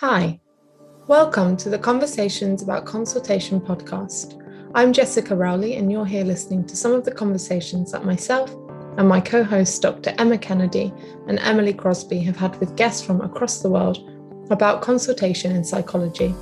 Hi, 0.00 0.38
welcome 1.08 1.56
to 1.56 1.68
the 1.68 1.76
Conversations 1.76 2.62
About 2.62 2.86
Consultation 2.86 3.60
podcast. 3.60 4.40
I'm 4.76 4.92
Jessica 4.92 5.34
Rowley, 5.34 5.74
and 5.74 5.90
you're 5.90 6.06
here 6.06 6.22
listening 6.22 6.64
to 6.68 6.76
some 6.76 6.92
of 6.92 7.04
the 7.04 7.10
conversations 7.10 7.90
that 7.90 8.04
myself 8.04 8.54
and 8.96 9.08
my 9.08 9.20
co 9.20 9.42
hosts, 9.42 9.76
Dr. 9.80 10.14
Emma 10.16 10.38
Kennedy 10.38 10.92
and 11.26 11.40
Emily 11.40 11.72
Crosby, 11.72 12.20
have 12.20 12.36
had 12.36 12.54
with 12.60 12.76
guests 12.76 13.04
from 13.04 13.22
across 13.22 13.60
the 13.60 13.70
world 13.70 14.08
about 14.52 14.82
consultation 14.82 15.50
in 15.50 15.64
psychology. 15.64 16.32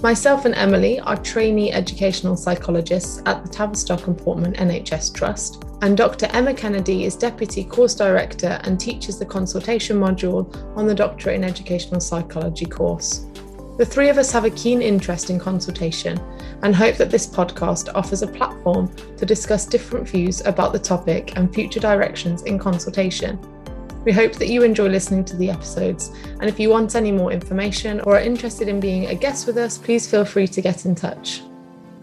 Myself 0.00 0.44
and 0.44 0.54
Emily 0.54 1.00
are 1.00 1.16
trainee 1.16 1.72
educational 1.72 2.36
psychologists 2.36 3.20
at 3.26 3.42
the 3.42 3.48
Tavistock 3.48 4.06
and 4.06 4.16
Portman 4.16 4.52
NHS 4.52 5.12
Trust, 5.12 5.64
and 5.82 5.96
Dr. 5.96 6.26
Emma 6.26 6.54
Kennedy 6.54 7.04
is 7.04 7.16
Deputy 7.16 7.64
Course 7.64 7.96
Director 7.96 8.60
and 8.62 8.78
teaches 8.78 9.18
the 9.18 9.26
consultation 9.26 9.98
module 9.98 10.54
on 10.76 10.86
the 10.86 10.94
Doctorate 10.94 11.34
in 11.34 11.42
Educational 11.42 12.00
Psychology 12.00 12.64
course. 12.64 13.26
The 13.76 13.84
three 13.84 14.08
of 14.08 14.18
us 14.18 14.30
have 14.30 14.44
a 14.44 14.50
keen 14.50 14.82
interest 14.82 15.30
in 15.30 15.38
consultation 15.40 16.20
and 16.62 16.76
hope 16.76 16.94
that 16.96 17.10
this 17.10 17.26
podcast 17.26 17.88
offers 17.96 18.22
a 18.22 18.28
platform 18.28 18.94
to 19.16 19.26
discuss 19.26 19.66
different 19.66 20.08
views 20.08 20.46
about 20.46 20.72
the 20.72 20.78
topic 20.78 21.36
and 21.36 21.52
future 21.52 21.80
directions 21.80 22.42
in 22.42 22.56
consultation. 22.56 23.36
We 24.08 24.14
hope 24.14 24.36
that 24.36 24.48
you 24.48 24.62
enjoy 24.62 24.88
listening 24.88 25.22
to 25.26 25.36
the 25.36 25.50
episodes, 25.50 26.12
and 26.40 26.44
if 26.44 26.58
you 26.58 26.70
want 26.70 26.94
any 26.94 27.12
more 27.12 27.30
information 27.30 28.00
or 28.00 28.16
are 28.16 28.22
interested 28.22 28.66
in 28.66 28.80
being 28.80 29.08
a 29.08 29.14
guest 29.14 29.46
with 29.46 29.58
us, 29.58 29.76
please 29.76 30.10
feel 30.10 30.24
free 30.24 30.48
to 30.48 30.62
get 30.62 30.86
in 30.86 30.94
touch. 30.94 31.42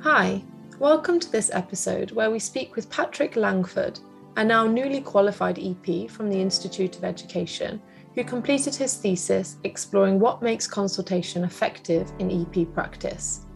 Hi, 0.01 0.43
welcome 0.77 1.19
to 1.19 1.31
this 1.31 1.49
episode 1.51 2.11
where 2.11 2.29
we 2.29 2.37
speak 2.37 2.75
with 2.75 2.91
Patrick 2.91 3.35
Langford, 3.35 3.97
a 4.35 4.43
now 4.43 4.67
newly 4.67 5.01
qualified 5.01 5.57
EP 5.57 6.07
from 6.07 6.29
the 6.29 6.39
Institute 6.39 6.95
of 6.95 7.03
Education, 7.03 7.81
who 8.13 8.23
completed 8.23 8.75
his 8.75 8.93
thesis 8.97 9.57
exploring 9.63 10.19
what 10.19 10.43
makes 10.43 10.67
consultation 10.67 11.43
effective 11.43 12.11
in 12.19 12.29
EP 12.29 12.71
practice. 12.71 13.47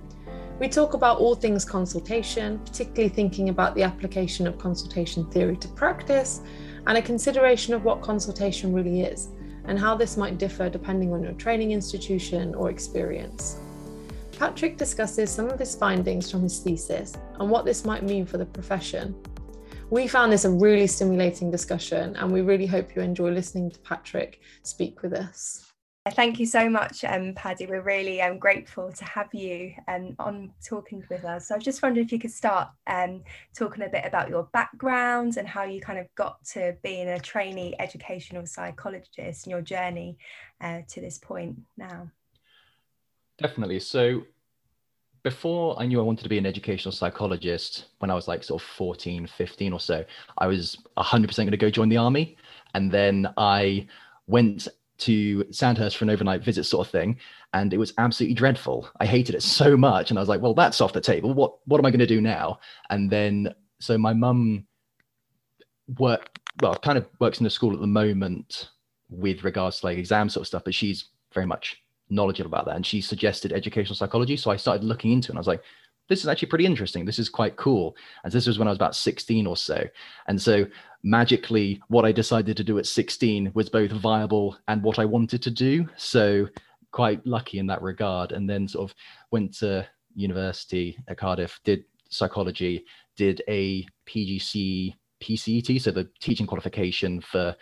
We 0.60 0.70
talk 0.70 0.96
about 0.96 1.20
all 1.20 1.36
things 1.36 1.64
consultation, 1.64 2.58
particularly 2.66 3.10
thinking 3.10 3.50
about 3.50 3.76
the 3.76 3.84
application 3.84 4.48
of 4.48 4.58
consultation 4.58 5.30
theory 5.30 5.58
to 5.58 5.68
practice 5.68 6.42
and 6.88 6.98
a 6.98 7.02
consideration 7.02 7.74
of 7.74 7.84
what 7.84 8.02
consultation 8.02 8.74
really 8.74 9.02
is 9.02 9.30
and 9.66 9.78
how 9.78 9.96
this 9.96 10.18
might 10.18 10.38
differ 10.38 10.70
depending 10.70 11.14
on 11.14 11.24
your 11.24 11.34
training 11.34 11.72
institution 11.72 12.56
or 12.56 12.70
experience. 12.70 13.58
Patrick 14.38 14.78
discusses 14.78 15.30
some 15.30 15.50
of 15.50 15.60
his 15.60 15.76
findings 15.76 16.32
from 16.32 16.44
his 16.44 16.60
thesis 16.60 17.14
and 17.40 17.50
what 17.50 17.66
this 17.66 17.84
might 17.84 18.04
mean 18.04 18.26
for 18.26 18.38
the 18.38 18.46
profession. 18.46 19.16
We 19.90 20.08
found 20.08 20.32
this 20.32 20.46
a 20.46 20.50
really 20.50 20.86
stimulating 20.86 21.50
discussion, 21.50 22.16
and 22.16 22.32
we 22.32 22.42
really 22.42 22.68
hope 22.68 22.96
you 22.96 23.02
enjoy 23.02 23.32
listening 23.32 23.72
to 23.72 23.80
Patrick 23.80 24.40
speak 24.62 25.02
with 25.02 25.14
us. 25.14 25.69
Thank 26.08 26.40
you 26.40 26.46
so 26.46 26.70
much, 26.70 27.04
um, 27.04 27.34
Paddy. 27.36 27.66
We're 27.66 27.82
really 27.82 28.22
um, 28.22 28.40
grateful 28.40 28.92
to 28.92 29.06
have 29.06 29.34
you 29.34 29.74
um, 29.88 30.16
on 30.18 30.52
talking 30.66 31.04
with 31.10 31.26
us. 31.26 31.48
So 31.48 31.56
I 31.56 31.58
was 31.58 31.66
just 31.66 31.84
wondered 31.84 32.06
if 32.06 32.12
you 32.12 32.20
could 32.20 32.32
start 32.32 32.70
um, 32.88 33.22
talking 33.56 33.84
a 33.84 33.90
bit 33.90 34.06
about 34.06 34.30
your 34.30 34.44
background 34.54 35.36
and 35.38 35.48
how 35.48 35.64
you 35.64 35.82
kind 35.82 36.00
of 36.00 36.08
got 36.16 36.44
to 36.54 36.76
being 36.84 37.10
a 37.10 37.20
trainee 37.20 37.76
educational 37.80 38.46
psychologist 38.46 39.46
and 39.46 39.52
your 39.52 39.62
journey 39.62 40.18
uh, 40.62 40.80
to 40.88 41.02
this 41.02 41.18
point 41.18 41.60
now. 41.78 42.10
Definitely. 43.38 43.82
So 43.82 44.24
before 45.24 45.80
I 45.80 45.86
knew 45.86 46.00
I 46.00 46.04
wanted 46.04 46.24
to 46.24 46.30
be 46.30 46.38
an 46.38 46.46
educational 46.46 46.94
psychologist, 46.94 47.88
when 48.00 48.10
I 48.10 48.16
was 48.16 48.28
like 48.28 48.44
sort 48.44 48.62
of 48.62 48.68
14, 48.70 49.28
15 49.28 49.74
or 49.74 49.80
so, 49.82 50.06
I 50.38 50.48
was 50.48 50.78
100% 50.98 51.36
going 51.36 51.52
to 51.52 51.58
go 51.58 51.70
join 51.70 51.90
the 51.90 51.98
army. 51.98 52.38
And 52.74 52.90
then 52.90 53.28
I 53.38 53.88
went 54.28 54.70
to 55.00 55.46
Sandhurst 55.52 55.98
for 55.98 56.06
an 56.06 56.10
overnight 56.10 56.44
visit 56.44 56.66
sort 56.66 56.88
of 56.88 56.92
thing. 56.92 57.18
And 57.54 57.74
it 57.74 57.78
was 57.78 57.94
absolutely 57.98 58.36
dreadful. 58.36 58.90
I 59.00 59.06
hated 59.06 59.36
it 59.36 59.42
so 59.42 59.76
much. 59.76 60.10
And 60.10 60.20
I 60.20 60.22
was 60.22 60.30
like, 60.30 60.42
well, 60.42 60.54
that's 60.54 60.82
off 60.82 60.94
the 60.94 61.02
table. 61.02 61.34
What, 61.34 61.58
what 61.66 61.80
am 61.80 61.86
I 61.86 61.90
going 61.90 62.00
to 62.00 62.08
do 62.08 62.22
now? 62.22 62.60
And 62.90 63.10
then, 63.10 63.54
so 63.80 63.98
my 63.98 64.14
mum 64.14 64.66
work, 65.98 66.38
well, 66.62 66.76
kind 66.76 66.98
of 66.98 67.08
works 67.20 67.40
in 67.40 67.46
a 67.46 67.50
school 67.50 67.74
at 67.74 67.80
the 67.80 67.88
moment 67.88 68.70
with 69.10 69.44
regards 69.44 69.80
to 69.80 69.88
like 69.88 69.98
exam 69.98 70.30
sort 70.30 70.44
of 70.44 70.48
stuff, 70.48 70.64
but 70.64 70.76
she's 70.76 71.06
very 71.34 71.46
much 71.46 71.82
knowledgeable 72.10 72.50
about 72.50 72.66
that. 72.66 72.76
And 72.76 72.86
she 72.86 73.02
suggested 73.02 73.52
educational 73.52 73.96
psychology. 73.96 74.38
So 74.38 74.52
I 74.52 74.58
started 74.58 74.84
looking 74.84 75.12
into 75.12 75.28
it 75.28 75.30
and 75.32 75.38
I 75.38 75.42
was 75.42 75.48
like, 75.48 75.64
this 76.10 76.20
is 76.22 76.28
actually 76.28 76.50
pretty 76.50 76.66
interesting. 76.66 77.06
This 77.06 77.20
is 77.20 77.30
quite 77.30 77.56
cool. 77.56 77.96
And 78.24 78.34
this 78.34 78.48
was 78.48 78.60
when 78.60 78.68
I 78.68 78.72
was 78.72 78.78
about 78.78 78.96
16 78.96 79.48
or 79.48 79.56
so. 79.56 79.82
And 80.28 80.42
so 80.42 80.66
magically, 81.04 81.82
what 81.88 82.04
I 82.04 82.12
decided 82.12 82.58
to 82.58 82.64
do 82.64 82.80
at 82.80 82.88
16 82.88 83.52
was 83.54 83.70
both 83.70 83.92
viable 83.92 84.58
and 84.68 84.84
what 84.84 85.00
I 85.00 85.06
wanted 85.06 85.42
to 85.44 85.52
do. 85.52 85.88
So 85.96 86.50
quite 86.92 87.26
lucky 87.26 87.60
in 87.60 87.68
that 87.68 87.82
regard. 87.82 88.32
And 88.32 88.50
then 88.50 88.68
sort 88.68 88.90
of 88.90 88.96
went 89.32 89.54
to 89.60 89.88
university 90.16 90.98
at 91.08 91.18
Cardiff, 91.18 91.60
did 91.64 91.86
psychology, 92.10 92.86
did 93.16 93.44
a 93.48 93.86
PGCE 94.08 94.96
PCET, 95.22 95.82
so 95.82 95.92
the 95.92 96.10
teaching 96.20 96.48
qualification 96.48 97.22
for 97.22 97.56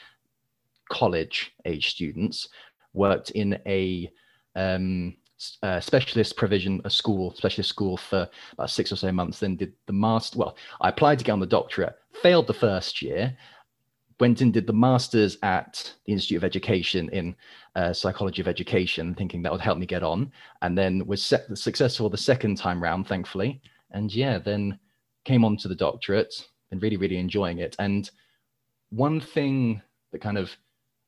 college 0.90 1.54
age 1.66 1.90
students, 1.90 2.48
worked 2.94 3.32
in 3.32 3.60
a 3.66 4.12
um, 4.56 5.16
uh, 5.64 5.80
specialist 5.80 6.36
provision, 6.36 6.82
a 6.86 6.90
school, 6.90 7.34
specialist 7.36 7.70
school 7.70 7.98
for 7.98 8.30
about 8.54 8.70
six 8.70 8.92
or 8.92 8.96
so 8.96 9.12
months. 9.12 9.40
Then 9.40 9.56
did 9.56 9.74
the 9.86 9.94
master. 9.94 10.40
Well, 10.40 10.58
I 10.82 10.90
applied 10.90 11.20
to 11.20 11.26
get 11.26 11.34
on 11.34 11.40
the 11.40 11.46
doctorate, 11.46 11.96
failed 12.22 12.48
the 12.48 12.54
first 12.54 13.02
year, 13.02 13.38
went 14.20 14.42
and 14.42 14.52
did 14.52 14.66
the 14.66 14.74
masters 14.74 15.38
at 15.44 15.94
the 16.06 16.14
Institute 16.14 16.38
of 16.38 16.44
Education 16.44 17.10
in 17.10 17.36
uh, 17.76 17.94
psychology 17.94 18.42
of 18.42 18.48
education, 18.48 19.14
thinking 19.14 19.42
that 19.44 19.52
would 19.52 19.62
help 19.62 19.78
me 19.78 19.86
get 19.86 20.04
on, 20.04 20.32
and 20.62 20.78
then 20.78 21.06
was 21.06 21.24
set, 21.24 21.46
successful 21.58 22.10
the 22.10 22.18
second 22.18 22.58
time 22.58 22.82
round, 22.82 23.08
thankfully. 23.08 23.62
And 23.92 24.14
yeah, 24.14 24.40
then 24.40 24.80
came 25.24 25.46
on 25.46 25.58
to 25.58 25.68
the 25.68 25.76
doctorate 25.76 26.48
and 26.72 26.82
really, 26.82 26.98
really 26.98 27.18
enjoying 27.18 27.60
it. 27.60 27.76
And 27.80 28.10
one 28.90 29.20
thing 29.20 29.82
that 30.12 30.22
kind 30.22 30.38
of 30.38 30.56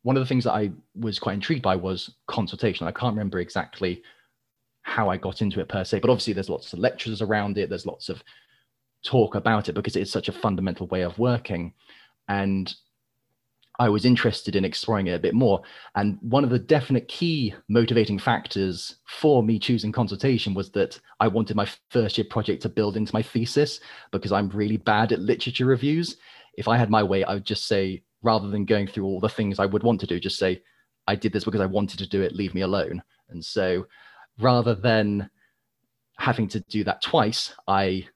one 0.03 0.15
of 0.15 0.21
the 0.21 0.27
things 0.27 0.45
that 0.45 0.53
I 0.53 0.71
was 0.95 1.19
quite 1.19 1.33
intrigued 1.33 1.61
by 1.61 1.75
was 1.75 2.11
consultation. 2.27 2.87
I 2.87 2.91
can't 2.91 3.13
remember 3.13 3.39
exactly 3.39 4.01
how 4.89 5.09
I 5.09 5.17
got 5.17 5.41
into 5.41 5.59
it 5.59 5.69
per 5.69 5.83
se, 5.83 5.99
but 5.99 6.09
obviously 6.09 6.33
there's 6.33 6.49
lots 6.49 6.73
of 6.73 6.79
lectures 6.79 7.21
around 7.21 7.57
it. 7.57 7.69
There's 7.69 7.85
lots 7.85 8.09
of 8.09 8.23
talk 9.03 9.35
about 9.35 9.69
it 9.69 9.73
because 9.73 9.95
it's 9.95 10.11
such 10.11 10.27
a 10.27 10.33
fundamental 10.33 10.87
way 10.87 11.01
of 11.03 11.17
working. 11.17 11.73
And 12.27 12.73
I 13.79 13.87
was 13.87 14.03
interested 14.03 14.57
in 14.57 14.65
exploring 14.65 15.07
it 15.07 15.13
a 15.13 15.19
bit 15.19 15.33
more. 15.33 15.61
And 15.95 16.17
one 16.21 16.43
of 16.43 16.49
the 16.49 16.59
definite 16.59 17.07
key 17.07 17.53
motivating 17.69 18.19
factors 18.19 18.97
for 19.05 19.41
me 19.41 19.57
choosing 19.57 19.93
consultation 19.93 20.53
was 20.53 20.69
that 20.71 20.99
I 21.21 21.29
wanted 21.29 21.55
my 21.55 21.67
first 21.89 22.17
year 22.17 22.25
project 22.29 22.61
to 22.63 22.69
build 22.69 22.97
into 22.97 23.13
my 23.13 23.21
thesis 23.21 23.79
because 24.11 24.33
I'm 24.33 24.49
really 24.49 24.77
bad 24.77 25.13
at 25.13 25.19
literature 25.19 25.65
reviews. 25.65 26.17
If 26.55 26.67
I 26.67 26.77
had 26.77 26.89
my 26.89 27.01
way, 27.03 27.23
I 27.23 27.35
would 27.35 27.45
just 27.45 27.67
say, 27.67 28.03
rather 28.21 28.49
than 28.49 28.65
going 28.65 28.87
through 28.87 29.05
all 29.05 29.21
the 29.21 29.29
things 29.29 29.59
I 29.59 29.65
would 29.65 29.83
want 29.83 30.01
to 30.01 30.07
do, 30.07 30.19
just 30.19 30.37
say, 30.37 30.61
I 31.07 31.15
did 31.15 31.31
this 31.31 31.45
because 31.45 31.61
I 31.61 31.65
wanted 31.65 31.99
to 31.99 32.09
do 32.09 32.21
it, 32.21 32.35
leave 32.35 32.53
me 32.53 32.61
alone. 32.61 33.01
And 33.29 33.43
so 33.43 33.85
rather 34.39 34.75
than 34.75 35.29
having 36.17 36.47
to 36.49 36.59
do 36.61 36.83
that 36.83 37.01
twice, 37.01 37.53
I 37.67 38.07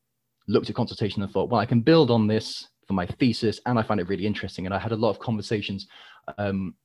looked 0.47 0.69
at 0.69 0.75
consultation 0.75 1.21
and 1.21 1.31
thought, 1.31 1.49
well, 1.49 1.61
I 1.61 1.65
can 1.65 1.81
build 1.81 2.11
on 2.11 2.27
this 2.27 2.67
for 2.87 2.93
my 2.93 3.05
thesis, 3.05 3.59
and 3.65 3.79
I 3.79 3.83
find 3.83 3.99
it 3.99 4.09
really 4.09 4.25
interesting. 4.25 4.65
And 4.65 4.75
I 4.75 4.79
had 4.79 4.91
a 4.91 4.97
lot 4.97 5.09
of 5.09 5.19
conversations 5.19 5.87
um, 6.37 6.75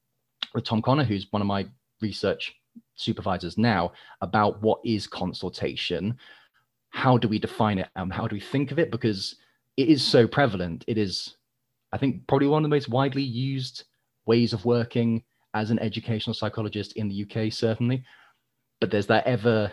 with 0.55 0.65
Tom 0.65 0.81
Connor, 0.81 1.05
who's 1.05 1.27
one 1.31 1.43
of 1.43 1.49
my 1.49 1.67
research 2.01 2.55
supervisors 2.95 3.59
now, 3.59 3.93
about 4.21 4.63
what 4.63 4.81
is 4.85 5.07
consultation, 5.07 6.17
how 6.91 7.19
do 7.19 7.29
we 7.29 7.39
define 7.39 7.79
it, 7.79 7.89
and 7.97 8.13
how 8.13 8.29
do 8.29 8.37
we 8.37 8.41
think 8.41 8.71
of 8.71 8.79
it, 8.79 8.93
because 8.93 9.37
it 9.77 9.89
is 9.89 10.03
so 10.03 10.27
prevalent. 10.27 10.85
It 10.87 10.99
is 10.99 11.37
I 11.93 11.99
think 11.99 12.27
probably 12.27 12.49
one 12.49 12.65
of 12.65 12.71
the 12.71 12.75
most 12.75 12.89
widely 12.89 13.23
used 13.23 13.85
ways 14.27 14.53
of 14.53 14.65
working 14.65 15.23
as 15.55 15.71
an 15.71 15.79
educational 15.79 16.35
psychologist 16.35 16.93
in 16.95 17.09
the 17.09 17.25
UK, 17.25 17.53
certainly. 17.53 18.05
But 18.81 18.91
there's 18.91 19.07
that 19.09 19.27
ever 19.27 19.73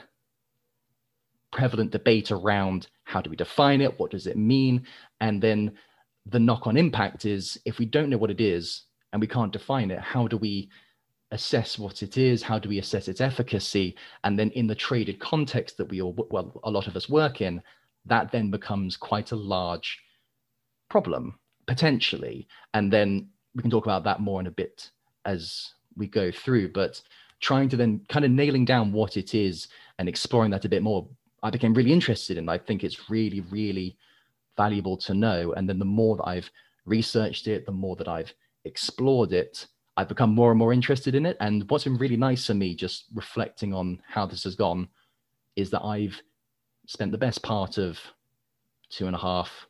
prevalent 1.51 1.91
debate 1.91 2.31
around 2.31 2.87
how 3.03 3.21
do 3.21 3.29
we 3.29 3.35
define 3.35 3.81
it? 3.81 3.97
What 3.99 4.11
does 4.11 4.27
it 4.27 4.37
mean? 4.37 4.85
And 5.21 5.41
then 5.41 5.73
the 6.25 6.39
knock 6.39 6.67
on 6.67 6.75
impact 6.75 7.25
is 7.25 7.57
if 7.65 7.77
we 7.77 7.85
don't 7.85 8.09
know 8.09 8.17
what 8.17 8.31
it 8.31 8.41
is 8.41 8.83
and 9.13 9.21
we 9.21 9.27
can't 9.27 9.53
define 9.53 9.91
it, 9.91 9.99
how 9.99 10.27
do 10.27 10.37
we 10.37 10.69
assess 11.31 11.77
what 11.77 12.01
it 12.01 12.17
is? 12.17 12.41
How 12.41 12.59
do 12.59 12.67
we 12.67 12.79
assess 12.79 13.07
its 13.07 13.21
efficacy? 13.21 13.95
And 14.23 14.37
then 14.37 14.49
in 14.51 14.67
the 14.67 14.75
traded 14.75 15.19
context 15.19 15.77
that 15.77 15.89
we 15.89 16.01
all, 16.01 16.15
well, 16.29 16.59
a 16.63 16.71
lot 16.71 16.87
of 16.87 16.95
us 16.95 17.07
work 17.07 17.41
in, 17.41 17.61
that 18.05 18.31
then 18.31 18.51
becomes 18.51 18.97
quite 18.97 19.31
a 19.31 19.35
large 19.35 19.99
problem 20.89 21.37
potentially 21.67 22.47
and 22.73 22.93
then 22.93 23.27
we 23.55 23.61
can 23.61 23.71
talk 23.71 23.85
about 23.85 24.03
that 24.03 24.19
more 24.19 24.39
in 24.39 24.47
a 24.47 24.51
bit 24.51 24.91
as 25.25 25.73
we 25.97 26.07
go 26.07 26.31
through 26.31 26.71
but 26.71 27.01
trying 27.45 27.69
to 27.69 27.77
then 27.77 28.01
kind 28.09 28.25
of 28.25 28.31
nailing 28.31 28.65
down 28.65 28.91
what 28.91 29.17
it 29.17 29.35
is 29.35 29.67
and 29.99 30.09
exploring 30.09 30.51
that 30.51 30.65
a 30.65 30.69
bit 30.69 30.81
more 30.81 31.07
i 31.43 31.49
became 31.49 31.73
really 31.73 31.93
interested 31.93 32.37
in 32.37 32.49
i 32.49 32.57
think 32.57 32.83
it's 32.83 33.09
really 33.09 33.41
really 33.51 33.95
valuable 34.57 34.97
to 34.97 35.13
know 35.13 35.53
and 35.53 35.69
then 35.69 35.79
the 35.79 35.85
more 35.99 36.15
that 36.15 36.27
i've 36.27 36.49
researched 36.85 37.47
it 37.47 37.65
the 37.65 37.71
more 37.71 37.95
that 37.95 38.07
i've 38.07 38.33
explored 38.63 39.31
it 39.31 39.67
I've 39.97 40.09
become 40.09 40.35
more 40.35 40.51
and 40.51 40.59
more 40.59 40.73
interested 40.73 41.15
in 41.15 41.25
it. 41.25 41.37
And 41.39 41.69
what's 41.69 41.85
been 41.85 41.97
really 41.97 42.17
nice 42.17 42.45
for 42.45 42.53
me, 42.53 42.75
just 42.75 43.05
reflecting 43.13 43.73
on 43.73 44.01
how 44.07 44.25
this 44.25 44.43
has 44.43 44.55
gone, 44.55 44.89
is 45.55 45.69
that 45.69 45.83
I've 45.83 46.21
spent 46.85 47.11
the 47.11 47.17
best 47.17 47.41
part 47.41 47.77
of 47.77 47.97
two 48.89 49.07
and 49.07 49.15
a 49.15 49.19
half, 49.19 49.67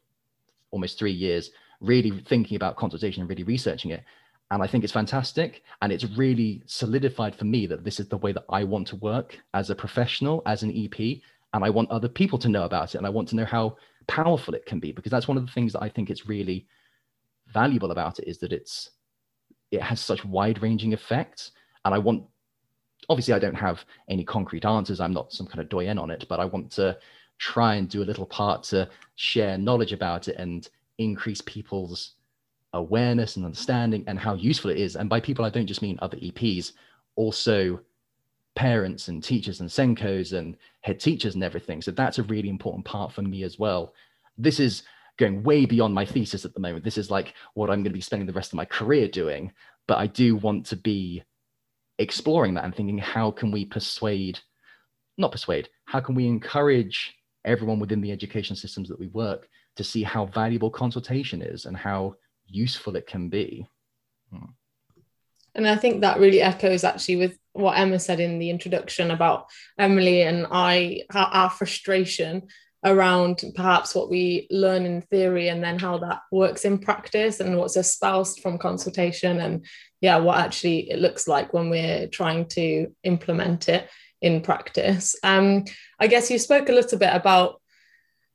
almost 0.72 0.98
three 0.98 1.12
years, 1.12 1.52
really 1.80 2.12
thinking 2.12 2.56
about 2.56 2.76
consultation 2.76 3.22
and 3.22 3.30
really 3.30 3.44
researching 3.44 3.92
it. 3.92 4.04
And 4.52 4.62
I 4.62 4.68
think 4.68 4.84
it's 4.84 4.94
fantastic. 4.94 5.64
And 5.82 5.92
it's 5.92 6.06
really 6.06 6.62
solidified 6.66 7.36
for 7.36 7.46
me 7.46 7.66
that 7.68 7.84
this 7.84 8.00
is 8.00 8.08
the 8.08 8.18
way 8.18 8.32
that 8.32 8.46
I 8.50 8.64
want 8.64 8.88
to 8.88 8.96
work 8.98 9.40
as 9.54 9.70
a 9.70 9.76
professional, 9.76 10.44
as 10.46 10.64
an 10.64 10.72
EP. 10.72 11.20
And 11.54 11.64
I 11.64 11.70
want 11.70 11.90
other 11.90 12.10
people 12.10 12.38
to 12.40 12.50
know 12.50 12.64
about 12.64 12.94
it. 12.94 12.98
And 12.98 13.08
I 13.08 13.10
want 13.10 13.28
to 13.30 13.36
know 13.36 13.46
how 13.46 13.78
powerful 14.08 14.54
it 14.54 14.66
can 14.66 14.80
be, 14.80 14.92
because 14.92 15.12
that's 15.12 15.28
one 15.28 15.38
of 15.38 15.46
the 15.46 15.52
things 15.52 15.74
that 15.74 15.82
I 15.82 15.90
think 15.90 16.10
it's 16.10 16.28
really 16.28 16.68
valuable 17.48 17.92
about 17.92 18.20
it 18.20 18.28
is 18.28 18.38
that 18.40 18.54
it's 18.54 18.92
it 19.72 19.82
has 19.82 20.00
such 20.00 20.24
wide 20.26 20.62
ranging 20.62 20.94
effects. 20.94 21.52
And 21.84 21.94
I 21.94 21.98
want, 21.98 22.24
obviously, 23.10 23.34
I 23.34 23.40
don't 23.40 23.56
have 23.56 23.84
any 24.10 24.24
concrete 24.24 24.66
answers. 24.66 25.00
I'm 25.00 25.14
not 25.14 25.34
some 25.34 25.48
kind 25.48 25.60
of 25.60 25.70
doyen 25.70 25.98
on 25.98 26.12
it, 26.12 26.26
but 26.30 26.40
I 26.40 26.46
want 26.46 26.72
to 26.74 26.98
try 27.38 27.76
and 27.76 27.90
do 27.90 28.02
a 28.02 28.06
little 28.06 28.26
part 28.26 28.64
to 28.64 28.90
share 29.16 29.58
knowledge 29.58 29.94
about 29.94 30.28
it 30.28 30.38
and 30.38 30.68
increase 30.98 31.42
people's 31.42 32.15
awareness 32.76 33.36
and 33.36 33.46
understanding 33.46 34.04
and 34.08 34.20
how 34.20 34.36
useful 34.36 34.70
it 34.70 34.78
is. 34.78 34.96
And 34.96 35.10
by 35.10 35.20
people, 35.20 35.46
I 35.46 35.50
don't 35.50 35.68
just 35.68 35.82
mean 35.82 35.98
other 36.02 36.18
EPs, 36.18 36.74
also 37.16 37.80
parents 38.56 39.08
and 39.08 39.24
teachers 39.24 39.60
and 39.60 39.70
SENCOs 39.70 40.34
and 40.34 40.56
head 40.82 41.00
teachers 41.00 41.36
and 41.36 41.44
everything. 41.44 41.82
So 41.82 41.92
that's 41.92 42.20
a 42.20 42.24
really 42.24 42.50
important 42.50 42.86
part 42.86 43.12
for 43.12 43.22
me 43.22 43.44
as 43.44 43.60
well. 43.60 43.94
This 44.38 44.60
is 44.60 44.84
going 45.18 45.44
way 45.44 45.66
beyond 45.66 45.94
my 45.94 46.06
thesis 46.06 46.46
at 46.46 46.54
the 46.54 46.60
moment. 46.60 46.84
This 46.84 46.98
is 46.98 47.10
like 47.10 47.34
what 47.54 47.70
I'm 47.70 47.80
going 47.80 47.86
to 47.86 47.90
be 47.92 48.02
spending 48.02 48.28
the 48.28 48.34
rest 48.34 48.52
of 48.52 48.58
my 48.58 48.66
career 48.66 49.08
doing. 49.08 49.52
But 49.88 49.98
I 49.98 50.08
do 50.08 50.36
want 50.36 50.66
to 50.68 50.76
be 50.76 51.24
exploring 52.00 52.54
that 52.56 52.66
and 52.66 52.76
thinking, 52.76 52.98
how 52.98 53.32
can 53.32 53.52
we 53.52 53.66
persuade, 53.66 54.40
not 55.18 55.32
persuade, 55.32 55.70
how 55.86 56.00
can 56.00 56.16
we 56.16 56.28
encourage 56.28 57.16
everyone 57.46 57.80
within 57.80 58.02
the 58.02 58.12
education 58.12 58.56
systems 58.56 58.90
that 58.90 59.00
we 59.00 59.08
work 59.08 59.48
to 59.76 59.84
see 59.84 60.04
how 60.04 60.26
valuable 60.26 60.70
consultation 60.70 61.42
is 61.42 61.66
and 61.66 61.78
how 61.78 62.16
useful 62.48 62.96
it 62.96 63.08
can 63.08 63.30
be. 63.30 63.68
Hmm. 64.32 64.52
And 65.54 65.68
I 65.68 65.78
think 65.78 66.02
that 66.02 66.20
really 66.20 66.42
echoes 66.42 66.84
actually 66.84 67.16
with 67.16 67.38
what 67.54 67.78
Emma 67.78 68.00
said 68.00 68.20
in 68.20 68.40
the 68.40 68.50
introduction 68.50 69.12
about 69.12 69.48
Emily 69.80 70.24
and 70.24 70.46
I, 70.52 71.04
our 71.14 71.50
frustration 71.50 72.48
around 72.86 73.44
perhaps 73.56 73.96
what 73.96 74.12
we 74.12 74.48
learn 74.52 74.86
in 74.86 75.02
theory 75.02 75.48
and 75.48 75.64
then 75.64 75.80
how 75.80 75.98
that 75.98 76.22
works 76.32 76.66
in 76.66 76.78
practice 76.78 77.40
and 77.40 77.58
what's 77.58 77.76
espoused 77.76 78.42
from 78.42 78.60
consultation 78.60 79.40
and 79.40 79.66
yeah 80.02 80.18
what 80.18 80.38
actually 80.38 80.92
it 80.92 81.00
looks 81.00 81.28
like 81.28 81.52
when 81.52 81.70
we're 81.72 82.08
trying 82.08 82.46
to 82.46 82.88
implement 83.04 83.68
it 83.70 83.90
in 84.22 84.40
practice 84.40 85.16
um, 85.24 85.66
i 86.00 86.06
guess 86.06 86.30
you 86.30 86.38
spoke 86.38 86.70
a 86.70 86.74
little 86.74 87.00
bit 87.00 87.14
about 87.14 87.60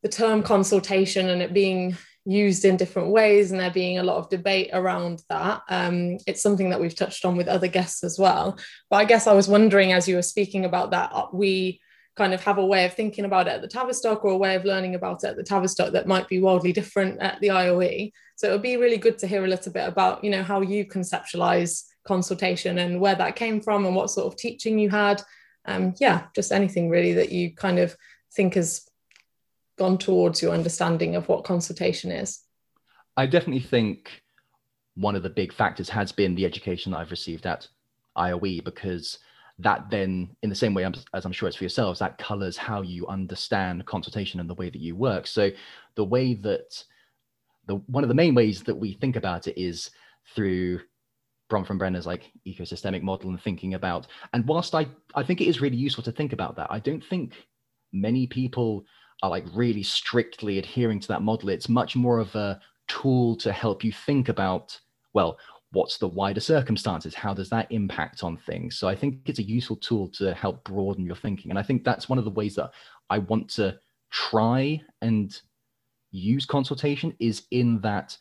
the 0.03 0.09
term 0.09 0.43
consultation 0.43 1.29
and 1.29 1.43
it 1.43 1.55
being 1.55 1.97
used 2.25 2.65
in 2.65 2.77
different 2.77 3.09
ways 3.09 3.51
and 3.51 3.61
there 3.61 3.71
being 3.71 3.99
a 3.99 4.03
lot 4.03 4.19
of 4.19 4.29
debate 4.29 4.71
around 4.73 5.23
that 5.29 5.63
um, 5.69 6.19
it's 6.27 6.43
something 6.43 6.71
that 6.71 6.81
we've 6.81 6.95
touched 6.95 7.25
on 7.25 7.37
with 7.37 7.49
other 7.49 7.69
guests 7.69 8.05
as 8.05 8.19
well 8.19 8.59
but 8.91 8.97
i 8.97 9.05
guess 9.05 9.27
i 9.27 9.33
was 9.33 9.49
wondering 9.49 9.93
as 9.93 10.07
you 10.07 10.17
were 10.17 10.23
speaking 10.23 10.65
about 10.65 10.91
that 10.91 11.33
we 11.33 11.81
kind 12.21 12.35
of 12.35 12.43
have 12.43 12.59
a 12.59 12.67
way 12.67 12.85
of 12.85 12.93
thinking 12.93 13.25
about 13.25 13.47
it 13.47 13.53
at 13.53 13.63
the 13.63 13.69
Tavistock 13.69 14.25
or 14.25 14.33
a 14.33 14.37
way 14.37 14.55
of 14.55 14.67
learning 14.67 14.95
about 14.95 15.25
it 15.25 15.29
at 15.29 15.37
the 15.37 15.43
Tavistock 15.43 15.93
that 15.93 16.07
might 16.07 16.29
be 16.29 16.39
wildly 16.39 16.71
different 16.71 17.19
at 17.21 17.41
the 17.41 17.49
IOE. 17.49 18.13
So 18.37 18.49
it 18.49 18.53
would 18.53 18.63
be 18.63 18.77
really 18.77 18.99
good 18.99 19.17
to 19.19 19.27
hear 19.27 19.45
a 19.45 19.49
little 19.49 19.73
bit 19.73 19.89
about, 19.89 20.23
you 20.23 20.31
know, 20.31 20.43
how 20.43 20.61
you 20.61 20.85
conceptualize 20.85 21.85
consultation 22.05 22.79
and 22.79 23.01
where 23.01 23.15
that 23.15 23.37
came 23.37 23.61
from 23.61 23.87
and 23.87 23.97
what 23.97 24.11
sort 24.11 24.27
of 24.27 24.39
teaching 24.39 24.79
you 24.79 24.91
had. 24.91 25.23
Um, 25.65 25.95
yeah, 25.99 26.25
just 26.35 26.53
anything 26.53 26.91
really 26.91 27.15
that 27.15 27.33
you 27.33 27.55
kind 27.55 27.79
of 27.79 27.97
think 28.35 28.55
has 28.55 28.90
gone 29.81 29.97
towards 29.97 30.43
your 30.43 30.53
understanding 30.53 31.17
of 31.17 31.27
what 31.27 31.43
consultation 31.43 32.13
is. 32.13 32.41
I 33.17 33.25
definitely 33.25 33.63
think 33.63 34.23
one 34.95 35.17
of 35.17 35.23
the 35.23 35.31
big 35.31 35.55
factors 35.55 35.89
has 35.89 36.13
been 36.13 36.35
the 36.35 36.45
education 36.45 36.93
that 36.93 36.99
I've 36.99 37.11
received 37.11 37.47
at 37.47 37.67
IOE 38.15 38.63
because 38.63 39.19
that 39.59 39.89
then 39.91 40.29
in 40.43 40.51
the 40.51 40.57
same 40.57 40.73
way 40.73 40.87
as 41.13 41.27
i'm 41.27 41.33
sure 41.33 41.47
it's 41.47 41.59
for 41.59 41.65
yourselves 41.65 41.99
that 41.99 42.17
colors 42.17 42.57
how 42.57 42.81
you 42.81 43.07
understand 43.09 43.85
consultation 43.85 44.41
and 44.41 44.49
the 44.49 44.55
way 44.55 44.71
that 44.71 44.81
you 44.81 44.97
work 44.97 45.27
so 45.27 45.51
the 45.97 46.05
way 46.05 46.33
that 46.33 46.83
the 47.67 47.75
one 47.97 48.03
of 48.03 48.09
the 48.09 48.15
main 48.15 48.35
ways 48.35 48.63
that 48.63 48.75
we 48.75 48.95
think 48.95 49.17
about 49.17 49.47
it 49.47 49.61
is 49.61 49.91
through 50.35 50.81
Bronfenbrenner's 51.51 52.07
like 52.07 52.33
ecosystemic 52.47 53.03
model 53.03 53.29
and 53.29 53.43
thinking 53.43 53.75
about 53.75 54.07
and 54.33 54.47
whilst 54.47 54.75
i 54.75 54.87
i 55.15 55.23
think 55.23 55.43
it 55.43 55.49
is 55.49 55.61
really 55.61 55.77
useful 55.77 56.05
to 56.05 56.13
think 56.13 56.33
about 56.33 56.57
that 56.57 56.69
i 56.71 56.79
don't 56.79 57.05
think 57.05 57.35
many 57.93 58.27
people 58.27 58.87
are 59.23 59.31
like 59.31 59.45
really 59.55 59.83
strictly 59.83 60.59
adhering 60.59 61.01
to 61.01 61.09
that 61.09 61.23
model. 61.23 61.49
It's 61.49 61.69
much 61.69 61.97
more 61.97 62.19
of 62.19 62.35
a 62.35 62.61
tool 62.89 63.37
to 63.37 63.53
help 63.53 63.85
you 63.85 63.93
think 63.93 64.29
about 64.29 64.79
well 65.13 65.39
what's 65.73 65.99
the 65.99 66.09
wider 66.09 66.41
circumstances? 66.41 67.15
How 67.15 67.33
does 67.33 67.49
that 67.51 67.71
impact 67.71 68.25
on 68.25 68.37
things? 68.37 68.77
So 68.77 68.89
i 68.89 68.97
think 68.97 69.21
it's 69.27 69.39
a 69.39 69.43
useful 69.45 69.77
tool 69.77 70.09
to 70.09 70.35
help 70.35 70.65
broaden 70.65 71.07
your 71.07 71.17
thinking. 71.17 71.51
And 71.51 71.59
i 71.59 71.63
think 71.63 71.85
that's 71.85 72.09
one 72.09 72.19
of 72.19 72.25
the 72.25 72.31
ways 72.31 72.57
that 72.57 72.73
i 73.09 73.19
want 73.19 73.49
to 73.51 73.79
try 74.11 74.81
and 75.03 75.41
use 76.11 76.45
consultation 76.45 77.15
is 77.21 77.43
in 77.53 77.81
that 77.81 78.17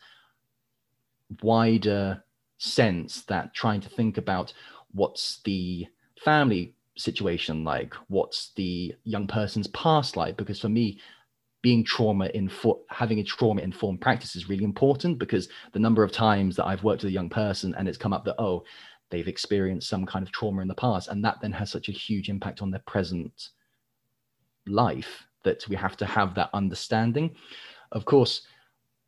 wider 1.42 2.22
sense 2.58 3.22
that 3.22 3.54
trying 3.54 3.80
to 3.80 3.88
think 3.88 4.18
about 4.18 4.52
what's 4.92 5.40
the 5.44 5.86
family 6.22 6.74
situation 7.00 7.64
like 7.64 7.94
what's 8.08 8.52
the 8.56 8.94
young 9.04 9.26
person's 9.26 9.68
past 9.68 10.16
like 10.16 10.36
because 10.36 10.60
for 10.60 10.68
me 10.68 11.00
being 11.62 11.84
trauma 11.84 12.26
info- 12.28 12.80
having 12.88 13.18
a 13.18 13.24
trauma 13.24 13.60
informed 13.60 14.00
practice 14.00 14.34
is 14.34 14.48
really 14.48 14.64
important 14.64 15.18
because 15.18 15.48
the 15.72 15.78
number 15.78 16.02
of 16.02 16.12
times 16.12 16.56
that 16.56 16.66
I've 16.66 16.84
worked 16.84 17.02
with 17.02 17.10
a 17.10 17.14
young 17.14 17.28
person 17.28 17.74
and 17.76 17.88
it's 17.88 17.98
come 17.98 18.12
up 18.12 18.24
that 18.24 18.36
oh 18.38 18.64
they've 19.10 19.28
experienced 19.28 19.88
some 19.88 20.06
kind 20.06 20.24
of 20.24 20.32
trauma 20.32 20.62
in 20.62 20.68
the 20.68 20.74
past 20.74 21.08
and 21.08 21.24
that 21.24 21.38
then 21.40 21.52
has 21.52 21.70
such 21.70 21.88
a 21.88 21.92
huge 21.92 22.28
impact 22.28 22.62
on 22.62 22.70
their 22.70 22.82
present 22.86 23.50
life 24.66 25.26
that 25.42 25.66
we 25.68 25.76
have 25.76 25.96
to 25.96 26.06
have 26.06 26.34
that 26.34 26.50
understanding. 26.52 27.34
Of 27.92 28.04
course 28.04 28.42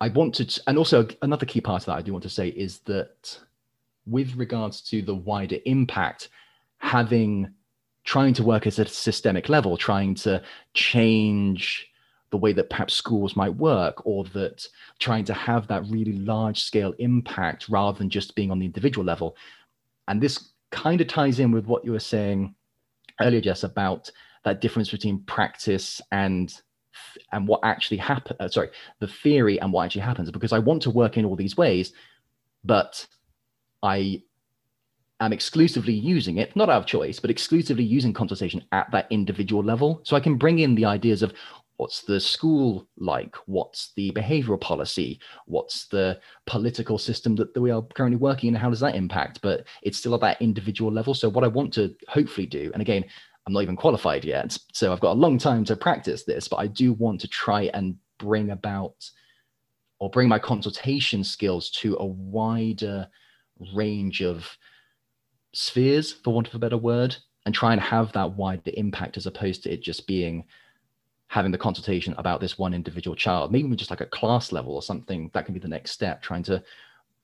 I 0.00 0.08
want 0.08 0.34
to 0.36 0.62
and 0.66 0.76
also 0.76 1.06
another 1.22 1.46
key 1.46 1.60
part 1.60 1.82
of 1.82 1.86
that 1.86 1.96
I 1.98 2.02
do 2.02 2.12
want 2.12 2.24
to 2.24 2.28
say 2.28 2.48
is 2.48 2.80
that 2.80 3.38
with 4.04 4.34
regards 4.34 4.82
to 4.82 5.00
the 5.00 5.14
wider 5.14 5.58
impact 5.64 6.28
having 6.78 7.54
trying 8.04 8.34
to 8.34 8.42
work 8.42 8.66
at 8.66 8.78
a 8.78 8.86
systemic 8.86 9.48
level 9.48 9.76
trying 9.76 10.14
to 10.14 10.42
change 10.74 11.92
the 12.32 12.38
way 12.38 12.52
that 12.52 12.70
perhaps 12.70 12.94
schools 12.94 13.36
might 13.36 13.54
work 13.54 14.04
or 14.04 14.24
that 14.24 14.66
trying 14.98 15.24
to 15.24 15.34
have 15.34 15.68
that 15.68 15.84
really 15.88 16.14
large 16.14 16.62
scale 16.62 16.94
impact 16.98 17.68
rather 17.68 17.96
than 17.96 18.10
just 18.10 18.34
being 18.34 18.50
on 18.50 18.58
the 18.58 18.64
individual 18.64 19.04
level. 19.04 19.36
And 20.08 20.20
this 20.20 20.52
kind 20.70 21.00
of 21.00 21.06
ties 21.06 21.38
in 21.38 21.52
with 21.52 21.66
what 21.66 21.84
you 21.84 21.92
were 21.92 22.00
saying 22.00 22.54
earlier 23.20 23.42
jess 23.42 23.62
about 23.62 24.10
that 24.42 24.62
difference 24.62 24.90
between 24.90 25.20
practice 25.24 26.00
and 26.10 26.54
and 27.32 27.46
what 27.46 27.60
actually 27.62 27.98
happen 27.98 28.34
uh, 28.40 28.48
sorry 28.48 28.70
the 29.00 29.06
theory 29.06 29.60
and 29.60 29.70
what 29.70 29.84
actually 29.84 30.00
happens. 30.00 30.30
Because 30.30 30.52
i 30.52 30.58
want 30.58 30.82
to 30.82 30.90
work 30.90 31.18
in 31.18 31.26
all 31.26 31.36
these 31.36 31.56
ways 31.58 31.92
but 32.64 33.06
i 33.82 34.20
am 35.24 35.32
exclusively 35.32 35.92
using 35.92 36.38
it 36.38 36.54
not 36.56 36.68
out 36.68 36.82
of 36.82 36.86
choice 36.86 37.20
but 37.20 37.30
exclusively 37.30 37.84
using 37.84 38.12
consultation 38.12 38.64
at 38.72 38.90
that 38.90 39.06
individual 39.10 39.62
level. 39.62 40.00
So 40.04 40.16
i 40.16 40.20
can 40.20 40.36
bring 40.36 40.60
in 40.60 40.74
the 40.74 40.84
ideas 40.84 41.22
of 41.22 41.32
what's 41.76 42.02
the 42.02 42.20
school 42.20 42.86
like 42.96 43.34
what's 43.46 43.92
the 43.96 44.12
behavioral 44.12 44.60
policy 44.60 45.18
what's 45.46 45.86
the 45.86 46.20
political 46.46 46.98
system 46.98 47.34
that, 47.34 47.52
that 47.54 47.60
we 47.60 47.70
are 47.70 47.82
currently 47.94 48.18
working 48.18 48.48
in 48.48 48.54
how 48.54 48.70
does 48.70 48.80
that 48.80 48.94
impact? 48.94 49.40
But 49.42 49.66
it's 49.82 49.98
still 49.98 50.14
at 50.14 50.20
that 50.20 50.40
individual 50.40 50.92
level. 50.92 51.14
So 51.14 51.28
what 51.28 51.44
i 51.44 51.48
want 51.48 51.72
to 51.74 51.94
hopefully 52.08 52.46
do 52.46 52.70
and 52.72 52.82
again 52.82 53.04
i'm 53.46 53.52
not 53.52 53.62
even 53.62 53.76
qualified 53.76 54.24
yet 54.24 54.56
so 54.72 54.92
i've 54.92 55.00
got 55.00 55.12
a 55.12 55.24
long 55.24 55.38
time 55.38 55.64
to 55.64 55.74
practice 55.74 56.24
this 56.24 56.46
but 56.46 56.58
i 56.58 56.66
do 56.66 56.92
want 56.92 57.20
to 57.20 57.28
try 57.28 57.62
and 57.74 57.96
bring 58.18 58.50
about 58.50 59.10
or 59.98 60.10
bring 60.10 60.28
my 60.28 60.38
consultation 60.38 61.22
skills 61.22 61.70
to 61.70 61.96
a 62.00 62.06
wider 62.06 63.08
range 63.72 64.20
of 64.20 64.56
spheres 65.52 66.12
for 66.12 66.32
want 66.32 66.48
of 66.48 66.54
a 66.54 66.58
better 66.58 66.76
word 66.76 67.16
and 67.44 67.54
try 67.54 67.72
and 67.72 67.80
have 67.80 68.12
that 68.12 68.32
wider 68.32 68.70
impact 68.74 69.16
as 69.16 69.26
opposed 69.26 69.62
to 69.62 69.72
it 69.72 69.82
just 69.82 70.06
being 70.06 70.44
having 71.28 71.50
the 71.50 71.58
consultation 71.58 72.14
about 72.18 72.40
this 72.40 72.58
one 72.58 72.74
individual 72.74 73.16
child, 73.16 73.50
maybe 73.50 73.74
just 73.74 73.90
like 73.90 74.02
a 74.02 74.06
class 74.06 74.52
level 74.52 74.74
or 74.74 74.82
something, 74.82 75.30
that 75.32 75.46
can 75.46 75.54
be 75.54 75.60
the 75.60 75.66
next 75.66 75.90
step, 75.92 76.20
trying 76.20 76.42
to 76.42 76.62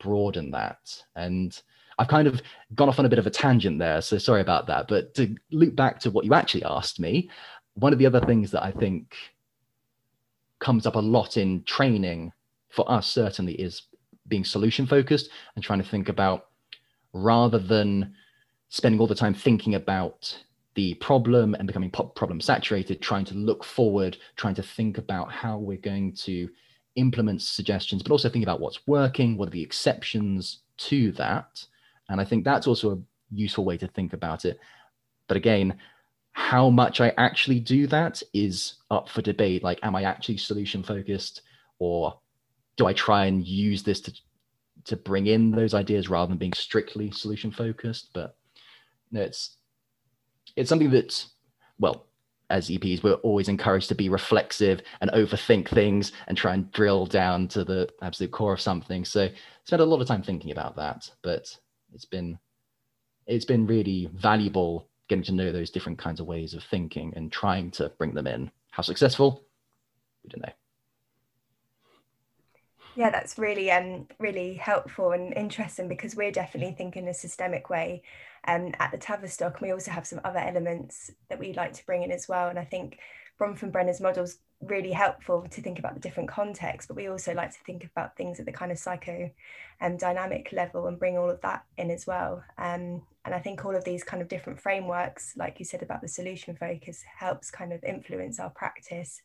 broaden 0.00 0.50
that. 0.50 1.02
And 1.14 1.60
I've 1.98 2.08
kind 2.08 2.26
of 2.26 2.40
gone 2.74 2.88
off 2.88 2.98
on 2.98 3.04
a 3.04 3.08
bit 3.10 3.18
of 3.18 3.26
a 3.26 3.30
tangent 3.30 3.78
there, 3.78 4.00
so 4.00 4.16
sorry 4.16 4.40
about 4.40 4.66
that. 4.68 4.88
But 4.88 5.14
to 5.16 5.36
loop 5.50 5.76
back 5.76 6.00
to 6.00 6.10
what 6.10 6.24
you 6.24 6.32
actually 6.32 6.64
asked 6.64 6.98
me, 6.98 7.28
one 7.74 7.92
of 7.92 7.98
the 7.98 8.06
other 8.06 8.20
things 8.20 8.50
that 8.52 8.64
I 8.64 8.70
think 8.70 9.14
comes 10.58 10.86
up 10.86 10.96
a 10.96 11.00
lot 11.00 11.36
in 11.36 11.62
training 11.64 12.32
for 12.70 12.90
us 12.90 13.08
certainly 13.08 13.54
is 13.54 13.82
being 14.26 14.44
solution 14.44 14.86
focused 14.86 15.28
and 15.54 15.62
trying 15.62 15.82
to 15.82 15.88
think 15.88 16.08
about 16.08 16.47
rather 17.12 17.58
than 17.58 18.14
spending 18.68 19.00
all 19.00 19.06
the 19.06 19.14
time 19.14 19.34
thinking 19.34 19.74
about 19.74 20.36
the 20.74 20.94
problem 20.94 21.54
and 21.54 21.66
becoming 21.66 21.90
problem 21.90 22.40
saturated, 22.40 23.00
trying 23.00 23.24
to 23.24 23.34
look 23.34 23.64
forward, 23.64 24.16
trying 24.36 24.54
to 24.54 24.62
think 24.62 24.98
about 24.98 25.32
how 25.32 25.58
we're 25.58 25.76
going 25.76 26.14
to 26.14 26.48
implement 26.96 27.42
suggestions, 27.42 28.02
but 28.02 28.12
also 28.12 28.28
think 28.28 28.44
about 28.44 28.60
what's 28.60 28.86
working, 28.86 29.36
what 29.36 29.48
are 29.48 29.52
the 29.52 29.62
exceptions 29.62 30.60
to 30.76 31.12
that. 31.12 31.64
And 32.08 32.20
I 32.20 32.24
think 32.24 32.44
that's 32.44 32.66
also 32.66 32.92
a 32.92 32.98
useful 33.32 33.64
way 33.64 33.76
to 33.78 33.88
think 33.88 34.12
about 34.12 34.44
it. 34.44 34.58
But 35.26 35.36
again, 35.36 35.78
how 36.32 36.70
much 36.70 37.00
I 37.00 37.12
actually 37.16 37.60
do 37.60 37.86
that 37.88 38.22
is 38.32 38.74
up 38.90 39.08
for 39.08 39.22
debate. 39.22 39.64
Like, 39.64 39.80
am 39.82 39.96
I 39.96 40.04
actually 40.04 40.36
solution 40.36 40.82
focused 40.82 41.42
or 41.78 42.18
do 42.76 42.86
I 42.86 42.92
try 42.92 43.26
and 43.26 43.44
use 43.44 43.82
this 43.82 44.00
to 44.02 44.12
to 44.88 44.96
bring 44.96 45.26
in 45.26 45.50
those 45.50 45.74
ideas 45.74 46.08
rather 46.08 46.28
than 46.28 46.38
being 46.38 46.52
strictly 46.52 47.10
solution 47.10 47.50
focused? 47.50 48.10
But 48.12 48.36
no, 49.10 49.22
it's 49.22 49.56
it's 50.56 50.68
something 50.68 50.90
that, 50.90 51.24
well, 51.78 52.06
as 52.50 52.68
EPs, 52.68 53.02
we're 53.02 53.14
always 53.14 53.48
encouraged 53.48 53.88
to 53.88 53.94
be 53.94 54.08
reflexive 54.08 54.80
and 55.00 55.10
overthink 55.10 55.68
things 55.68 56.12
and 56.26 56.36
try 56.36 56.54
and 56.54 56.72
drill 56.72 57.06
down 57.06 57.46
to 57.48 57.64
the 57.64 57.88
absolute 58.02 58.32
core 58.32 58.54
of 58.54 58.60
something. 58.60 59.04
So 59.04 59.24
I 59.24 59.32
spent 59.64 59.82
a 59.82 59.84
lot 59.84 60.00
of 60.00 60.08
time 60.08 60.22
thinking 60.22 60.50
about 60.50 60.76
that, 60.76 61.10
but 61.22 61.54
it's 61.92 62.06
been 62.06 62.38
it's 63.26 63.44
been 63.44 63.66
really 63.66 64.08
valuable 64.14 64.88
getting 65.08 65.24
to 65.24 65.32
know 65.32 65.52
those 65.52 65.70
different 65.70 65.98
kinds 65.98 66.20
of 66.20 66.26
ways 66.26 66.54
of 66.54 66.64
thinking 66.64 67.12
and 67.16 67.30
trying 67.30 67.70
to 67.72 67.90
bring 67.98 68.14
them 68.14 68.26
in. 68.26 68.50
How 68.70 68.82
successful? 68.82 69.44
We 70.24 70.30
don't 70.30 70.46
know. 70.46 70.52
Yeah, 72.98 73.10
that's 73.10 73.38
really 73.38 73.70
um 73.70 74.08
really 74.18 74.54
helpful 74.54 75.12
and 75.12 75.32
interesting 75.34 75.86
because 75.88 76.16
we're 76.16 76.32
definitely 76.32 76.74
thinking 76.74 77.06
a 77.06 77.14
systemic 77.14 77.70
way 77.70 78.02
um, 78.48 78.72
at 78.80 78.90
the 78.90 78.98
Tavistock. 78.98 79.60
We 79.60 79.70
also 79.70 79.92
have 79.92 80.04
some 80.06 80.20
other 80.24 80.40
elements 80.40 81.12
that 81.28 81.38
we 81.38 81.52
like 81.52 81.74
to 81.74 81.86
bring 81.86 82.02
in 82.02 82.10
as 82.10 82.28
well. 82.28 82.48
And 82.48 82.58
I 82.58 82.64
think 82.64 82.98
Bronfenbrenner's 83.40 84.00
model 84.00 84.24
is 84.24 84.38
really 84.60 84.90
helpful 84.90 85.46
to 85.48 85.60
think 85.62 85.78
about 85.78 85.94
the 85.94 86.00
different 86.00 86.28
contexts, 86.28 86.88
but 86.88 86.96
we 86.96 87.06
also 87.06 87.34
like 87.34 87.52
to 87.52 87.60
think 87.64 87.84
about 87.84 88.16
things 88.16 88.40
at 88.40 88.46
the 88.46 88.52
kind 88.52 88.72
of 88.72 88.78
psycho 88.80 89.30
um, 89.80 89.96
dynamic 89.96 90.50
level 90.52 90.88
and 90.88 90.98
bring 90.98 91.16
all 91.16 91.30
of 91.30 91.40
that 91.42 91.64
in 91.76 91.92
as 91.92 92.04
well. 92.04 92.42
Um, 92.58 93.02
and 93.24 93.32
I 93.32 93.38
think 93.38 93.64
all 93.64 93.76
of 93.76 93.84
these 93.84 94.02
kind 94.02 94.20
of 94.20 94.28
different 94.28 94.60
frameworks, 94.60 95.34
like 95.36 95.60
you 95.60 95.64
said 95.64 95.84
about 95.84 96.00
the 96.00 96.08
solution 96.08 96.56
focus, 96.56 97.04
helps 97.16 97.52
kind 97.52 97.72
of 97.72 97.84
influence 97.84 98.40
our 98.40 98.50
practice 98.50 99.22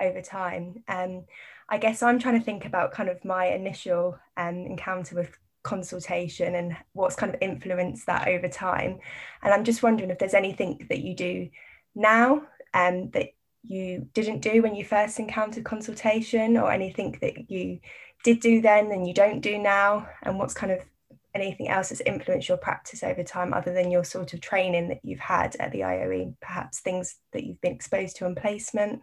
over 0.00 0.20
time. 0.22 0.82
Um, 0.88 1.24
I 1.68 1.78
guess 1.78 2.02
I'm 2.02 2.18
trying 2.18 2.38
to 2.38 2.44
think 2.44 2.64
about 2.66 2.92
kind 2.92 3.08
of 3.08 3.24
my 3.24 3.46
initial 3.46 4.18
um, 4.36 4.66
encounter 4.66 5.14
with 5.16 5.36
consultation 5.62 6.54
and 6.54 6.76
what's 6.92 7.16
kind 7.16 7.34
of 7.34 7.40
influenced 7.40 8.06
that 8.06 8.28
over 8.28 8.48
time. 8.48 9.00
And 9.42 9.52
I'm 9.52 9.64
just 9.64 9.82
wondering 9.82 10.10
if 10.10 10.18
there's 10.18 10.34
anything 10.34 10.86
that 10.90 11.00
you 11.00 11.14
do 11.14 11.48
now 11.94 12.42
um, 12.74 13.10
that 13.10 13.30
you 13.62 14.06
didn't 14.12 14.40
do 14.40 14.62
when 14.62 14.74
you 14.74 14.84
first 14.84 15.18
encountered 15.18 15.64
consultation 15.64 16.56
or 16.56 16.70
anything 16.70 17.16
that 17.22 17.50
you 17.50 17.80
did 18.22 18.40
do 18.40 18.60
then 18.60 18.92
and 18.92 19.06
you 19.08 19.14
don't 19.14 19.40
do 19.40 19.58
now 19.58 20.06
and 20.22 20.38
what's 20.38 20.54
kind 20.54 20.72
of 20.72 20.80
anything 21.34 21.68
else 21.68 21.88
that's 21.88 22.00
influenced 22.02 22.48
your 22.48 22.58
practice 22.58 23.02
over 23.02 23.22
time 23.22 23.52
other 23.52 23.72
than 23.72 23.90
your 23.90 24.04
sort 24.04 24.34
of 24.34 24.40
training 24.40 24.88
that 24.88 25.00
you've 25.02 25.18
had 25.18 25.56
at 25.58 25.72
the 25.72 25.80
IOE 25.80 26.34
perhaps 26.40 26.80
things 26.80 27.16
that 27.32 27.44
you've 27.44 27.60
been 27.60 27.72
exposed 27.72 28.16
to 28.16 28.26
in 28.26 28.34
placement 28.34 29.00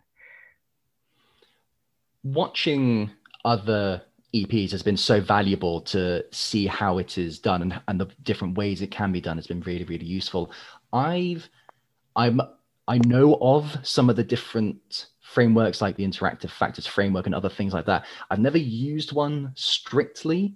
watching 2.23 3.11
other 3.45 4.01
EPs 4.33 4.71
has 4.71 4.83
been 4.83 4.97
so 4.97 5.19
valuable 5.19 5.81
to 5.81 6.23
see 6.31 6.65
how 6.65 6.97
it 6.97 7.17
is 7.17 7.39
done 7.39 7.61
and, 7.61 7.81
and 7.87 7.99
the 7.99 8.07
different 8.23 8.57
ways 8.57 8.81
it 8.81 8.91
can 8.91 9.11
be 9.11 9.19
done 9.19 9.37
has 9.37 9.47
been 9.47 9.61
really, 9.61 9.83
really 9.83 10.05
useful. 10.05 10.51
I've 10.93 11.49
I'm 12.15 12.41
I 12.87 12.97
know 12.99 13.37
of 13.41 13.77
some 13.83 14.09
of 14.09 14.15
the 14.15 14.23
different 14.23 15.07
frameworks 15.21 15.81
like 15.81 15.95
the 15.95 16.07
interactive 16.07 16.49
factors 16.49 16.87
framework 16.87 17.25
and 17.25 17.35
other 17.35 17.49
things 17.49 17.73
like 17.73 17.85
that. 17.85 18.05
I've 18.29 18.39
never 18.39 18.57
used 18.57 19.13
one 19.13 19.51
strictly, 19.55 20.55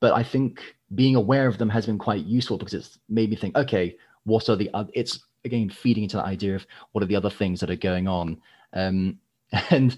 but 0.00 0.12
I 0.12 0.22
think 0.22 0.76
being 0.94 1.16
aware 1.16 1.46
of 1.46 1.58
them 1.58 1.70
has 1.70 1.86
been 1.86 1.98
quite 1.98 2.24
useful 2.24 2.58
because 2.58 2.74
it's 2.74 2.98
made 3.08 3.30
me 3.30 3.36
think, 3.36 3.56
okay, 3.56 3.96
what 4.24 4.48
are 4.48 4.56
the 4.56 4.70
other 4.74 4.90
it's 4.94 5.20
again 5.44 5.70
feeding 5.70 6.04
into 6.04 6.16
the 6.16 6.24
idea 6.24 6.54
of 6.54 6.66
what 6.92 7.02
are 7.02 7.06
the 7.06 7.16
other 7.16 7.30
things 7.30 7.60
that 7.60 7.70
are 7.70 7.76
going 7.76 8.08
on. 8.08 8.40
Um, 8.72 9.18
and 9.70 9.96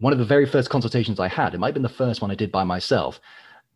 one 0.00 0.12
of 0.12 0.18
the 0.18 0.24
very 0.24 0.46
first 0.46 0.70
consultations 0.70 1.20
I 1.20 1.28
had, 1.28 1.54
it 1.54 1.58
might 1.58 1.68
have 1.68 1.74
been 1.74 1.82
the 1.82 1.88
first 1.88 2.20
one 2.20 2.30
I 2.30 2.34
did 2.34 2.50
by 2.50 2.64
myself, 2.64 3.20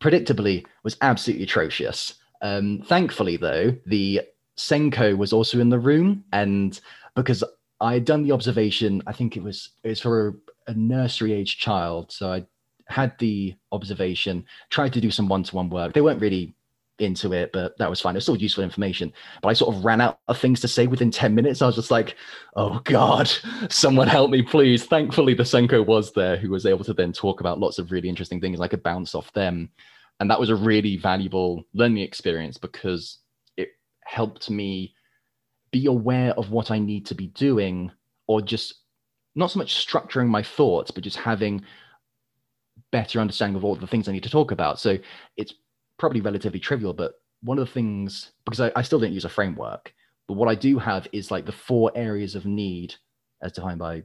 predictably 0.01 0.65
was 0.83 0.97
absolutely 1.01 1.43
atrocious. 1.43 2.15
Um, 2.41 2.83
thankfully, 2.85 3.37
though, 3.37 3.75
the 3.85 4.21
SENCO 4.57 5.15
was 5.15 5.31
also 5.31 5.59
in 5.59 5.69
the 5.69 5.79
room, 5.79 6.23
and 6.33 6.79
because 7.15 7.43
I 7.79 7.93
had 7.93 8.05
done 8.05 8.23
the 8.23 8.31
observation, 8.31 9.01
I 9.07 9.13
think 9.13 9.37
it 9.37 9.43
was 9.43 9.69
it 9.83 9.89
was 9.89 10.01
for 10.01 10.27
a, 10.67 10.71
a 10.71 10.73
nursery 10.73 11.33
age 11.33 11.57
child, 11.57 12.11
so 12.11 12.31
I 12.31 12.45
had 12.87 13.17
the 13.19 13.55
observation, 13.71 14.45
tried 14.69 14.93
to 14.93 15.01
do 15.01 15.11
some 15.11 15.27
one 15.27 15.43
to 15.43 15.55
one 15.55 15.69
work. 15.69 15.93
They 15.93 16.01
weren't 16.01 16.21
really 16.21 16.55
into 16.99 17.33
it, 17.33 17.51
but 17.51 17.77
that 17.77 17.89
was 17.89 17.99
fine. 17.99 18.15
It 18.15 18.17
was 18.17 18.25
still 18.25 18.37
useful 18.37 18.63
information. 18.63 19.11
But 19.41 19.49
I 19.49 19.53
sort 19.53 19.75
of 19.75 19.83
ran 19.83 20.01
out 20.01 20.19
of 20.27 20.37
things 20.37 20.59
to 20.61 20.67
say 20.67 20.87
within 20.87 21.11
10 21.11 21.35
minutes. 21.35 21.61
I 21.61 21.65
was 21.65 21.75
just 21.75 21.91
like, 21.91 22.15
oh 22.55 22.79
God, 22.83 23.31
someone 23.69 24.07
help 24.07 24.31
me, 24.31 24.41
please. 24.41 24.85
Thankfully, 24.85 25.33
the 25.33 25.43
SENCO 25.43 25.85
was 25.85 26.13
there 26.13 26.37
who 26.37 26.49
was 26.49 26.65
able 26.65 26.83
to 26.85 26.93
then 26.93 27.11
talk 27.11 27.39
about 27.39 27.59
lots 27.59 27.79
of 27.79 27.91
really 27.91 28.09
interesting 28.09 28.39
things. 28.39 28.61
I 28.61 28.67
could 28.67 28.83
bounce 28.83 29.15
off 29.15 29.31
them. 29.33 29.69
And 30.19 30.29
that 30.29 30.39
was 30.39 30.49
a 30.49 30.55
really 30.55 30.97
valuable 30.97 31.63
learning 31.73 32.03
experience 32.03 32.57
because 32.57 33.19
it 33.57 33.69
helped 34.05 34.49
me 34.49 34.93
be 35.71 35.87
aware 35.87 36.31
of 36.33 36.51
what 36.51 36.71
I 36.71 36.79
need 36.79 37.05
to 37.07 37.15
be 37.15 37.27
doing 37.27 37.91
or 38.27 38.41
just 38.41 38.75
not 39.35 39.51
so 39.51 39.59
much 39.59 39.85
structuring 39.85 40.27
my 40.27 40.41
thoughts, 40.41 40.89
but 40.89 41.03
just 41.03 41.17
having 41.17 41.61
better 42.91 43.19
understanding 43.19 43.57
of 43.57 43.65
all 43.65 43.75
the 43.75 43.85
things 43.85 44.07
I 44.07 44.13
need 44.13 44.23
to 44.23 44.29
talk 44.29 44.51
about. 44.51 44.79
So 44.79 44.97
it's 45.35 45.53
probably 45.97 46.21
relatively 46.21 46.59
trivial, 46.59 46.93
but 46.93 47.13
one 47.41 47.57
of 47.59 47.67
the 47.67 47.73
things 47.73 48.31
because 48.45 48.59
I, 48.59 48.71
I 48.75 48.81
still 48.81 48.99
don't 48.99 49.13
use 49.13 49.25
a 49.25 49.29
framework, 49.29 49.93
but 50.27 50.33
what 50.33 50.49
I 50.49 50.55
do 50.55 50.79
have 50.79 51.07
is 51.11 51.31
like 51.31 51.45
the 51.45 51.51
four 51.51 51.91
areas 51.95 52.35
of 52.35 52.45
need 52.45 52.95
as 53.41 53.51
defined 53.51 53.79
by 53.79 54.03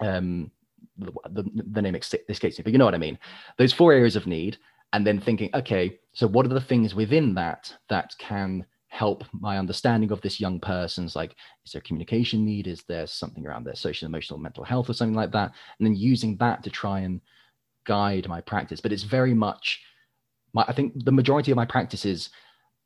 um 0.00 0.50
the, 0.98 1.12
the, 1.30 1.62
the 1.72 1.82
name 1.82 1.94
escapes 1.94 2.58
me, 2.58 2.62
but 2.62 2.72
you 2.72 2.78
know 2.78 2.84
what 2.84 2.94
I 2.94 2.98
mean. 2.98 3.18
Those 3.58 3.72
four 3.72 3.92
areas 3.92 4.16
of 4.16 4.26
need, 4.26 4.58
and 4.92 5.06
then 5.06 5.20
thinking, 5.20 5.50
okay, 5.54 5.98
so 6.12 6.26
what 6.26 6.46
are 6.46 6.50
the 6.50 6.60
things 6.60 6.94
within 6.94 7.34
that 7.34 7.74
that 7.88 8.14
can 8.18 8.64
help 8.88 9.24
my 9.32 9.58
understanding 9.58 10.10
of 10.10 10.20
this 10.22 10.40
young 10.40 10.58
person's 10.58 11.14
like 11.14 11.34
is 11.66 11.72
there 11.72 11.82
communication 11.82 12.44
need? 12.44 12.66
Is 12.66 12.82
there 12.84 13.06
something 13.06 13.46
around 13.46 13.64
their 13.64 13.74
social 13.74 14.06
emotional 14.06 14.38
mental 14.38 14.64
health 14.64 14.88
or 14.88 14.94
something 14.94 15.16
like 15.16 15.32
that? 15.32 15.52
And 15.78 15.86
then 15.86 15.94
using 15.94 16.36
that 16.38 16.62
to 16.62 16.70
try 16.70 17.00
and 17.00 17.20
guide 17.84 18.28
my 18.28 18.40
practice. 18.40 18.80
But 18.80 18.92
it's 18.92 19.02
very 19.02 19.34
much 19.34 19.82
my, 20.56 20.64
I 20.66 20.72
think 20.72 21.04
the 21.04 21.12
majority 21.12 21.50
of 21.52 21.56
my 21.56 21.66
practices, 21.66 22.30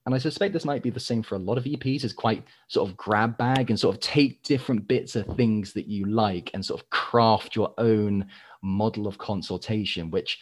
and 0.05 0.15
I 0.15 0.19
suspect 0.19 0.53
this 0.53 0.65
might 0.65 0.83
be 0.83 0.91
the 0.91 1.01
same 1.01 1.23
for 1.23 1.37
a 1.37 1.39
lot 1.39 1.57
of 1.57 1.65
EPs, 1.65 2.05
is 2.05 2.13
quite 2.13 2.45
sort 2.69 2.89
of 2.89 2.97
grab 2.97 3.39
bag 3.39 3.71
and 3.71 3.79
sort 3.79 3.95
of 3.95 4.01
take 4.01 4.43
different 4.43 4.89
bits 4.89 5.15
of 5.15 5.27
things 5.37 5.73
that 5.75 5.87
you 5.87 6.05
like 6.07 6.51
and 6.53 6.65
sort 6.65 6.81
of 6.81 6.91
craft 6.91 7.55
your 7.55 7.73
own 7.79 8.27
model 8.61 9.07
of 9.07 9.19
consultation, 9.19 10.11
which 10.11 10.41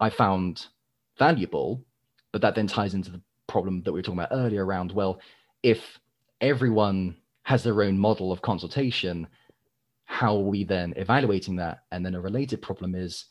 I 0.00 0.10
found 0.10 0.66
valuable. 1.18 1.84
But 2.30 2.40
that 2.42 2.54
then 2.54 2.68
ties 2.68 2.94
into 2.94 3.10
the 3.10 3.20
problem 3.48 3.82
that 3.82 3.92
we 3.92 3.98
were 3.98 4.02
talking 4.02 4.20
about 4.20 4.36
earlier 4.36 4.64
around, 4.64 4.92
well, 4.92 5.20
if 5.62 5.98
everyone 6.40 7.16
has 7.42 7.64
their 7.64 7.82
own 7.82 7.98
model 7.98 8.30
of 8.30 8.42
consultation, 8.42 9.26
how 10.04 10.36
are 10.36 10.40
we 10.40 10.62
then 10.62 10.94
evaluating 10.96 11.56
that? 11.56 11.82
And 11.90 12.06
then 12.06 12.14
a 12.14 12.20
related 12.20 12.62
problem 12.62 12.94
is 12.94 13.26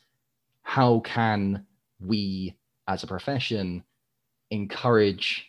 how 0.62 1.00
can 1.00 1.66
we 2.00 2.54
as 2.88 3.02
a 3.02 3.06
profession 3.06 3.84
encourage 4.50 5.46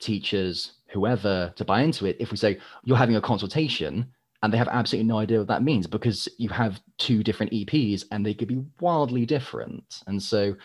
teachers 0.00 0.72
whoever 0.90 1.52
to 1.56 1.64
buy 1.64 1.82
into 1.82 2.06
it. 2.06 2.16
If 2.18 2.30
we 2.30 2.36
say 2.36 2.58
you're 2.84 2.96
having 2.96 3.16
a 3.16 3.20
consultation 3.20 4.06
and 4.42 4.52
they 4.52 4.58
have 4.58 4.68
absolutely 4.68 5.08
no 5.08 5.18
idea 5.18 5.38
what 5.38 5.48
that 5.48 5.62
means 5.62 5.86
because 5.86 6.28
you 6.38 6.48
have 6.48 6.80
two 6.96 7.22
different 7.22 7.52
eps 7.52 8.04
and 8.10 8.24
they 8.24 8.34
could 8.34 8.48
be 8.48 8.64
wildly 8.80 9.26
different. 9.26 10.02
And 10.06 10.22
so 10.22 10.56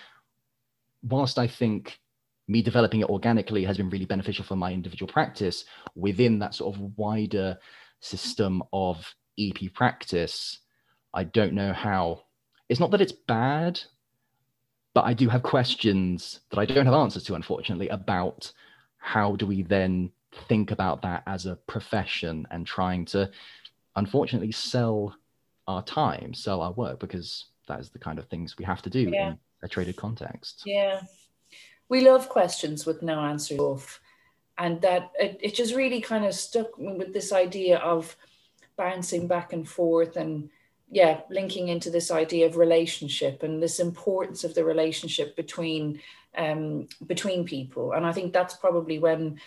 whilst 1.04 1.38
i 1.38 1.48
think 1.48 2.00
me 2.48 2.62
developing 2.62 3.02
it 3.02 3.10
organically 3.10 3.64
has 3.64 3.78
been 3.78 3.90
really 3.90 4.06
beneficial 4.06 4.44
for 4.44 4.56
my 4.56 4.74
individual 4.74 5.12
practice 5.12 5.66
within 5.96 6.40
that 6.40 6.56
sort 6.56 6.76
of 6.76 6.98
wider 6.98 7.58
system 8.00 8.64
of 8.74 9.14
ep 9.38 9.74
practice 9.74 10.60
i 11.14 11.24
don't 11.24 11.54
know 11.54 11.72
how 11.74 12.22
it's 12.70 12.80
not 12.80 12.92
that 12.92 13.02
it's 13.02 13.14
bad 13.28 13.80
but 14.94 15.06
I 15.06 15.14
do 15.14 15.28
have 15.30 15.44
questions 15.44 16.42
that 16.50 16.60
I 16.60 16.66
don't 16.66 16.86
have 16.86 16.94
answers 16.94 17.24
to, 17.26 17.36
unfortunately, 17.36 17.90
about 17.90 18.52
how 18.98 19.36
do 19.36 19.46
we 19.46 19.64
then 19.64 20.12
think 20.48 20.72
about 20.72 21.02
that 21.02 21.24
as 21.28 21.46
a 21.46 21.56
profession 21.68 22.48
and 22.52 22.66
trying 22.66 23.06
to, 23.06 23.30
unfortunately, 23.96 24.52
sell 24.52 25.16
our 25.68 25.84
time, 25.84 26.34
sell 26.34 26.62
our 26.62 26.72
work, 26.74 27.00
because 27.00 27.46
that 27.68 27.80
is 27.80 27.90
the 27.90 28.00
kind 28.00 28.20
of 28.20 28.28
things 28.28 28.58
we 28.58 28.66
have 28.66 28.82
to 28.82 28.90
do 28.90 29.10
yeah. 29.12 29.30
in 29.30 29.40
a 29.64 29.68
traded 29.68 29.96
context. 29.96 30.64
Yeah. 30.66 31.02
we 31.90 32.02
love 32.02 32.30
questions 32.30 32.86
with 32.86 33.02
no 33.02 33.20
answer 33.20 33.58
off. 33.58 34.02
And 34.58 34.82
that 34.82 35.12
it, 35.20 35.40
it 35.42 35.56
just 35.56 35.74
really 35.76 36.02
kind 36.02 36.26
of 36.26 36.34
stuck 36.36 36.78
with 36.78 37.14
this 37.14 37.32
idea 37.32 37.78
of 37.80 38.16
bouncing 38.78 39.28
back 39.28 39.54
and 39.54 39.68
forth 39.68 40.16
and 40.16 40.50
yeah, 40.94 41.22
linking 41.32 41.70
into 41.70 41.90
this 41.90 42.12
idea 42.12 42.46
of 42.46 42.56
relationship 42.56 43.42
and 43.42 43.62
this 43.62 43.80
importance 43.80 44.44
of 44.44 44.54
the 44.54 44.64
relationship 44.64 45.36
between 45.36 46.00
um, 46.38 46.88
between 47.08 47.46
people. 47.46 47.94
And 47.94 48.06
I 48.06 48.12
think 48.12 48.32
that's 48.32 48.54
probably 48.54 49.00
when 49.00 49.40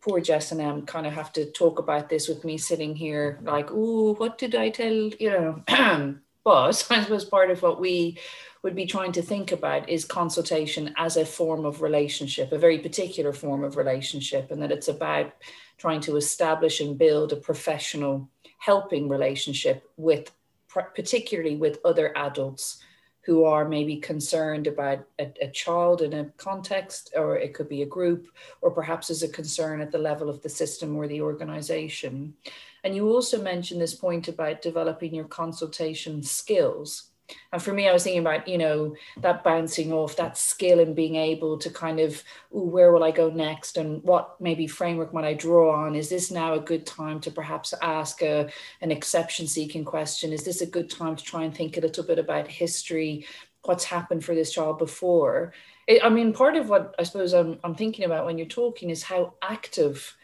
poor 0.00 0.20
Jess 0.20 0.50
and 0.50 0.60
Em 0.60 0.86
kind 0.86 1.06
of 1.06 1.12
have 1.12 1.32
to 1.34 1.46
talk 1.52 1.78
about 1.78 2.08
this 2.08 2.26
with 2.26 2.44
me 2.44 2.58
sitting 2.58 2.96
here, 2.96 3.38
like, 3.42 3.68
oh, 3.70 4.14
what 4.14 4.36
did 4.36 4.56
I 4.56 4.70
tell 4.70 4.92
you 4.92 5.30
know? 5.30 5.62
but 6.44 6.66
I 6.66 6.70
suppose 6.72 7.24
part 7.24 7.52
of 7.52 7.62
what 7.62 7.80
we 7.80 8.18
would 8.64 8.74
be 8.74 8.86
trying 8.86 9.12
to 9.12 9.22
think 9.22 9.52
about 9.52 9.88
is 9.88 10.04
consultation 10.04 10.92
as 10.96 11.16
a 11.16 11.24
form 11.24 11.64
of 11.64 11.82
relationship, 11.82 12.50
a 12.50 12.58
very 12.58 12.78
particular 12.78 13.32
form 13.32 13.62
of 13.62 13.76
relationship, 13.76 14.50
and 14.50 14.60
that 14.60 14.72
it's 14.72 14.88
about 14.88 15.32
trying 15.78 16.00
to 16.00 16.16
establish 16.16 16.80
and 16.80 16.98
build 16.98 17.32
a 17.32 17.36
professional 17.36 18.28
helping 18.58 19.08
relationship 19.08 19.88
with 19.96 20.32
particularly 20.72 21.56
with 21.56 21.80
other 21.84 22.16
adults 22.16 22.82
who 23.22 23.44
are 23.44 23.68
maybe 23.68 23.96
concerned 23.96 24.66
about 24.66 25.06
a, 25.18 25.32
a, 25.42 25.48
child 25.48 26.00
in 26.00 26.14
a 26.14 26.24
context, 26.36 27.12
or 27.14 27.36
it 27.36 27.52
could 27.52 27.68
be 27.68 27.82
a 27.82 27.86
group, 27.86 28.28
or 28.62 28.70
perhaps 28.70 29.10
as 29.10 29.22
a 29.22 29.28
concern 29.28 29.80
at 29.80 29.92
the 29.92 29.98
level 29.98 30.30
of 30.30 30.42
the 30.42 30.48
system 30.48 30.96
or 30.96 31.06
the 31.06 31.20
organization. 31.20 32.34
And 32.82 32.94
you 32.94 33.08
also 33.08 33.42
mentioned 33.42 33.80
this 33.80 33.94
point 33.94 34.28
about 34.28 34.62
developing 34.62 35.14
your 35.14 35.26
consultation 35.26 36.22
skills. 36.22 37.09
And 37.52 37.62
for 37.62 37.72
me, 37.72 37.88
I 37.88 37.92
was 37.92 38.04
thinking 38.04 38.20
about, 38.20 38.46
you 38.46 38.58
know, 38.58 38.94
that 39.18 39.42
bouncing 39.42 39.92
off, 39.92 40.16
that 40.16 40.38
skill 40.38 40.80
and 40.80 40.94
being 40.94 41.16
able 41.16 41.58
to 41.58 41.70
kind 41.70 42.00
of, 42.00 42.22
ooh, 42.54 42.60
where 42.60 42.92
will 42.92 43.04
I 43.04 43.10
go 43.10 43.30
next? 43.30 43.76
And 43.76 44.02
what 44.02 44.40
maybe 44.40 44.66
framework 44.66 45.12
might 45.12 45.24
I 45.24 45.34
draw 45.34 45.74
on? 45.84 45.94
Is 45.94 46.08
this 46.08 46.30
now 46.30 46.54
a 46.54 46.60
good 46.60 46.86
time 46.86 47.20
to 47.20 47.30
perhaps 47.30 47.74
ask 47.82 48.22
a, 48.22 48.50
an 48.80 48.90
exception 48.90 49.46
seeking 49.46 49.84
question? 49.84 50.32
Is 50.32 50.44
this 50.44 50.60
a 50.60 50.66
good 50.66 50.90
time 50.90 51.16
to 51.16 51.24
try 51.24 51.44
and 51.44 51.54
think 51.54 51.76
a 51.76 51.80
little 51.80 52.04
bit 52.04 52.18
about 52.18 52.46
history? 52.48 53.26
What's 53.64 53.84
happened 53.84 54.24
for 54.24 54.34
this 54.34 54.52
child 54.52 54.78
before? 54.78 55.52
It, 55.86 56.04
I 56.04 56.08
mean, 56.08 56.32
part 56.32 56.56
of 56.56 56.68
what 56.68 56.94
I 56.98 57.02
suppose 57.02 57.32
I'm, 57.32 57.58
I'm 57.64 57.74
thinking 57.74 58.04
about 58.04 58.24
when 58.24 58.38
you're 58.38 58.46
talking 58.46 58.90
is 58.90 59.02
how 59.02 59.34
active 59.42 60.16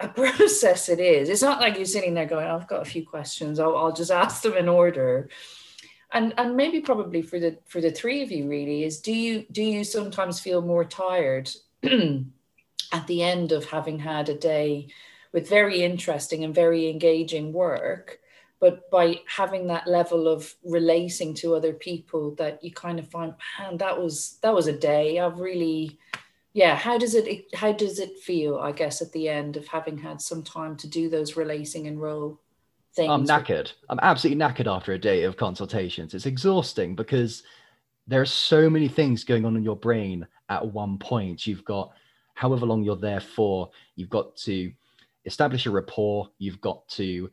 a 0.00 0.08
process 0.20 0.88
it 0.88 1.00
is. 1.00 1.28
It's 1.28 1.42
not 1.42 1.60
like 1.60 1.76
you're 1.76 1.84
sitting 1.84 2.14
there 2.14 2.26
going, 2.26 2.46
I've 2.46 2.68
got 2.68 2.82
a 2.82 2.90
few 2.90 3.06
questions, 3.06 3.60
I'll, 3.60 3.76
I'll 3.76 3.92
just 3.92 4.10
ask 4.10 4.42
them 4.42 4.56
in 4.56 4.68
order 4.68 5.28
and 6.12 6.34
and 6.36 6.56
maybe 6.56 6.80
probably 6.80 7.22
for 7.22 7.38
the 7.38 7.58
for 7.66 7.80
the 7.80 7.90
three 7.90 8.22
of 8.22 8.30
you 8.30 8.48
really 8.48 8.84
is 8.84 9.00
do 9.00 9.12
you 9.12 9.44
do 9.52 9.62
you 9.62 9.84
sometimes 9.84 10.40
feel 10.40 10.62
more 10.62 10.84
tired 10.84 11.50
at 11.82 13.06
the 13.06 13.22
end 13.22 13.52
of 13.52 13.64
having 13.66 13.98
had 13.98 14.28
a 14.28 14.34
day 14.34 14.88
with 15.32 15.48
very 15.48 15.82
interesting 15.82 16.44
and 16.44 16.54
very 16.54 16.88
engaging 16.88 17.52
work 17.52 18.18
but 18.58 18.90
by 18.90 19.18
having 19.26 19.68
that 19.68 19.86
level 19.86 20.28
of 20.28 20.54
relating 20.64 21.32
to 21.32 21.54
other 21.54 21.72
people 21.72 22.34
that 22.34 22.62
you 22.62 22.70
kind 22.70 22.98
of 22.98 23.08
find 23.08 23.34
man 23.58 23.76
that 23.78 24.00
was 24.00 24.38
that 24.42 24.54
was 24.54 24.66
a 24.66 24.72
day. 24.72 25.18
I've 25.18 25.38
really 25.38 25.98
yeah 26.52 26.74
how 26.74 26.98
does 26.98 27.14
it 27.14 27.44
how 27.54 27.72
does 27.72 27.98
it 28.00 28.18
feel 28.18 28.58
i 28.58 28.72
guess 28.72 29.00
at 29.00 29.12
the 29.12 29.28
end 29.28 29.56
of 29.56 29.66
having 29.68 29.96
had 29.96 30.20
some 30.20 30.42
time 30.42 30.76
to 30.76 30.88
do 30.88 31.08
those 31.08 31.36
relating 31.36 31.86
and 31.86 32.00
role 32.00 32.40
things. 32.94 33.10
I'm 33.10 33.24
knackered. 33.24 33.72
I'm 33.88 34.00
absolutely 34.02 34.42
knackered 34.42 34.66
after 34.66 34.92
a 34.92 34.98
day 34.98 35.24
of 35.24 35.36
consultations. 35.36 36.14
It's 36.14 36.26
exhausting 36.26 36.94
because 36.94 37.42
there 38.06 38.20
are 38.20 38.26
so 38.26 38.68
many 38.68 38.88
things 38.88 39.24
going 39.24 39.44
on 39.44 39.56
in 39.56 39.62
your 39.62 39.76
brain 39.76 40.26
at 40.48 40.66
one 40.66 40.98
point. 40.98 41.46
You've 41.46 41.64
got 41.64 41.92
however 42.34 42.66
long 42.66 42.82
you're 42.82 42.96
there 42.96 43.20
for, 43.20 43.70
you've 43.96 44.10
got 44.10 44.36
to 44.38 44.72
establish 45.24 45.66
a 45.66 45.70
rapport, 45.70 46.28
you've 46.38 46.60
got 46.60 46.88
to 46.88 47.30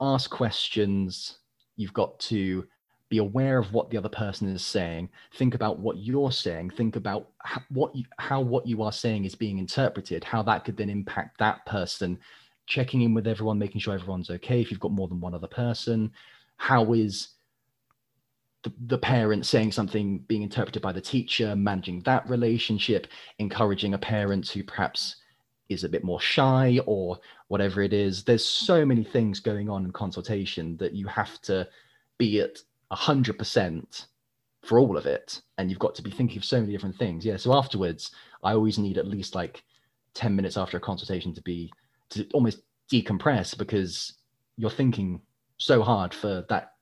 ask 0.00 0.30
questions, 0.30 1.38
you've 1.76 1.92
got 1.94 2.18
to 2.20 2.66
be 3.08 3.18
aware 3.18 3.58
of 3.58 3.72
what 3.74 3.90
the 3.90 3.98
other 3.98 4.08
person 4.08 4.48
is 4.48 4.64
saying 4.64 5.06
think 5.34 5.54
about 5.54 5.78
what 5.78 5.98
you're 5.98 6.32
saying 6.32 6.70
think 6.70 6.96
about 6.96 7.28
how, 7.42 7.60
what 7.68 7.94
you, 7.94 8.04
how 8.18 8.40
what 8.40 8.66
you 8.66 8.82
are 8.82 8.90
saying 8.90 9.26
is 9.26 9.34
being 9.34 9.58
interpreted 9.58 10.24
how 10.24 10.42
that 10.42 10.64
could 10.64 10.78
then 10.78 10.88
impact 10.88 11.36
that 11.36 11.64
person 11.66 12.18
checking 12.66 13.02
in 13.02 13.14
with 13.14 13.26
everyone, 13.26 13.58
making 13.58 13.80
sure 13.80 13.94
everyone's 13.94 14.30
okay. 14.30 14.60
If 14.60 14.70
you've 14.70 14.80
got 14.80 14.92
more 14.92 15.08
than 15.08 15.20
one 15.20 15.34
other 15.34 15.48
person, 15.48 16.12
how 16.56 16.92
is 16.92 17.28
the, 18.62 18.72
the 18.86 18.98
parent 18.98 19.46
saying 19.46 19.72
something 19.72 20.20
being 20.20 20.42
interpreted 20.42 20.82
by 20.82 20.92
the 20.92 21.00
teacher, 21.00 21.56
managing 21.56 22.00
that 22.02 22.28
relationship, 22.28 23.08
encouraging 23.38 23.94
a 23.94 23.98
parent 23.98 24.48
who 24.48 24.62
perhaps 24.62 25.16
is 25.68 25.84
a 25.84 25.88
bit 25.88 26.04
more 26.04 26.20
shy 26.20 26.78
or 26.86 27.18
whatever 27.48 27.82
it 27.82 27.92
is. 27.92 28.22
There's 28.22 28.44
so 28.44 28.84
many 28.84 29.04
things 29.04 29.40
going 29.40 29.68
on 29.68 29.84
in 29.84 29.92
consultation 29.92 30.76
that 30.76 30.94
you 30.94 31.06
have 31.08 31.40
to 31.42 31.68
be 32.18 32.40
at 32.40 32.58
100% 32.92 34.06
for 34.62 34.78
all 34.78 34.96
of 34.96 35.06
it. 35.06 35.40
And 35.58 35.70
you've 35.70 35.78
got 35.80 35.94
to 35.96 36.02
be 36.02 36.10
thinking 36.10 36.38
of 36.38 36.44
so 36.44 36.60
many 36.60 36.72
different 36.72 36.96
things. 36.96 37.24
Yeah. 37.24 37.36
So 37.36 37.54
afterwards, 37.54 38.12
I 38.42 38.52
always 38.52 38.78
need 38.78 38.98
at 38.98 39.08
least 39.08 39.34
like 39.34 39.64
10 40.14 40.36
minutes 40.36 40.56
after 40.56 40.76
a 40.76 40.80
consultation 40.80 41.34
to 41.34 41.42
be 41.42 41.72
to 42.12 42.26
almost 42.32 42.62
decompress 42.90 43.56
because 43.56 44.14
you're 44.56 44.70
thinking 44.70 45.20
so 45.58 45.82
hard 45.82 46.12
for 46.12 46.44
that 46.48 46.72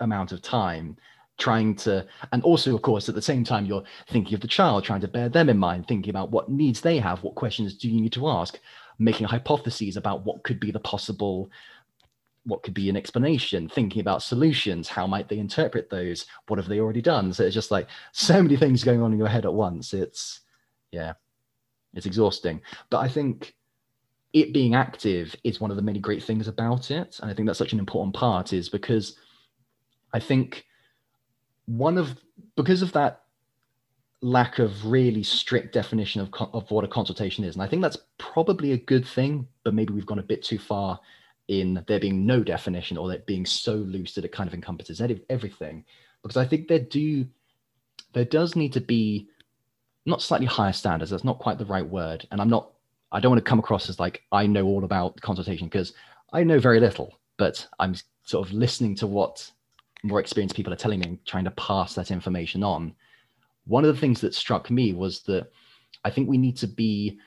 amount 0.00 0.32
of 0.32 0.42
time 0.42 0.96
trying 1.38 1.74
to 1.74 2.06
and 2.32 2.42
also 2.42 2.74
of 2.74 2.82
course 2.82 3.08
at 3.08 3.14
the 3.14 3.22
same 3.22 3.42
time 3.42 3.64
you're 3.64 3.82
thinking 4.08 4.34
of 4.34 4.40
the 4.40 4.48
child 4.48 4.84
trying 4.84 5.00
to 5.00 5.08
bear 5.08 5.28
them 5.28 5.48
in 5.48 5.56
mind 5.56 5.86
thinking 5.86 6.10
about 6.10 6.30
what 6.30 6.50
needs 6.50 6.80
they 6.80 6.98
have 6.98 7.22
what 7.22 7.34
questions 7.34 7.74
do 7.74 7.88
you 7.88 8.00
need 8.00 8.12
to 8.12 8.28
ask 8.28 8.58
making 8.98 9.26
hypotheses 9.26 9.96
about 9.96 10.24
what 10.24 10.42
could 10.44 10.60
be 10.60 10.70
the 10.70 10.80
possible 10.80 11.50
what 12.44 12.62
could 12.62 12.74
be 12.74 12.88
an 12.88 12.96
explanation 12.96 13.68
thinking 13.68 14.00
about 14.00 14.22
solutions 14.22 14.88
how 14.88 15.06
might 15.06 15.28
they 15.28 15.38
interpret 15.38 15.88
those 15.90 16.26
what 16.48 16.58
have 16.58 16.68
they 16.68 16.80
already 16.80 17.02
done? 17.02 17.32
So 17.32 17.44
it's 17.44 17.54
just 17.54 17.70
like 17.70 17.88
so 18.12 18.42
many 18.42 18.56
things 18.56 18.84
going 18.84 19.02
on 19.02 19.12
in 19.12 19.18
your 19.18 19.28
head 19.28 19.44
at 19.44 19.52
once. 19.52 19.94
It's 19.94 20.40
yeah 20.90 21.14
it's 21.94 22.06
exhausting. 22.06 22.60
But 22.90 22.98
i 22.98 23.08
think 23.08 23.54
it 24.32 24.52
being 24.52 24.74
active 24.74 25.36
is 25.44 25.60
one 25.60 25.70
of 25.70 25.76
the 25.76 25.82
many 25.82 25.98
great 25.98 26.22
things 26.22 26.48
about 26.48 26.90
it. 26.90 27.18
And 27.20 27.30
i 27.30 27.34
think 27.34 27.46
that's 27.46 27.58
such 27.58 27.72
an 27.72 27.78
important 27.78 28.14
part 28.14 28.52
is 28.52 28.68
because 28.68 29.16
i 30.12 30.20
think 30.20 30.64
one 31.66 31.98
of 31.98 32.18
because 32.56 32.82
of 32.82 32.92
that 32.92 33.22
lack 34.24 34.60
of 34.60 34.86
really 34.86 35.22
strict 35.24 35.74
definition 35.74 36.20
of, 36.20 36.30
of 36.52 36.70
what 36.70 36.84
a 36.84 36.88
consultation 36.88 37.42
is 37.44 37.54
and 37.54 37.62
i 37.62 37.66
think 37.66 37.82
that's 37.82 37.98
probably 38.18 38.72
a 38.72 38.76
good 38.76 39.04
thing 39.04 39.46
but 39.64 39.74
maybe 39.74 39.92
we've 39.92 40.06
gone 40.06 40.20
a 40.20 40.22
bit 40.22 40.42
too 40.42 40.58
far 40.58 41.00
in 41.48 41.82
there 41.86 42.00
being 42.00 42.24
no 42.24 42.42
definition 42.42 42.96
or 42.96 43.12
it 43.12 43.26
being 43.26 43.44
so 43.44 43.74
loose 43.74 44.14
that 44.14 44.24
it 44.24 44.32
kind 44.32 44.48
of 44.48 44.54
encompasses 44.54 45.00
everything. 45.28 45.84
Because 46.22 46.36
i 46.36 46.46
think 46.46 46.68
there 46.68 46.78
do 46.78 47.26
there 48.12 48.24
does 48.24 48.54
need 48.54 48.72
to 48.72 48.80
be 48.80 49.28
not 50.06 50.22
slightly 50.22 50.46
higher 50.46 50.72
standards 50.72 51.10
that's 51.10 51.24
not 51.24 51.38
quite 51.38 51.58
the 51.58 51.64
right 51.64 51.86
word 51.86 52.26
and 52.30 52.40
i'm 52.40 52.48
not 52.48 52.70
I 53.12 53.20
don't 53.20 53.30
want 53.30 53.44
to 53.44 53.48
come 53.48 53.58
across 53.58 53.88
as 53.88 54.00
like 54.00 54.22
I 54.32 54.46
know 54.46 54.66
all 54.66 54.84
about 54.84 55.20
consultation 55.20 55.68
because 55.68 55.92
I 56.32 56.42
know 56.42 56.58
very 56.58 56.80
little, 56.80 57.18
but 57.36 57.66
I'm 57.78 57.94
sort 58.24 58.46
of 58.46 58.54
listening 58.54 58.94
to 58.96 59.06
what 59.06 59.50
more 60.02 60.18
experienced 60.18 60.56
people 60.56 60.72
are 60.72 60.76
telling 60.76 61.00
me 61.00 61.06
and 61.06 61.24
trying 61.26 61.44
to 61.44 61.50
pass 61.52 61.94
that 61.94 62.10
information 62.10 62.64
on. 62.64 62.94
One 63.66 63.84
of 63.84 63.94
the 63.94 64.00
things 64.00 64.20
that 64.22 64.34
struck 64.34 64.70
me 64.70 64.92
was 64.92 65.20
that 65.22 65.50
I 66.04 66.10
think 66.10 66.28
we 66.28 66.38
need 66.38 66.56
to 66.58 66.66
be 66.66 67.18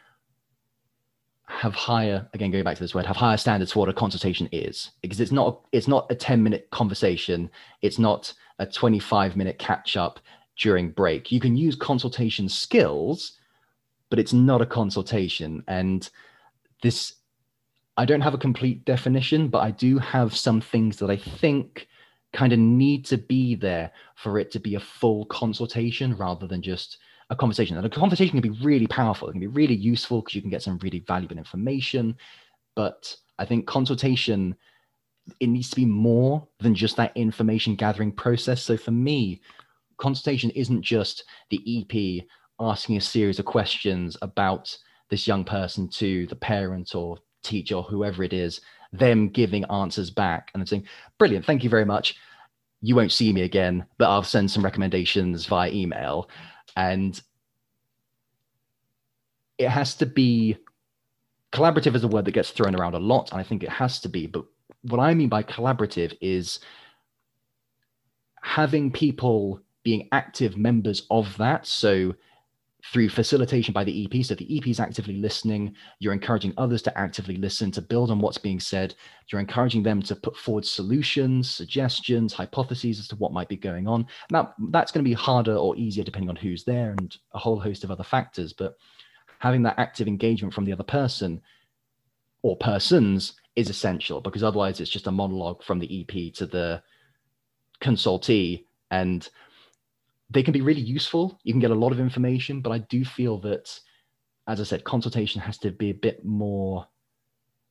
have 1.48 1.76
higher 1.76 2.28
again 2.34 2.50
going 2.50 2.64
back 2.64 2.76
to 2.76 2.84
this 2.84 2.96
word 2.96 3.06
have 3.06 3.16
higher 3.16 3.38
standards 3.38 3.72
for 3.72 3.80
what 3.80 3.90
a 3.90 3.94
consultation 3.94 4.50
is. 4.52 4.92
Because 5.02 5.20
it's 5.20 5.32
not 5.32 5.62
it's 5.72 5.88
not 5.88 6.12
a 6.12 6.16
10 6.16 6.42
minute 6.42 6.68
conversation. 6.72 7.50
It's 7.82 8.00
not 8.00 8.34
a 8.58 8.66
25 8.66 9.36
minute 9.36 9.60
catch 9.60 9.96
up 9.96 10.20
during 10.58 10.90
break. 10.90 11.32
You 11.32 11.40
can 11.40 11.56
use 11.56 11.76
consultation 11.76 12.50
skills 12.50 13.34
but 14.10 14.20
it's 14.20 14.34
not 14.34 14.62
a 14.62 14.66
consultation. 14.66 15.64
And 15.68 16.10
this, 16.82 17.16
I 17.98 18.06
don't 18.06 18.22
have 18.22 18.34
a 18.34 18.40
complete 18.40 18.86
definition, 18.86 19.48
but 19.48 19.60
I 19.60 19.72
do 19.72 19.98
have 20.00 20.36
some 20.36 20.62
things 20.62 20.98
that 20.98 21.10
I 21.10 21.18
think 21.18 21.88
kind 22.34 22.52
of 22.52 22.60
need 22.60 23.06
to 23.06 23.18
be 23.18 23.56
there 23.56 23.92
for 24.16 24.38
it 24.38 24.52
to 24.52 24.60
be 24.60 24.76
a 24.76 24.80
full 24.80 25.26
consultation 25.26 26.16
rather 26.18 26.48
than 26.48 26.62
just 26.62 26.98
a 27.30 27.36
conversation. 27.36 27.78
And 27.78 27.86
a 27.86 27.90
conversation 27.90 28.40
can 28.40 28.52
be 28.52 28.64
really 28.64 28.88
powerful, 28.88 29.30
it 29.30 29.32
can 29.32 29.42
be 29.42 29.48
really 29.48 29.76
useful 29.76 30.22
because 30.22 30.36
you 30.36 30.42
can 30.42 30.52
get 30.52 30.62
some 30.62 30.78
really 30.80 31.00
valuable 31.00 31.38
information. 31.38 32.16
But 32.76 33.16
I 33.40 33.46
think 33.46 33.66
consultation, 33.66 34.56
it 35.40 35.48
needs 35.48 35.70
to 35.70 35.76
be 35.76 35.86
more 35.86 36.48
than 36.60 36.76
just 36.76 36.98
that 36.98 37.16
information 37.16 37.76
gathering 37.76 38.12
process. 38.12 38.62
So 38.62 38.78
for 38.78 38.92
me, 38.92 39.42
consultation 39.98 40.50
isn't 40.52 40.82
just 40.82 41.24
the 41.50 41.62
EP 41.66 42.26
asking 42.60 42.98
a 42.98 43.02
series 43.02 43.40
of 43.40 43.46
questions 43.46 44.18
about 44.22 44.76
this 45.10 45.28
young 45.28 45.44
person 45.44 45.88
to 45.90 46.26
the 46.28 46.36
parent 46.36 46.96
or 46.96 47.18
teacher 47.44 47.76
or 47.76 47.84
whoever 47.84 48.24
it 48.24 48.34
is, 48.34 48.62
them 48.92 49.30
giving 49.30 49.66
answers 49.66 50.10
back 50.10 50.52
and 50.54 50.68
saying, 50.68 50.86
Brilliant, 51.18 51.46
thank 51.46 51.64
you 51.64 51.70
very 51.70 51.86
much. 51.86 52.16
You 52.82 52.96
won't 52.96 53.12
see 53.12 53.34
me 53.34 53.42
again, 53.42 53.86
but 53.98 54.10
I'll 54.10 54.24
send 54.24 54.50
some 54.52 54.64
recommendations 54.64 55.46
via 55.46 55.72
email. 55.72 56.30
And 56.76 57.20
it 59.58 59.70
has 59.70 59.96
to 59.96 60.06
be 60.06 60.58
collaborative 61.56 61.96
is 61.96 62.04
a 62.04 62.08
word 62.08 62.26
that 62.26 62.34
gets 62.34 62.52
thrown 62.52 62.76
around 62.76 62.96
a 62.96 63.00
lot 63.00 63.32
and 63.32 63.40
i 63.40 63.44
think 63.44 63.64
it 63.64 63.70
has 63.70 64.00
to 64.02 64.10
be 64.10 64.28
but 64.28 64.44
what 64.82 65.00
i 65.00 65.14
mean 65.14 65.30
by 65.30 65.42
collaborative 65.42 66.14
is 66.20 66.60
having 68.42 68.92
people 68.92 69.62
being 69.84 70.08
active 70.12 70.58
members 70.58 71.08
of 71.10 71.38
that 71.38 71.66
so 71.66 72.14
through 72.92 73.10
facilitation 73.10 73.74
by 73.74 73.84
the 73.84 74.06
EP. 74.06 74.24
So 74.24 74.36
the 74.36 74.58
EP 74.58 74.68
is 74.68 74.80
actively 74.80 75.18
listening. 75.18 75.76
You're 76.00 76.14
encouraging 76.14 76.54
others 76.58 76.82
to 76.84 76.98
actively 76.98 77.38
listen, 77.38 77.72
to 77.72 77.82
build 77.82 78.12
on 78.12 78.20
what's 78.20 78.38
being 78.38 78.60
said. 78.60 78.96
You're 79.32 79.42
encouraging 79.42 79.84
them 79.84 80.02
to 80.04 80.16
put 80.16 80.38
forward 80.38 80.66
solutions, 80.66 81.50
suggestions, 81.50 82.34
hypotheses 82.34 83.00
as 83.00 83.08
to 83.10 83.16
what 83.16 83.34
might 83.34 83.50
be 83.50 83.58
going 83.58 83.88
on. 83.88 84.08
Now, 84.32 84.54
that's 84.70 84.92
going 84.92 85.04
to 85.04 85.10
be 85.10 85.14
harder 85.14 85.56
or 85.56 85.76
easier 85.76 86.04
depending 86.04 86.30
on 86.30 86.36
who's 86.36 86.64
there 86.64 86.92
and 86.98 87.16
a 87.34 87.40
whole 87.40 87.60
host 87.60 87.84
of 87.84 87.92
other 87.92 88.04
factors. 88.04 88.54
But 88.54 88.76
having 89.40 89.64
that 89.64 89.80
active 89.80 90.08
engagement 90.08 90.54
from 90.54 90.66
the 90.66 90.74
other 90.74 90.84
person 90.84 91.42
or 92.44 92.56
persons 92.58 93.34
is 93.56 93.70
essential 93.70 94.22
because 94.22 94.44
otherwise 94.44 94.80
it's 94.80 94.92
just 94.92 95.08
a 95.08 95.12
monologue 95.12 95.64
from 95.64 95.80
the 95.80 96.02
EP 96.02 96.34
to 96.36 96.46
the 96.46 96.84
consultee. 97.82 98.66
And 98.92 99.28
they 100.36 100.44
can 100.44 100.52
be 100.52 100.62
really 100.62 100.82
useful. 100.82 101.40
You 101.44 101.54
can 101.54 101.62
get 101.62 101.72
a 101.72 101.76
lot 101.76 101.94
of 101.94 102.00
information, 102.00 102.60
but 102.60 102.72
I 102.72 102.80
do 102.80 103.06
feel 103.06 103.40
that, 103.40 103.80
as 104.48 104.60
I 104.60 104.66
said, 104.66 104.84
consultation 104.84 105.40
has 105.40 105.58
to 105.60 105.72
be 105.72 105.92
a 105.92 105.94
bit 105.94 106.26
more. 106.26 106.86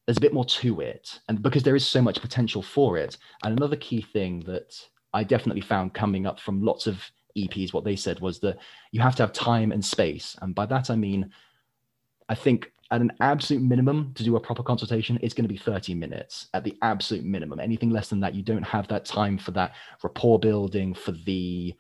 There's 0.07 0.17
a 0.17 0.23
bit 0.23 0.33
more 0.33 0.47
to 0.47 0.81
it, 0.81 1.21
and 1.29 1.43
because 1.43 1.63
there 1.63 1.77
is 1.77 1.87
so 1.87 2.01
much 2.01 2.23
potential 2.23 2.63
for 2.63 2.97
it. 2.97 3.19
And 3.43 3.55
another 3.57 3.77
key 3.77 4.01
thing 4.01 4.41
that 4.47 4.75
I 5.13 5.25
definitely 5.25 5.61
found 5.61 5.93
coming 5.93 6.27
up 6.27 6.41
from 6.41 6.63
lots 6.63 6.87
of 6.87 7.03
EPs, 7.37 7.75
what 7.75 7.85
they 7.85 7.97
said 7.97 8.21
was 8.21 8.39
that 8.41 8.57
you 8.93 9.01
have 9.03 9.15
to 9.17 9.23
have 9.23 9.33
time 9.35 9.71
and 9.71 9.85
space, 9.85 10.35
and 10.41 10.55
by 10.55 10.65
that 10.67 10.89
I 10.89 10.97
mean, 10.97 11.31
I 12.31 12.35
think 12.35 12.73
at 12.91 13.03
an 13.03 13.13
absolute 13.21 13.63
minimum 13.63 14.13
to 14.15 14.25
do 14.25 14.37
a 14.37 14.41
proper 14.41 14.63
consultation, 14.63 15.19
it's 15.21 15.35
going 15.35 15.47
to 15.47 15.53
be 15.53 15.59
30 15.59 15.95
minutes 15.95 16.49
at 16.55 16.65
the 16.65 16.77
absolute 16.81 17.25
minimum. 17.25 17.61
Anything 17.61 17.91
less 17.91 18.09
than 18.09 18.21
that, 18.21 18.35
you 18.35 18.43
don't 18.43 18.63
have 18.63 18.89
that 18.89 19.05
time 19.05 19.37
for 19.37 19.51
that 19.51 19.75
rapport 20.03 20.39
building, 20.39 20.95
for 20.95 21.13
the 21.13 21.75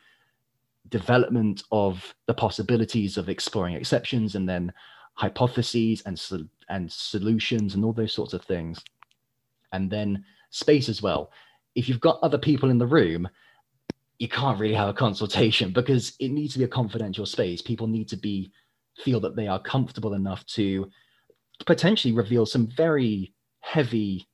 development 0.88 1.62
of 1.73 2.14
the 2.27 2.35
possibilities 2.35 3.16
of 3.16 3.29
exploring 3.29 3.75
exceptions 3.75 4.35
and 4.35 4.49
then 4.49 4.73
hypotheses 5.14 6.03
and 6.07 6.20
and 6.68 6.90
solutions 6.90 7.75
and 7.75 7.85
all 7.85 7.92
those 7.92 8.12
sorts 8.12 8.33
of 8.33 8.42
things. 8.42 8.83
And 9.73 9.90
then 9.90 10.25
space 10.51 10.88
as 10.88 11.03
well. 11.03 11.33
If 11.75 11.88
you've 11.88 12.01
got 12.01 12.20
other 12.23 12.38
people 12.38 12.70
in 12.70 12.79
the 12.79 12.87
room 12.87 13.29
you 14.18 14.29
can't 14.29 14.61
really 14.61 14.75
have 14.75 14.88
a 14.88 14.94
consultation 14.94 15.73
because 15.73 16.14
it 16.20 16.31
needs 16.31 16.53
to 16.53 16.59
be 16.59 16.64
a 16.64 16.68
confidential 16.68 17.27
space. 17.27 17.61
People 17.61 17.87
need 17.87 18.09
to 18.09 18.16
be 18.16 18.53
feel 18.99 19.20
that 19.20 19.35
they 19.35 19.49
are 19.49 19.61
comfortable 19.61 20.14
enough 20.14 20.47
to 20.47 20.88
potentially 21.66 22.14
reveal 22.14 22.47
some 22.47 22.68
very 22.77 23.33
heavy 23.61 24.27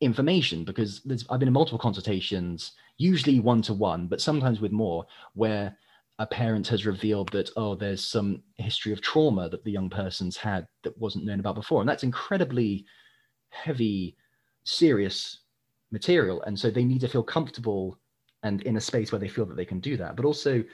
information 0.00 0.64
because 0.64 1.00
there's 1.04 1.24
I've 1.30 1.38
been 1.38 1.48
in 1.48 1.54
multiple 1.54 1.78
consultations, 1.78 2.72
usually 3.02 3.40
one 3.40 3.62
to 3.62 3.74
one, 3.74 4.06
but 4.06 4.20
sometimes 4.20 4.60
with 4.60 4.72
more, 4.72 5.04
where 5.34 5.76
a 6.18 6.26
parent 6.26 6.68
has 6.68 6.86
revealed 6.86 7.30
that 7.32 7.50
oh, 7.56 7.74
there's 7.74 8.04
some 8.04 8.42
history 8.56 8.92
of 8.92 9.00
trauma 9.00 9.48
that 9.48 9.64
the 9.64 9.72
young 9.72 9.90
person's 9.90 10.36
had 10.36 10.66
that 10.84 10.96
wasn't 10.98 11.24
known 11.24 11.40
about 11.40 11.54
before, 11.54 11.80
and 11.80 11.88
that's 11.88 12.04
incredibly 12.04 12.84
heavy, 13.50 14.16
serious 14.64 15.40
material, 15.90 16.42
and 16.42 16.58
so 16.58 16.70
they 16.70 16.84
need 16.84 17.00
to 17.00 17.08
feel 17.08 17.22
comfortable 17.22 17.98
and 18.44 18.62
in 18.62 18.76
a 18.76 18.80
space 18.80 19.12
where 19.12 19.18
they 19.18 19.28
feel 19.28 19.46
that 19.46 19.56
they 19.56 19.64
can 19.64 19.80
do 19.80 19.96
that, 19.96 20.16
but 20.16 20.24
also 20.24 20.64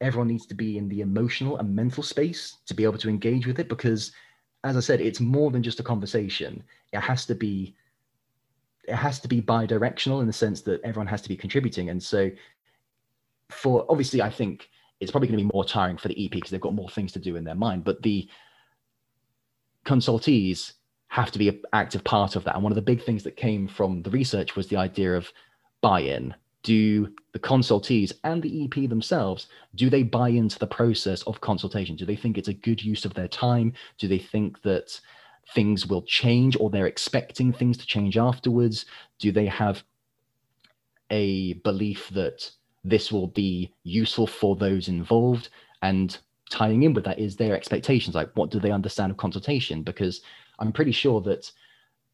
everyone 0.00 0.28
needs 0.28 0.46
to 0.46 0.54
be 0.54 0.78
in 0.78 0.88
the 0.88 1.00
emotional 1.00 1.58
and 1.58 1.74
mental 1.74 2.02
space 2.02 2.58
to 2.66 2.74
be 2.74 2.84
able 2.84 2.98
to 2.98 3.08
engage 3.08 3.46
with 3.46 3.58
it 3.58 3.68
because 3.68 4.12
as 4.64 4.76
i 4.76 4.80
said 4.80 5.00
it's 5.00 5.20
more 5.20 5.50
than 5.50 5.62
just 5.62 5.80
a 5.80 5.82
conversation. 5.82 6.62
It 6.92 7.00
has 7.00 7.24
to 7.26 7.34
be 7.34 7.74
it 8.88 8.94
has 8.94 9.20
to 9.20 9.28
be 9.28 9.40
bi-directional 9.40 10.20
in 10.20 10.26
the 10.26 10.32
sense 10.32 10.62
that 10.62 10.80
everyone 10.82 11.06
has 11.06 11.22
to 11.22 11.28
be 11.28 11.36
contributing. 11.36 11.90
And 11.90 12.02
so 12.02 12.30
for 13.48 13.86
obviously 13.88 14.20
i 14.20 14.28
think 14.28 14.68
it's 14.98 15.12
probably 15.12 15.28
going 15.28 15.38
to 15.38 15.44
be 15.44 15.50
more 15.54 15.64
tiring 15.64 15.96
for 15.96 16.08
the 16.08 16.24
ep 16.24 16.32
because 16.32 16.50
they've 16.50 16.60
got 16.60 16.74
more 16.74 16.88
things 16.88 17.12
to 17.12 17.20
do 17.20 17.36
in 17.36 17.44
their 17.44 17.54
mind 17.54 17.84
but 17.84 18.02
the 18.02 18.28
consultees 19.86 20.72
have 21.08 21.30
to 21.30 21.38
be 21.38 21.48
an 21.48 21.62
active 21.72 22.04
part 22.04 22.36
of 22.36 22.44
that. 22.44 22.54
And 22.54 22.62
one 22.62 22.72
of 22.72 22.76
the 22.76 22.82
big 22.82 23.02
things 23.02 23.22
that 23.22 23.36
came 23.36 23.68
from 23.68 24.02
the 24.02 24.10
research 24.10 24.56
was 24.56 24.66
the 24.66 24.76
idea 24.76 25.16
of 25.16 25.32
buy-in. 25.80 26.34
Do 26.62 27.14
the 27.32 27.38
consultees 27.38 28.12
and 28.24 28.42
the 28.42 28.64
ep 28.64 28.88
themselves 28.88 29.46
do 29.76 29.88
they 29.88 30.02
buy 30.02 30.30
into 30.30 30.58
the 30.58 30.66
process 30.66 31.22
of 31.22 31.40
consultation? 31.40 31.94
Do 31.94 32.04
they 32.04 32.16
think 32.16 32.36
it's 32.36 32.48
a 32.48 32.54
good 32.54 32.82
use 32.82 33.04
of 33.04 33.14
their 33.14 33.28
time? 33.28 33.72
Do 33.98 34.08
they 34.08 34.18
think 34.18 34.60
that 34.62 35.00
things 35.54 35.86
will 35.86 36.02
change 36.02 36.56
or 36.58 36.70
they're 36.70 36.86
expecting 36.86 37.52
things 37.52 37.76
to 37.78 37.86
change 37.86 38.16
afterwards? 38.16 38.86
Do 39.18 39.32
they 39.32 39.46
have 39.46 39.84
a 41.10 41.54
belief 41.54 42.08
that 42.10 42.50
this 42.84 43.12
will 43.12 43.28
be 43.28 43.72
useful 43.84 44.26
for 44.26 44.56
those 44.56 44.88
involved? 44.88 45.48
And 45.82 46.16
tying 46.50 46.82
in 46.82 46.94
with 46.94 47.04
that 47.04 47.18
is 47.18 47.36
their 47.36 47.54
expectations. 47.54 48.14
Like, 48.14 48.30
what 48.34 48.50
do 48.50 48.60
they 48.60 48.70
understand 48.70 49.10
of 49.10 49.16
consultation? 49.16 49.82
Because 49.82 50.20
I'm 50.58 50.72
pretty 50.72 50.92
sure 50.92 51.20
that 51.22 51.50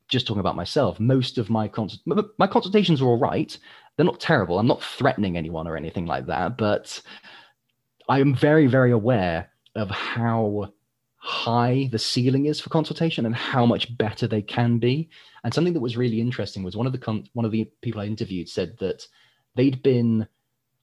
just 0.09 0.27
talking 0.27 0.41
about 0.41 0.57
myself, 0.57 1.01
most 1.01 1.39
of 1.39 1.49
my 1.49 1.69
consult 1.69 2.01
my 2.39 2.47
consultations 2.47 3.01
are 3.01 3.07
all 3.07 3.19
right. 3.19 3.57
They're 3.97 4.07
not 4.07 4.21
terrible. 4.21 4.59
I'm 4.59 4.67
not 4.67 4.83
threatening 4.83 5.37
anyone 5.37 5.67
or 5.67 5.77
anything 5.77 6.07
like 6.07 6.27
that, 6.27 6.57
but 6.59 7.01
I 8.09 8.21
am 8.21 8.35
very, 8.35 8.67
very 8.67 8.91
aware 8.91 9.51
of 9.75 9.91
how 9.91 10.73
high 11.25 11.89
the 11.93 11.99
ceiling 12.01 12.47
is 12.47 12.61
for 12.61 12.69
consultation 12.69 13.27
and 13.27 13.35
how 13.35 13.65
much 13.65 13.97
better 13.97 14.27
they 14.27 14.43
can 14.43 14.79
be. 14.79 15.09
And 15.45 15.55
something 15.55 15.73
that 15.73 15.81
was 15.81 15.97
really 15.97 16.21
interesting 16.21 16.65
was 16.65 16.77
one 16.77 16.87
of 16.87 16.93
the 16.93 16.99
con- 16.99 17.29
one 17.33 17.47
of 17.47 17.53
the 17.53 17.71
people 17.81 18.01
I 18.01 18.07
interviewed 18.07 18.49
said 18.49 18.77
that 18.81 19.07
they'd 19.55 19.83
been 19.85 20.27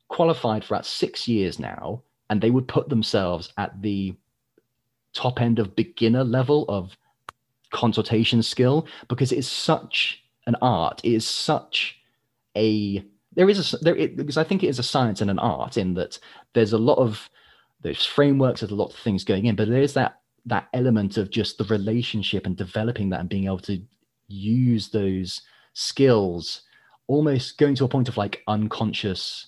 qualified 0.08 0.64
for 0.64 0.76
about 0.76 0.86
six 0.86 1.28
years 1.28 1.60
now, 1.60 2.04
and 2.30 2.40
they 2.40 2.52
would 2.52 2.70
put 2.70 2.88
themselves 2.88 3.52
at 3.58 3.82
the 3.82 4.16
top 5.14 5.42
end 5.42 5.60
of 5.60 5.76
beginner 5.76 6.24
level 6.24 6.66
of 6.70 6.96
consultation 7.72 8.42
skill 8.42 8.88
because 9.10 9.34
it 9.34 9.40
is 9.40 9.48
such 9.48 10.24
an 10.48 10.56
art. 10.62 11.02
It 11.04 11.16
is 11.16 11.28
such 11.28 12.00
a 12.56 13.04
there 13.34 13.50
is 13.50 13.74
a 13.74 13.78
there 13.80 13.96
it, 13.98 14.16
because 14.16 14.38
I 14.38 14.46
think 14.46 14.64
it 14.64 14.70
is 14.70 14.80
a 14.80 14.84
science 14.84 15.20
and 15.20 15.30
an 15.30 15.40
art 15.40 15.76
in 15.76 15.96
that 15.96 16.18
there's 16.54 16.72
a 16.72 16.78
lot 16.78 16.98
of 16.98 17.30
there's 17.82 18.06
frameworks, 18.06 18.62
there's 18.62 18.72
a 18.72 18.76
lot 18.76 18.94
of 18.94 19.00
things 19.00 19.26
going 19.26 19.46
in, 19.46 19.58
but 19.58 19.68
there's 19.68 19.94
that 19.96 20.19
that 20.46 20.68
element 20.74 21.18
of 21.18 21.30
just 21.30 21.58
the 21.58 21.64
relationship 21.66 22.46
and 22.46 22.56
developing 22.58 23.10
that 23.10 23.20
and 23.20 23.30
being 23.30 23.46
able 23.46 23.60
to 23.60 23.82
use 24.28 24.90
those 24.90 25.42
skills 25.74 26.62
almost 27.08 27.58
going 27.58 27.76
to 27.76 27.86
a 27.86 27.88
point 27.88 28.10
of 28.10 28.18
like 28.18 28.44
unconscious 28.48 29.48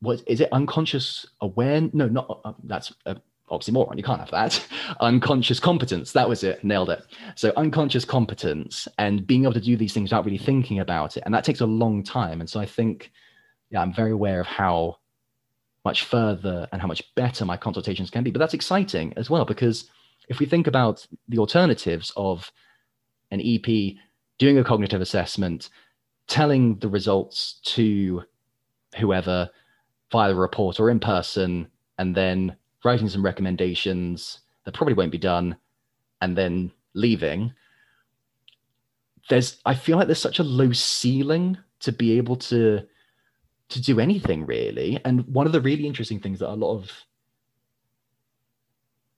what 0.00 0.22
is 0.26 0.40
it 0.40 0.48
unconscious 0.52 1.26
aware 1.40 1.80
no 1.92 2.08
not 2.08 2.40
uh, 2.44 2.52
that's 2.64 2.92
a 3.06 3.16
oxymoron 3.50 3.98
you 3.98 4.02
can't 4.02 4.20
have 4.20 4.30
that. 4.30 4.66
Unconscious 5.00 5.60
competence 5.60 6.12
that 6.12 6.26
was 6.26 6.42
it 6.42 6.64
nailed 6.64 6.88
it. 6.88 7.04
So 7.34 7.52
unconscious 7.56 8.04
competence 8.04 8.88
and 8.96 9.26
being 9.26 9.42
able 9.42 9.52
to 9.52 9.60
do 9.60 9.76
these 9.76 9.92
things 9.92 10.10
without 10.10 10.24
really 10.24 10.38
thinking 10.38 10.80
about 10.80 11.18
it 11.18 11.22
and 11.26 11.34
that 11.34 11.44
takes 11.44 11.60
a 11.60 11.66
long 11.66 12.02
time. 12.02 12.40
And 12.40 12.48
so 12.48 12.60
i 12.60 12.66
think 12.66 13.12
yeah 13.70 13.80
i'm 13.80 13.92
very 13.92 14.12
aware 14.12 14.40
of 14.40 14.46
how 14.46 14.96
much 15.84 16.04
further 16.04 16.68
and 16.72 16.80
how 16.80 16.86
much 16.86 17.14
better 17.14 17.44
my 17.44 17.56
consultations 17.56 18.10
can 18.10 18.22
be. 18.22 18.30
But 18.30 18.38
that's 18.38 18.54
exciting 18.54 19.12
as 19.16 19.28
well 19.28 19.44
because 19.44 19.90
if 20.28 20.38
we 20.38 20.46
think 20.46 20.66
about 20.66 21.06
the 21.28 21.38
alternatives 21.38 22.12
of 22.16 22.50
an 23.30 23.40
EP 23.40 23.96
doing 24.38 24.58
a 24.58 24.64
cognitive 24.64 25.00
assessment, 25.00 25.70
telling 26.26 26.78
the 26.78 26.88
results 26.88 27.60
to 27.64 28.22
whoever 28.98 29.50
via 30.10 30.32
a 30.32 30.34
report 30.34 30.78
or 30.78 30.90
in 30.90 31.00
person, 31.00 31.66
and 31.98 32.14
then 32.14 32.56
writing 32.84 33.08
some 33.08 33.24
recommendations 33.24 34.40
that 34.64 34.74
probably 34.74 34.94
won't 34.94 35.12
be 35.12 35.18
done, 35.18 35.56
and 36.20 36.36
then 36.36 36.70
leaving. 36.94 37.52
There's, 39.28 39.60
I 39.64 39.74
feel 39.74 39.96
like 39.96 40.06
there's 40.06 40.20
such 40.20 40.38
a 40.38 40.44
low 40.44 40.72
ceiling 40.72 41.56
to 41.80 41.92
be 41.92 42.16
able 42.18 42.36
to 42.36 42.82
to 43.72 43.82
do 43.82 44.00
anything 44.00 44.46
really. 44.46 45.00
And 45.04 45.26
one 45.26 45.46
of 45.46 45.52
the 45.52 45.60
really 45.60 45.86
interesting 45.86 46.20
things 46.20 46.38
that 46.38 46.50
a 46.50 46.54
lot 46.54 46.76
of 46.76 46.90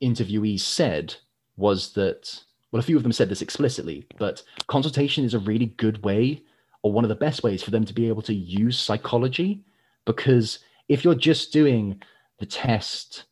interviewees 0.02 0.60
said 0.60 1.14
was 1.56 1.92
that, 1.92 2.42
well, 2.70 2.80
a 2.80 2.82
few 2.82 2.96
of 2.96 3.02
them 3.02 3.12
said 3.12 3.28
this 3.28 3.42
explicitly, 3.42 4.06
but 4.18 4.42
consultation 4.66 5.24
is 5.24 5.34
a 5.34 5.38
really 5.38 5.66
good 5.66 6.02
way 6.04 6.42
or 6.82 6.92
one 6.92 7.04
of 7.04 7.08
the 7.08 7.14
best 7.14 7.42
ways 7.42 7.62
for 7.62 7.70
them 7.70 7.84
to 7.84 7.94
be 7.94 8.08
able 8.08 8.22
to 8.22 8.34
use 8.34 8.78
psychology. 8.78 9.62
Because 10.04 10.58
if 10.88 11.04
you're 11.04 11.14
just 11.14 11.52
doing 11.52 12.02
the 12.38 12.46
test 12.46 13.24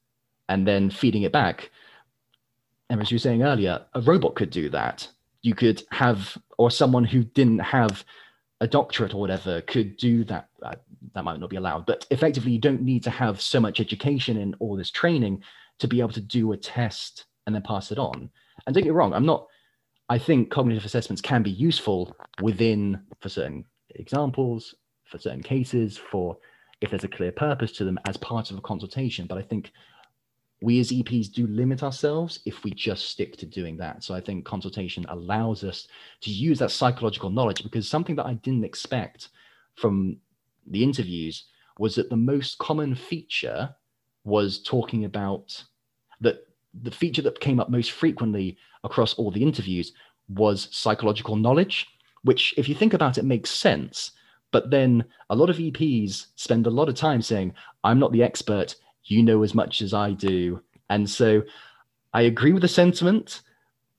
and 0.49 0.67
then 0.67 0.91
feeding 0.91 1.23
it 1.23 1.33
back, 1.33 1.71
and 2.89 3.01
as 3.01 3.11
you 3.11 3.17
were 3.17 3.21
saying 3.21 3.43
earlier, 3.43 3.85
a 3.95 4.01
robot 4.01 4.35
could 4.35 4.51
do 4.51 4.69
that. 4.71 5.09
You 5.43 5.55
could 5.55 5.83
have, 5.91 6.39
or 6.57 6.71
someone 6.71 7.05
who 7.05 7.25
didn't 7.25 7.59
have 7.59 8.05
a 8.63 8.67
doctorate 8.67 9.13
or 9.15 9.21
whatever 9.21 9.61
could 9.63 9.97
do 9.97 10.25
that. 10.25 10.49
Uh, 10.63 10.77
that 11.15 11.25
might 11.25 11.41
not 11.41 11.51
be 11.51 11.57
allowed, 11.57 11.85
but 11.85 12.07
effectively, 12.11 12.53
you 12.53 12.59
don't 12.59 12.81
need 12.81 13.03
to 13.03 13.11
have 13.11 13.41
so 13.41 13.59
much 13.61 13.81
education 13.81 14.39
and 14.39 14.55
all 14.61 14.77
this 14.77 14.91
training. 14.91 15.43
to 15.83 15.89
be 15.89 16.01
able 16.01 16.13
to 16.13 16.21
do 16.21 16.53
a 16.53 16.57
test 16.57 17.27
and 17.45 17.55
then 17.55 17.63
pass 17.63 17.91
it 17.91 17.99
on. 17.99 18.31
And 18.67 18.75
don't 18.75 18.85
get 18.85 18.91
me 18.91 18.97
wrong, 18.97 19.13
I'm 19.13 19.27
not, 19.27 19.47
I 20.09 20.17
think 20.19 20.51
cognitive 20.51 20.85
assessments 20.85 21.21
can 21.21 21.43
be 21.43 21.51
useful 21.51 22.15
within 22.41 23.03
for 23.21 23.29
certain 23.29 23.65
examples, 23.97 24.75
for 25.05 25.19
certain 25.19 25.43
cases, 25.43 25.99
for 25.99 26.39
if 26.81 26.91
there's 26.91 27.05
a 27.05 27.09
clear 27.09 27.33
purpose 27.33 27.73
to 27.73 27.85
them 27.85 27.99
as 28.07 28.17
part 28.17 28.51
of 28.51 28.59
a 28.59 28.61
consultation. 28.61 29.27
But 29.27 29.39
I 29.39 29.43
think 29.43 29.73
we 30.63 30.79
as 30.81 30.91
EPs 30.91 31.33
do 31.33 31.47
limit 31.49 31.83
ourselves 31.83 32.41
if 32.47 32.63
we 32.63 32.71
just 32.71 33.11
stick 33.11 33.37
to 33.37 33.47
doing 33.47 33.77
that. 33.79 34.05
So 34.05 34.15
I 34.15 34.21
think 34.21 34.45
consultation 34.45 35.05
allows 35.09 35.65
us 35.65 35.89
to 36.23 36.31
use 36.31 36.59
that 36.61 36.71
psychological 36.71 37.31
knowledge 37.31 37.63
because 37.63 37.89
something 37.89 38.17
that 38.17 38.27
I 38.27 38.35
didn't 38.35 38.65
expect 38.65 39.29
from 39.75 40.17
the 40.67 40.83
interviews 40.83 41.45
was 41.79 41.95
that 41.97 42.11
the 42.11 42.17
most 42.17 42.59
common 42.59 42.95
feature 42.95 43.75
was 44.25 44.63
talking 44.63 45.05
about 45.05 45.63
that 46.21 46.47
the 46.83 46.91
feature 46.91 47.23
that 47.23 47.41
came 47.41 47.61
up 47.61 47.69
most 47.69 47.91
frequently 47.91 48.57
across 48.85 49.15
all 49.15 49.31
the 49.31 49.43
interviews 49.43 49.93
was 50.29 50.69
psychological 50.71 51.37
knowledge, 51.37 51.87
which, 52.23 52.55
if 52.57 52.69
you 52.69 52.75
think 52.75 52.95
about 52.95 53.19
it, 53.19 53.25
makes 53.25 53.51
sense. 53.51 54.13
But 54.53 54.71
then 54.71 55.05
a 55.31 55.37
lot 55.37 55.51
of 55.51 55.57
EPs 55.57 56.27
spend 56.37 56.67
a 56.67 56.71
lot 56.71 56.89
of 56.89 56.95
time 56.95 57.21
saying, 57.21 57.55
I'm 57.85 57.99
not 57.99 58.13
the 58.13 58.23
expert, 58.23 58.77
you 59.05 59.23
know 59.23 59.43
as 59.43 59.55
much 59.55 59.83
as 59.83 59.95
I 59.95 60.13
do. 60.13 60.63
And 60.91 61.09
so 61.09 61.43
I 62.13 62.23
agree 62.23 62.53
with 62.53 62.63
the 62.63 62.69
sentiment, 62.69 63.43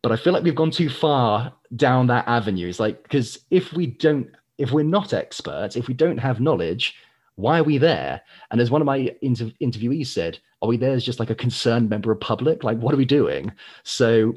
but 0.01 0.11
I 0.11 0.15
feel 0.15 0.33
like 0.33 0.43
we've 0.43 0.55
gone 0.55 0.71
too 0.71 0.89
far 0.89 1.53
down 1.75 2.07
that 2.07 2.27
avenue. 2.27 2.67
It's 2.67 2.79
like, 2.79 3.03
because 3.03 3.39
if 3.49 3.73
we 3.73 3.87
don't, 3.87 4.29
if 4.57 4.71
we're 4.71 4.83
not 4.83 5.13
experts, 5.13 5.75
if 5.75 5.87
we 5.87 5.93
don't 5.93 6.17
have 6.17 6.39
knowledge, 6.39 6.95
why 7.35 7.59
are 7.59 7.63
we 7.63 7.77
there? 7.77 8.21
And 8.51 8.61
as 8.61 8.69
one 8.69 8.81
of 8.81 8.85
my 8.85 9.15
inter- 9.21 9.51
interviewees 9.61 10.07
said, 10.07 10.39
are 10.61 10.69
we 10.69 10.77
there 10.77 10.93
as 10.93 11.03
just 11.03 11.19
like 11.19 11.31
a 11.31 11.35
concerned 11.35 11.89
member 11.89 12.11
of 12.11 12.19
public? 12.19 12.63
Like, 12.63 12.77
what 12.77 12.93
are 12.93 12.97
we 12.97 13.05
doing? 13.05 13.51
So 13.83 14.33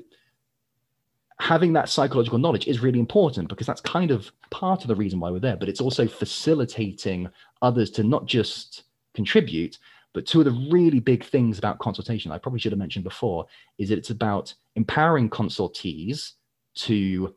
having 1.39 1.75
that 1.75 1.89
psychological 1.89 2.39
knowledge 2.39 2.67
is 2.67 2.81
really 2.81 2.99
important 2.99 3.49
because 3.49 3.67
that's 3.67 3.83
kind 3.83 4.11
of 4.11 4.33
part 4.51 4.83
of 4.83 4.89
the 4.89 4.97
reason 4.97 5.21
why 5.21 5.31
we're 5.31 5.39
there, 5.39 5.57
but 5.57 5.69
it's 5.69 5.81
also 5.81 6.09
facilitating 6.09 7.29
others 7.61 7.91
to 7.91 8.03
not 8.03 8.27
just 8.27 8.85
contribute, 9.15 9.79
but 10.17 10.25
two 10.25 10.39
of 10.39 10.47
the 10.47 10.69
really 10.73 10.99
big 10.99 11.23
things 11.23 11.59
about 11.59 11.79
consultation, 11.79 12.33
I 12.33 12.39
probably 12.39 12.59
should 12.59 12.73
have 12.73 12.79
mentioned 12.79 13.05
before, 13.05 13.45
is 13.77 13.91
that 13.91 13.99
it's 13.99 14.09
about 14.09 14.55
empowering 14.75 15.29
consultees 15.29 16.33
to 16.77 17.35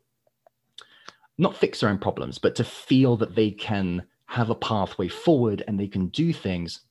not 1.37 1.57
fix 1.57 1.81
their 1.81 1.89
own 1.89 1.97
problems, 1.97 2.37
but 2.37 2.55
to 2.55 2.63
feel 2.63 3.17
that 3.17 3.35
they 3.35 3.51
can 3.51 4.03
have 4.27 4.49
a 4.49 4.55
pathway 4.55 5.09
forward 5.09 5.61
and 5.67 5.77
they 5.77 5.89
can 5.89 6.07
do 6.07 6.31
things 6.31 6.83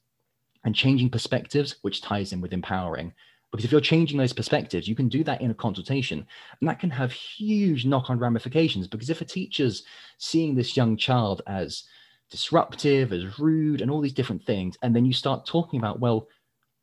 and 0.63 0.75
changing 0.75 1.09
perspectives, 1.09 1.77
which 1.81 2.03
ties 2.03 2.35
in 2.35 2.43
with 2.43 2.53
empowering. 2.53 3.15
Because 3.51 3.65
if 3.65 3.73
you're 3.73 3.81
changing 3.81 4.19
those 4.19 4.35
perspectives, 4.35 4.87
you 4.87 4.95
can 4.95 5.09
do 5.09 5.25
that 5.25 5.41
in 5.41 5.51
a 5.51 5.55
consultation. 5.55 6.27
And 6.61 6.69
that 6.69 6.81
can 6.81 6.91
have 6.91 7.13
huge 7.13 7.87
knock 7.87 8.11
on 8.11 8.19
ramifications. 8.19 8.89
Because 8.89 9.09
if 9.09 9.23
a 9.23 9.25
teacher's 9.25 9.85
seeing 10.19 10.55
this 10.55 10.77
young 10.77 10.99
child 10.99 11.41
as 11.47 11.85
disruptive, 12.31 13.13
as 13.13 13.39
rude, 13.39 13.81
and 13.81 13.91
all 13.91 14.01
these 14.01 14.13
different 14.13 14.45
things, 14.45 14.77
and 14.83 14.95
then 14.95 15.05
you 15.05 15.13
start 15.13 15.47
talking 15.47 15.79
about, 15.79 16.01
well, 16.01 16.29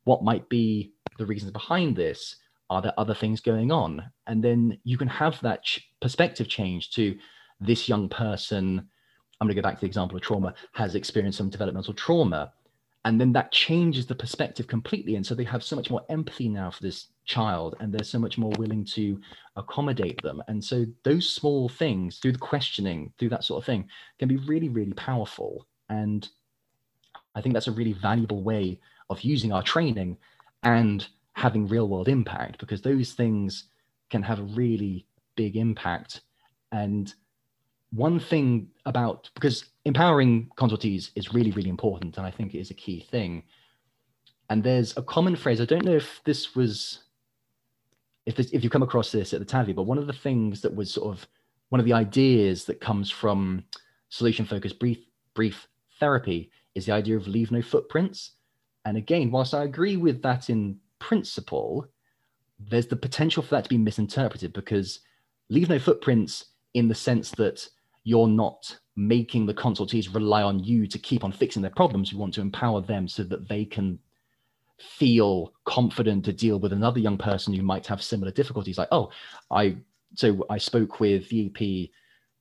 what 0.04 0.22
might 0.22 0.48
be 0.48 0.92
the 1.18 1.26
reasons 1.26 1.52
behind 1.52 1.96
this? 1.96 2.36
Are 2.68 2.82
there 2.82 2.94
other 2.98 3.14
things 3.14 3.40
going 3.40 3.70
on? 3.70 4.02
And 4.26 4.42
then 4.42 4.78
you 4.84 4.98
can 4.98 5.08
have 5.08 5.40
that 5.40 5.64
ch- 5.64 5.88
perspective 6.00 6.48
change 6.48 6.90
to 6.92 7.16
this 7.60 7.88
young 7.88 8.08
person 8.08 8.88
I'm 9.40 9.46
going 9.46 9.54
to 9.54 9.60
go 9.60 9.66
back 9.66 9.76
to 9.76 9.80
the 9.80 9.86
example 9.86 10.16
of 10.16 10.22
trauma, 10.22 10.54
has 10.72 10.94
experienced 10.94 11.38
some 11.38 11.50
developmental 11.50 11.94
trauma. 11.94 12.52
And 13.06 13.20
then 13.20 13.32
that 13.34 13.52
changes 13.52 14.04
the 14.04 14.16
perspective 14.16 14.66
completely. 14.66 15.14
And 15.14 15.24
so 15.24 15.36
they 15.36 15.44
have 15.44 15.62
so 15.62 15.76
much 15.76 15.90
more 15.90 16.04
empathy 16.08 16.48
now 16.48 16.72
for 16.72 16.82
this 16.82 17.06
child 17.24 17.76
and 17.78 17.92
they're 17.92 18.02
so 18.02 18.18
much 18.18 18.36
more 18.36 18.50
willing 18.58 18.84
to 18.84 19.20
accommodate 19.54 20.20
them. 20.22 20.42
And 20.48 20.62
so 20.62 20.84
those 21.04 21.32
small 21.32 21.68
things 21.68 22.18
through 22.18 22.32
the 22.32 22.38
questioning, 22.38 23.12
through 23.16 23.28
that 23.28 23.44
sort 23.44 23.62
of 23.62 23.64
thing, 23.64 23.88
can 24.18 24.26
be 24.26 24.38
really, 24.38 24.68
really 24.68 24.92
powerful. 24.94 25.68
And 25.88 26.28
I 27.36 27.40
think 27.40 27.52
that's 27.52 27.68
a 27.68 27.72
really 27.72 27.92
valuable 27.92 28.42
way 28.42 28.80
of 29.08 29.20
using 29.20 29.52
our 29.52 29.62
training 29.62 30.16
and 30.64 31.06
having 31.34 31.68
real 31.68 31.86
world 31.86 32.08
impact 32.08 32.58
because 32.58 32.82
those 32.82 33.12
things 33.12 33.68
can 34.10 34.24
have 34.24 34.40
a 34.40 34.50
really 34.54 35.06
big 35.36 35.54
impact. 35.54 36.22
And 36.72 37.14
one 37.96 38.20
thing 38.20 38.68
about 38.84 39.30
because 39.34 39.64
empowering 39.84 40.50
consultees 40.56 41.10
is 41.14 41.32
really 41.32 41.50
really 41.52 41.70
important 41.70 42.16
and 42.18 42.26
i 42.26 42.30
think 42.30 42.54
it 42.54 42.58
is 42.58 42.70
a 42.70 42.74
key 42.74 43.00
thing. 43.10 43.42
And 44.48 44.62
there's 44.62 44.96
a 44.96 45.02
common 45.02 45.34
phrase 45.34 45.60
i 45.60 45.64
don't 45.64 45.84
know 45.84 45.96
if 45.96 46.20
this 46.24 46.54
was 46.54 47.00
if 48.26 48.36
this, 48.36 48.50
if 48.50 48.62
you 48.62 48.70
come 48.70 48.82
across 48.82 49.10
this 49.10 49.32
at 49.32 49.40
the 49.40 49.46
TAVI 49.46 49.74
but 49.74 49.84
one 49.84 49.98
of 49.98 50.06
the 50.06 50.12
things 50.12 50.60
that 50.60 50.74
was 50.74 50.90
sort 50.92 51.16
of 51.16 51.26
one 51.70 51.80
of 51.80 51.86
the 51.86 51.92
ideas 51.92 52.64
that 52.66 52.80
comes 52.80 53.10
from 53.10 53.64
solution 54.08 54.44
focused 54.44 54.78
brief 54.78 54.98
brief 55.34 55.66
therapy 55.98 56.50
is 56.74 56.86
the 56.86 56.92
idea 56.92 57.16
of 57.16 57.26
leave 57.26 57.50
no 57.50 57.62
footprints. 57.62 58.32
And 58.84 58.96
again 58.96 59.30
whilst 59.30 59.54
i 59.54 59.64
agree 59.64 59.96
with 59.96 60.22
that 60.22 60.50
in 60.50 60.78
principle 60.98 61.88
there's 62.58 62.86
the 62.86 62.96
potential 62.96 63.42
for 63.42 63.50
that 63.50 63.64
to 63.64 63.70
be 63.70 63.78
misinterpreted 63.78 64.52
because 64.52 65.00
leave 65.50 65.68
no 65.68 65.78
footprints 65.78 66.46
in 66.74 66.88
the 66.88 66.94
sense 66.94 67.30
that 67.32 67.68
you're 68.06 68.28
not 68.28 68.78
making 68.94 69.46
the 69.46 69.52
consultees 69.52 70.14
rely 70.14 70.40
on 70.40 70.62
you 70.62 70.86
to 70.86 70.96
keep 70.96 71.24
on 71.24 71.32
fixing 71.32 71.60
their 71.60 71.72
problems. 71.72 72.12
You 72.12 72.18
want 72.18 72.32
to 72.34 72.40
empower 72.40 72.80
them 72.80 73.08
so 73.08 73.24
that 73.24 73.48
they 73.48 73.64
can 73.64 73.98
feel 74.78 75.52
confident 75.64 76.24
to 76.24 76.32
deal 76.32 76.60
with 76.60 76.72
another 76.72 77.00
young 77.00 77.18
person 77.18 77.52
who 77.52 77.62
might 77.62 77.84
have 77.88 78.00
similar 78.00 78.30
difficulties. 78.30 78.78
Like, 78.78 78.90
oh, 78.92 79.10
I 79.50 79.78
so 80.14 80.46
I 80.48 80.58
spoke 80.58 81.00
with 81.00 81.28
the 81.30 81.46
EP 81.46 81.90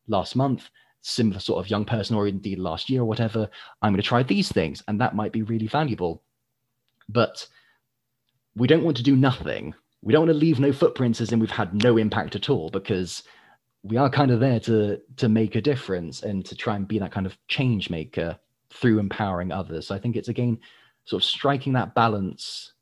last 0.08 0.36
month, 0.36 0.70
similar 1.02 1.40
sort 1.40 1.66
of 1.66 1.72
young 1.72 1.84
person, 1.84 2.16
or 2.16 2.28
indeed 2.28 2.60
last 2.60 2.88
year 2.88 3.02
or 3.02 3.06
whatever. 3.06 3.50
I'm 3.82 3.92
going 3.92 4.02
to 4.02 4.08
try 4.08 4.22
these 4.22 4.52
things, 4.52 4.84
and 4.88 5.02
that 5.02 5.16
might 5.16 5.32
be 5.32 5.42
really 5.42 5.68
valuable. 5.68 6.22
But 7.10 7.48
we 8.56 8.68
don't 8.68 8.84
want 8.84 8.98
to 8.98 9.04
do 9.04 9.16
nothing. 9.16 9.74
We 10.04 10.14
don't 10.14 10.28
want 10.28 10.38
to 10.38 10.46
leave 10.46 10.60
no 10.60 10.72
footprints 10.72 11.22
as 11.22 11.32
in 11.32 11.40
we've 11.40 11.50
had 11.50 11.84
no 11.84 11.98
impact 11.98 12.36
at 12.36 12.52
all, 12.52 12.70
because 12.70 13.24
we 13.86 13.98
are 13.98 14.10
kind 14.10 14.32
of 14.32 14.40
there 14.40 14.60
to 14.62 15.00
to 15.18 15.30
make 15.30 15.56
a 15.56 15.62
difference 15.62 16.24
and 16.24 16.44
to 16.46 16.56
try 16.56 16.76
and 16.76 16.88
be 16.88 17.00
that 17.00 17.12
kind 17.12 17.26
of 17.26 17.38
change 17.48 17.90
maker 17.90 18.38
through 18.72 19.00
empowering 19.00 19.52
others. 19.52 19.88
So 19.88 19.96
I 19.96 20.00
think 20.00 20.16
it's 20.16 20.30
again 20.30 20.60
sort 21.06 21.22
of 21.22 21.26
striking 21.26 21.74
that 21.74 21.94
balance. 21.94 22.74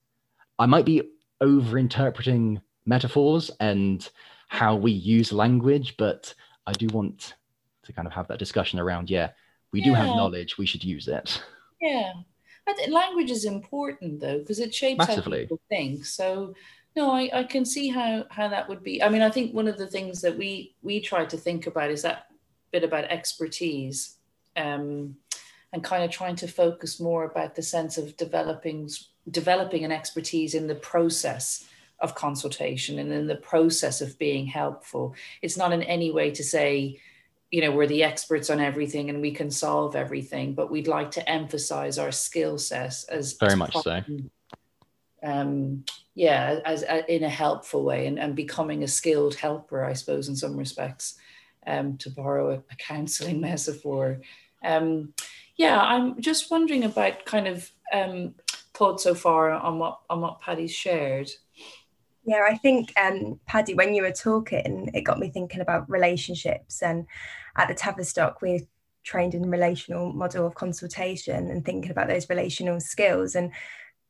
I 0.57 0.65
might 0.65 0.85
be 0.85 1.01
over 1.41 1.77
interpreting 1.77 2.61
metaphors 2.85 3.51
and 3.59 4.07
how 4.47 4.75
we 4.75 4.91
use 4.91 5.33
language, 5.33 5.95
but 5.97 6.33
I 6.65 6.71
do 6.71 6.87
want 6.87 7.33
to 7.83 7.91
kind 7.91 8.07
of 8.07 8.13
have 8.13 8.27
that 8.29 8.39
discussion 8.39 8.79
around, 8.79 9.09
yeah, 9.09 9.31
we 9.71 9.79
yeah. 9.79 9.85
do 9.85 9.93
have 9.93 10.07
knowledge, 10.07 10.57
we 10.57 10.65
should 10.65 10.83
use 10.83 11.07
it. 11.07 11.43
Yeah. 11.81 12.13
But 12.65 12.75
language 12.89 13.29
is 13.29 13.43
important 13.43 14.21
though, 14.21 14.39
because 14.39 14.59
it 14.59 14.73
shapes 14.73 14.99
Massively. 14.99 15.39
how 15.39 15.43
people 15.43 15.61
think. 15.67 16.05
So 16.05 16.53
no, 16.95 17.11
I, 17.11 17.29
I 17.33 17.43
can 17.43 17.65
see 17.65 17.89
how 17.89 18.25
how 18.29 18.47
that 18.49 18.69
would 18.69 18.83
be. 18.83 19.01
I 19.01 19.09
mean, 19.09 19.21
I 19.21 19.29
think 19.29 19.53
one 19.53 19.67
of 19.67 19.77
the 19.77 19.87
things 19.87 20.21
that 20.21 20.37
we 20.37 20.75
we 20.81 20.99
try 20.99 21.25
to 21.25 21.37
think 21.37 21.67
about 21.67 21.91
is 21.91 22.03
that 22.03 22.27
bit 22.71 22.83
about 22.83 23.05
expertise, 23.05 24.17
um, 24.55 25.15
and 25.71 25.83
kind 25.83 26.03
of 26.03 26.11
trying 26.11 26.35
to 26.37 26.47
focus 26.47 26.99
more 26.99 27.23
about 27.23 27.55
the 27.55 27.61
sense 27.61 27.97
of 27.97 28.15
developing 28.17 28.89
developing 29.31 29.85
an 29.85 29.91
expertise 29.91 30.53
in 30.53 30.67
the 30.67 30.75
process 30.75 31.65
of 31.99 32.15
consultation 32.15 32.99
and 32.99 33.11
in 33.11 33.27
the 33.27 33.35
process 33.35 34.01
of 34.01 34.19
being 34.19 34.45
helpful. 34.45 35.15
It's 35.41 35.57
not 35.57 35.71
in 35.71 35.81
any 35.83 36.11
way 36.11 36.31
to 36.31 36.43
say, 36.43 36.99
you 37.49 37.61
know, 37.61 37.71
we're 37.71 37.87
the 37.87 38.03
experts 38.03 38.49
on 38.49 38.59
everything 38.59 39.09
and 39.09 39.21
we 39.21 39.31
can 39.31 39.49
solve 39.49 39.95
everything, 39.95 40.53
but 40.53 40.69
we'd 40.69 40.87
like 40.87 41.11
to 41.11 41.29
emphasize 41.29 41.97
our 41.97 42.11
skill 42.11 42.57
sets 42.57 43.05
as 43.05 43.33
very 43.33 43.53
as 43.53 43.57
much 43.57 43.73
so. 43.77 44.03
Um, 45.23 45.85
yeah 46.15 46.59
as, 46.65 46.83
as, 46.83 47.03
in 47.07 47.23
a 47.23 47.29
helpful 47.29 47.83
way 47.83 48.07
and, 48.07 48.19
and 48.19 48.35
becoming 48.35 48.83
a 48.83 48.87
skilled 48.87 49.35
helper 49.35 49.83
i 49.83 49.93
suppose 49.93 50.29
in 50.29 50.35
some 50.35 50.57
respects 50.57 51.15
um, 51.65 51.97
to 51.97 52.09
borrow 52.09 52.51
a, 52.51 52.55
a 52.55 52.75
counseling 52.77 53.39
metaphor. 53.49 54.19
Um, 54.63 55.13
yeah 55.57 55.79
i'm 55.79 56.19
just 56.21 56.51
wondering 56.51 56.83
about 56.83 57.25
kind 57.25 57.47
of 57.47 57.69
um, 57.91 58.35
thoughts 58.73 59.03
so 59.03 59.13
far 59.13 59.51
on 59.51 59.79
what 59.79 59.99
on 60.09 60.21
what 60.21 60.41
paddy's 60.41 60.73
shared. 60.73 61.29
Yeah 62.25 62.45
i 62.49 62.57
think 62.57 62.91
um, 62.99 63.39
paddy 63.45 63.73
when 63.73 63.93
you 63.93 64.03
were 64.03 64.11
talking 64.11 64.89
it 64.93 65.01
got 65.01 65.19
me 65.19 65.29
thinking 65.29 65.61
about 65.61 65.89
relationships 65.89 66.81
and 66.81 67.05
at 67.57 67.67
the 67.67 67.75
tavistock 67.75 68.41
we're 68.41 68.61
trained 69.03 69.35
in 69.35 69.49
relational 69.49 70.13
model 70.13 70.47
of 70.47 70.55
consultation 70.55 71.49
and 71.49 71.65
thinking 71.65 71.91
about 71.91 72.07
those 72.07 72.29
relational 72.29 72.79
skills 72.79 73.35
and 73.35 73.51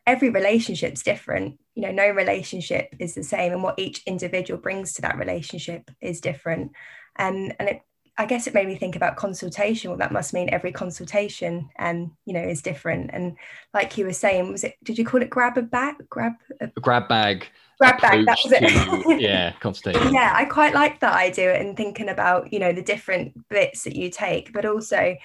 every 0.05 0.29
relationship's 0.29 1.03
different 1.03 1.59
you 1.75 1.81
know 1.81 1.91
no 1.91 2.09
relationship 2.09 2.93
is 2.99 3.15
the 3.15 3.23
same 3.23 3.51
and 3.53 3.63
what 3.63 3.79
each 3.79 4.03
individual 4.05 4.59
brings 4.59 4.93
to 4.93 5.01
that 5.01 5.17
relationship 5.17 5.89
is 6.01 6.21
different 6.21 6.71
and 7.17 7.55
and 7.59 7.69
it 7.69 7.81
I 8.17 8.27
guess 8.27 8.45
it 8.45 8.53
made 8.53 8.67
me 8.67 8.75
think 8.75 8.95
about 8.95 9.15
consultation. 9.15 9.89
Well, 9.89 9.97
that 9.97 10.11
must 10.11 10.33
mean 10.33 10.49
every 10.51 10.71
consultation, 10.71 11.69
um, 11.79 12.15
you 12.25 12.33
know, 12.33 12.43
is 12.43 12.61
different. 12.61 13.09
And 13.11 13.35
like 13.73 13.97
you 13.97 14.05
were 14.05 14.13
saying, 14.13 14.51
was 14.51 14.63
it? 14.63 14.75
Did 14.83 14.99
you 14.99 15.05
call 15.05 15.23
it 15.23 15.31
grab 15.31 15.57
a 15.57 15.63
bag? 15.63 15.95
Grab 16.09 16.33
a, 16.61 16.65
a 16.65 16.79
grab 16.79 17.07
bag. 17.07 17.47
Grab 17.79 17.99
bag. 18.01 18.25
That 18.27 18.37
was 18.43 18.53
it. 18.53 19.03
To, 19.07 19.15
yeah, 19.19 19.53
consultation. 19.53 20.13
yeah, 20.13 20.31
I 20.35 20.45
quite 20.45 20.75
like 20.75 20.99
that 20.99 21.15
idea 21.15 21.59
and 21.59 21.75
thinking 21.75 22.09
about 22.09 22.53
you 22.53 22.59
know 22.59 22.71
the 22.71 22.83
different 22.83 23.33
bits 23.49 23.83
that 23.83 23.95
you 23.95 24.11
take, 24.11 24.53
but 24.53 24.65
also, 24.65 25.15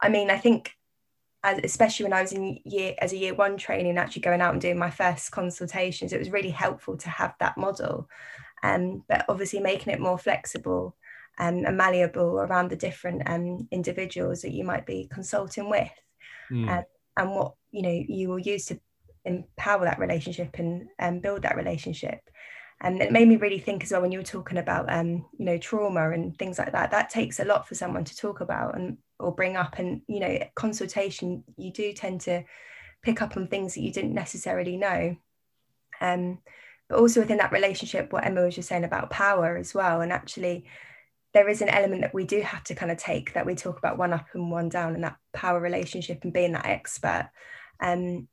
I 0.00 0.08
mean, 0.08 0.30
I 0.30 0.38
think. 0.38 0.74
As, 1.44 1.60
especially 1.62 2.04
when 2.04 2.12
I 2.12 2.22
was 2.22 2.32
in 2.32 2.58
year 2.64 2.94
as 2.98 3.12
a 3.12 3.16
year 3.16 3.34
one 3.34 3.56
training, 3.56 3.96
actually 3.96 4.22
going 4.22 4.40
out 4.40 4.52
and 4.52 4.60
doing 4.60 4.78
my 4.78 4.90
first 4.90 5.30
consultations, 5.30 6.12
it 6.12 6.18
was 6.18 6.30
really 6.30 6.50
helpful 6.50 6.96
to 6.96 7.08
have 7.08 7.34
that 7.38 7.56
model. 7.56 8.08
Um, 8.62 9.04
but 9.08 9.24
obviously 9.28 9.60
making 9.60 9.92
it 9.92 10.00
more 10.00 10.18
flexible 10.18 10.96
um, 11.38 11.64
and 11.64 11.76
malleable 11.76 12.40
around 12.40 12.70
the 12.70 12.76
different 12.76 13.22
um, 13.26 13.68
individuals 13.70 14.42
that 14.42 14.52
you 14.52 14.64
might 14.64 14.86
be 14.86 15.08
consulting 15.12 15.70
with 15.70 15.90
mm. 16.50 16.68
um, 16.68 16.84
and 17.16 17.30
what 17.30 17.54
you 17.70 17.82
know 17.82 18.04
you 18.08 18.28
will 18.28 18.38
use 18.38 18.66
to 18.66 18.80
empower 19.24 19.84
that 19.84 19.98
relationship 19.98 20.58
and, 20.58 20.88
and 20.98 21.22
build 21.22 21.42
that 21.42 21.56
relationship 21.56 22.20
and 22.80 23.02
it 23.02 23.12
made 23.12 23.28
me 23.28 23.36
really 23.36 23.58
think 23.58 23.82
as 23.82 23.90
well 23.92 24.00
when 24.00 24.12
you 24.12 24.18
were 24.18 24.24
talking 24.24 24.58
about 24.58 24.92
um, 24.92 25.26
you 25.38 25.44
know 25.44 25.58
trauma 25.58 26.10
and 26.10 26.36
things 26.38 26.58
like 26.58 26.72
that 26.72 26.90
that 26.90 27.10
takes 27.10 27.40
a 27.40 27.44
lot 27.44 27.68
for 27.68 27.74
someone 27.74 28.04
to 28.04 28.16
talk 28.16 28.40
about 28.40 28.76
and 28.76 28.96
or 29.18 29.34
bring 29.34 29.56
up 29.56 29.78
and 29.78 30.02
you 30.06 30.20
know 30.20 30.38
consultation 30.54 31.44
you 31.56 31.72
do 31.72 31.92
tend 31.92 32.20
to 32.22 32.44
pick 33.02 33.22
up 33.22 33.36
on 33.36 33.46
things 33.46 33.74
that 33.74 33.82
you 33.82 33.92
didn't 33.92 34.14
necessarily 34.14 34.76
know. 34.76 35.16
Um, 36.00 36.38
but 36.88 36.98
also 36.98 37.20
within 37.20 37.38
that 37.38 37.52
relationship 37.52 38.12
what 38.12 38.24
emma 38.24 38.44
was 38.44 38.54
just 38.54 38.68
saying 38.68 38.84
about 38.84 39.10
power 39.10 39.56
as 39.56 39.74
well 39.74 40.00
and 40.00 40.12
actually 40.12 40.64
there 41.34 41.48
is 41.48 41.60
an 41.60 41.68
element 41.68 42.02
that 42.02 42.14
we 42.14 42.24
do 42.24 42.40
have 42.40 42.64
to 42.64 42.74
kind 42.74 42.90
of 42.90 42.98
take 42.98 43.34
that 43.34 43.44
we 43.44 43.54
talk 43.54 43.78
about 43.78 43.98
one 43.98 44.12
up 44.12 44.26
and 44.32 44.50
one 44.50 44.68
down 44.68 44.94
and 44.94 45.04
that 45.04 45.16
power 45.32 45.60
relationship 45.60 46.20
and 46.22 46.32
being 46.32 46.52
that 46.52 46.66
expert. 46.66 47.30
Um, 47.80 48.28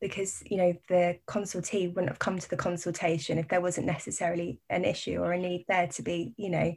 because 0.00 0.42
you 0.46 0.56
know 0.56 0.72
the 0.88 1.18
consultee 1.26 1.88
wouldn't 1.88 2.08
have 2.08 2.18
come 2.18 2.38
to 2.38 2.48
the 2.48 2.56
consultation 2.56 3.36
if 3.36 3.48
there 3.48 3.60
wasn't 3.60 3.86
necessarily 3.86 4.60
an 4.70 4.84
issue 4.84 5.16
or 5.16 5.32
a 5.32 5.38
need 5.38 5.64
there 5.66 5.88
to 5.88 6.02
be 6.02 6.34
you 6.36 6.50
know 6.50 6.72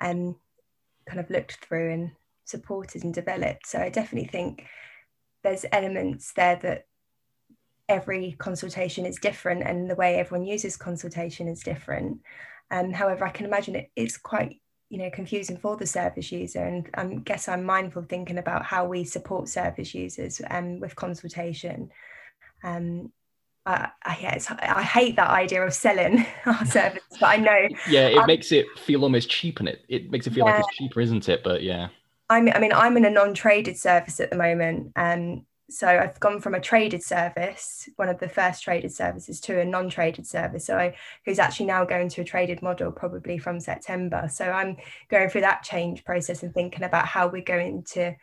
um, 0.00 0.34
kind 1.06 1.20
of 1.20 1.30
looked 1.30 1.64
through 1.64 1.92
and 1.92 2.10
supported 2.48 3.04
and 3.04 3.14
developed. 3.14 3.66
So 3.66 3.78
i 3.78 3.88
definitely 3.88 4.28
think 4.28 4.66
there's 5.42 5.64
elements 5.72 6.32
there 6.34 6.58
that 6.62 6.84
every 7.88 8.32
consultation 8.38 9.06
is 9.06 9.18
different 9.18 9.62
and 9.62 9.90
the 9.90 9.94
way 9.94 10.16
everyone 10.16 10.46
uses 10.46 10.76
consultation 10.76 11.48
is 11.48 11.60
different. 11.60 12.20
Um, 12.70 12.92
however 12.92 13.24
i 13.24 13.30
can 13.30 13.46
imagine 13.46 13.76
it, 13.76 13.90
it's 13.96 14.18
quite 14.18 14.60
you 14.90 14.98
know 14.98 15.10
confusing 15.10 15.56
for 15.56 15.76
the 15.76 15.86
service 15.86 16.32
user 16.32 16.64
and 16.64 16.88
I 16.94 17.04
guess 17.24 17.48
I'm 17.48 17.64
mindful 17.64 18.02
thinking 18.02 18.38
about 18.38 18.64
how 18.64 18.86
we 18.86 19.04
support 19.04 19.48
service 19.48 19.94
users 19.94 20.40
um, 20.50 20.80
with 20.80 20.96
consultation. 20.96 21.90
Um, 22.64 23.12
I, 23.66 23.90
I, 24.04 24.40
I 24.62 24.82
hate 24.82 25.16
that 25.16 25.28
idea 25.28 25.62
of 25.62 25.74
selling 25.74 26.24
our 26.46 26.64
service 26.78 27.02
but 27.20 27.26
I 27.26 27.36
know 27.36 27.68
yeah 27.88 28.08
it 28.08 28.18
I'm, 28.18 28.26
makes 28.26 28.50
it 28.50 28.66
feel 28.78 29.02
almost 29.02 29.28
cheap 29.28 29.60
and 29.60 29.68
it 29.68 29.84
it 29.88 30.10
makes 30.10 30.26
it 30.26 30.32
feel 30.32 30.46
yeah. 30.46 30.56
like 30.56 30.64
it's 30.66 30.76
cheaper 30.76 31.00
isn't 31.00 31.28
it? 31.28 31.44
But 31.44 31.62
yeah 31.62 31.88
I'm, 32.30 32.48
I 32.48 32.58
mean 32.58 32.72
I'm 32.72 32.96
in 32.96 33.04
a 33.04 33.10
non-traded 33.10 33.76
service 33.76 34.20
at 34.20 34.30
the 34.30 34.36
moment 34.36 34.92
and 34.96 35.42
so 35.70 35.86
I've 35.86 36.18
gone 36.18 36.40
from 36.40 36.54
a 36.54 36.60
traded 36.60 37.02
service, 37.02 37.88
one 37.96 38.08
of 38.08 38.18
the 38.18 38.28
first 38.28 38.62
traded 38.62 38.90
services, 38.90 39.38
to 39.40 39.60
a 39.60 39.64
non-traded 39.64 40.26
service. 40.26 40.64
So 40.64 40.78
I, 40.78 40.96
who's 41.26 41.38
actually 41.38 41.66
now 41.66 41.84
going 41.84 42.08
to 42.10 42.22
a 42.22 42.24
traded 42.24 42.62
model 42.62 42.90
probably 42.90 43.36
from 43.36 43.60
September. 43.60 44.28
So 44.32 44.46
I'm 44.46 44.78
going 45.10 45.28
through 45.28 45.42
that 45.42 45.62
change 45.62 46.04
process 46.04 46.42
and 46.42 46.54
thinking 46.54 46.84
about 46.84 47.04
how 47.04 47.28
we're 47.28 47.42
going 47.42 47.82
to, 47.90 48.14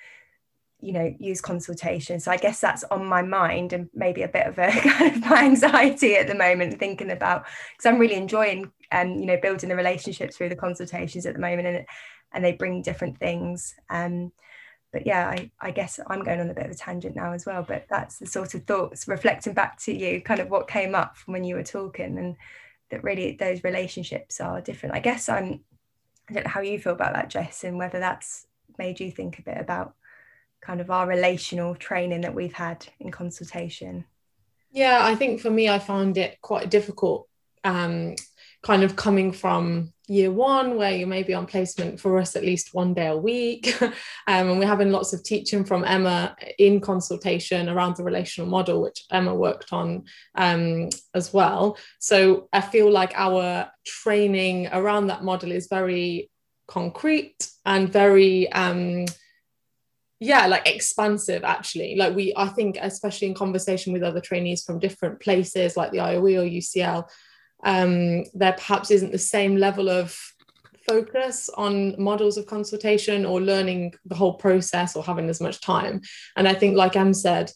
you 0.85 0.93
know, 0.93 1.13
use 1.19 1.41
consultation. 1.41 2.19
So 2.19 2.31
I 2.31 2.37
guess 2.37 2.59
that's 2.59 2.83
on 2.85 3.05
my 3.05 3.23
mind 3.23 3.73
and 3.73 3.89
maybe 3.93 4.21
a 4.21 4.27
bit 4.27 4.45
of 4.45 4.59
a 4.59 4.69
kind 4.81 5.15
of 5.15 5.29
my 5.29 5.43
anxiety 5.43 6.15
at 6.15 6.27
the 6.27 6.35
moment, 6.35 6.79
thinking 6.79 7.09
about 7.09 7.45
because 7.71 7.87
I'm 7.87 7.97
really 7.97 8.15
enjoying 8.15 8.71
um, 8.91 9.15
you 9.17 9.25
know, 9.25 9.37
building 9.41 9.69
the 9.69 9.75
relationships 9.75 10.37
through 10.37 10.49
the 10.49 10.55
consultations 10.55 11.25
at 11.25 11.33
the 11.33 11.39
moment 11.39 11.67
and 11.67 11.85
and 12.33 12.45
they 12.45 12.51
bring 12.51 12.81
different 12.81 13.17
things. 13.17 13.73
Um, 13.89 14.31
but 14.93 15.07
yeah, 15.07 15.27
I, 15.27 15.51
I 15.59 15.71
guess 15.71 15.99
I'm 16.07 16.23
going 16.23 16.39
on 16.39 16.49
a 16.49 16.53
bit 16.53 16.65
of 16.65 16.71
a 16.71 16.75
tangent 16.75 17.15
now 17.15 17.33
as 17.33 17.45
well. 17.45 17.65
But 17.67 17.87
that's 17.89 18.19
the 18.19 18.27
sort 18.27 18.53
of 18.53 18.63
thoughts 18.65 19.07
reflecting 19.07 19.53
back 19.53 19.79
to 19.83 19.93
you, 19.93 20.21
kind 20.21 20.39
of 20.39 20.49
what 20.49 20.67
came 20.67 20.93
up 20.93 21.17
from 21.17 21.33
when 21.33 21.43
you 21.43 21.55
were 21.55 21.63
talking, 21.63 22.17
and 22.17 22.35
that 22.91 23.03
really 23.03 23.35
those 23.37 23.63
relationships 23.63 24.39
are 24.39 24.61
different. 24.61 24.95
I 24.95 24.99
guess 24.99 25.29
I'm, 25.29 25.61
I 26.29 26.33
don't 26.33 26.43
know 26.43 26.49
how 26.49 26.61
you 26.61 26.77
feel 26.77 26.93
about 26.93 27.13
that, 27.13 27.29
Jess, 27.29 27.63
and 27.63 27.77
whether 27.77 27.99
that's 27.99 28.45
made 28.77 28.99
you 28.99 29.11
think 29.11 29.39
a 29.39 29.43
bit 29.43 29.57
about 29.57 29.95
kind 30.65 30.81
of 30.81 30.89
our 30.89 31.07
relational 31.07 31.75
training 31.75 32.21
that 32.21 32.33
we've 32.33 32.53
had 32.53 32.87
in 32.99 33.11
consultation. 33.11 34.05
Yeah, 34.71 34.99
I 35.01 35.15
think 35.15 35.39
for 35.39 35.49
me, 35.49 35.69
I 35.69 35.79
found 35.79 36.17
it 36.17 36.41
quite 36.41 36.69
difficult, 36.69 37.27
um, 37.63 38.15
kind 38.63 38.83
of 38.83 38.95
coming 38.95 39.31
from 39.31 39.93
year 40.07 40.31
one 40.31 40.77
where 40.77 40.91
you 40.91 41.07
may 41.07 41.23
be 41.23 41.33
on 41.33 41.45
placement 41.45 41.99
for 41.99 42.19
us 42.19 42.35
at 42.35 42.43
least 42.43 42.73
one 42.73 42.93
day 42.93 43.07
a 43.07 43.17
week 43.17 43.81
um, 43.81 43.93
and 44.27 44.59
we're 44.59 44.67
having 44.67 44.91
lots 44.91 45.13
of 45.13 45.23
teaching 45.23 45.65
from 45.65 45.83
emma 45.83 46.35
in 46.59 46.79
consultation 46.79 47.69
around 47.69 47.95
the 47.95 48.03
relational 48.03 48.47
model 48.47 48.83
which 48.83 49.03
emma 49.11 49.33
worked 49.33 49.73
on 49.73 50.03
um, 50.35 50.89
as 51.15 51.33
well 51.33 51.75
so 51.97 52.47
i 52.53 52.61
feel 52.61 52.91
like 52.91 53.13
our 53.15 53.67
training 53.83 54.67
around 54.71 55.07
that 55.07 55.23
model 55.23 55.51
is 55.51 55.67
very 55.67 56.29
concrete 56.67 57.49
and 57.65 57.91
very 57.91 58.51
um, 58.51 59.05
yeah 60.25 60.47
like 60.47 60.67
expansive 60.67 61.43
actually 61.43 61.95
like 61.95 62.15
we 62.15 62.33
i 62.35 62.47
think 62.47 62.77
especially 62.81 63.27
in 63.27 63.33
conversation 63.33 63.93
with 63.93 64.03
other 64.03 64.21
trainees 64.21 64.63
from 64.63 64.79
different 64.79 65.19
places 65.19 65.77
like 65.77 65.91
the 65.91 65.99
ioe 65.99 66.37
or 66.41 66.49
ucl 66.49 67.07
um, 67.63 68.23
there 68.33 68.53
perhaps 68.53 68.91
isn't 68.91 69.11
the 69.11 69.17
same 69.17 69.57
level 69.57 69.89
of 69.89 70.15
focus 70.87 71.49
on 71.57 71.99
models 72.01 72.37
of 72.37 72.45
consultation 72.45 73.25
or 73.25 73.41
learning 73.41 73.95
the 74.05 74.15
whole 74.15 74.35
process 74.35 74.95
or 74.95 75.03
having 75.03 75.29
as 75.29 75.41
much 75.41 75.61
time. 75.61 76.01
And 76.35 76.47
I 76.47 76.53
think, 76.53 76.77
like 76.77 76.95
Em 76.95 77.13
said, 77.13 77.51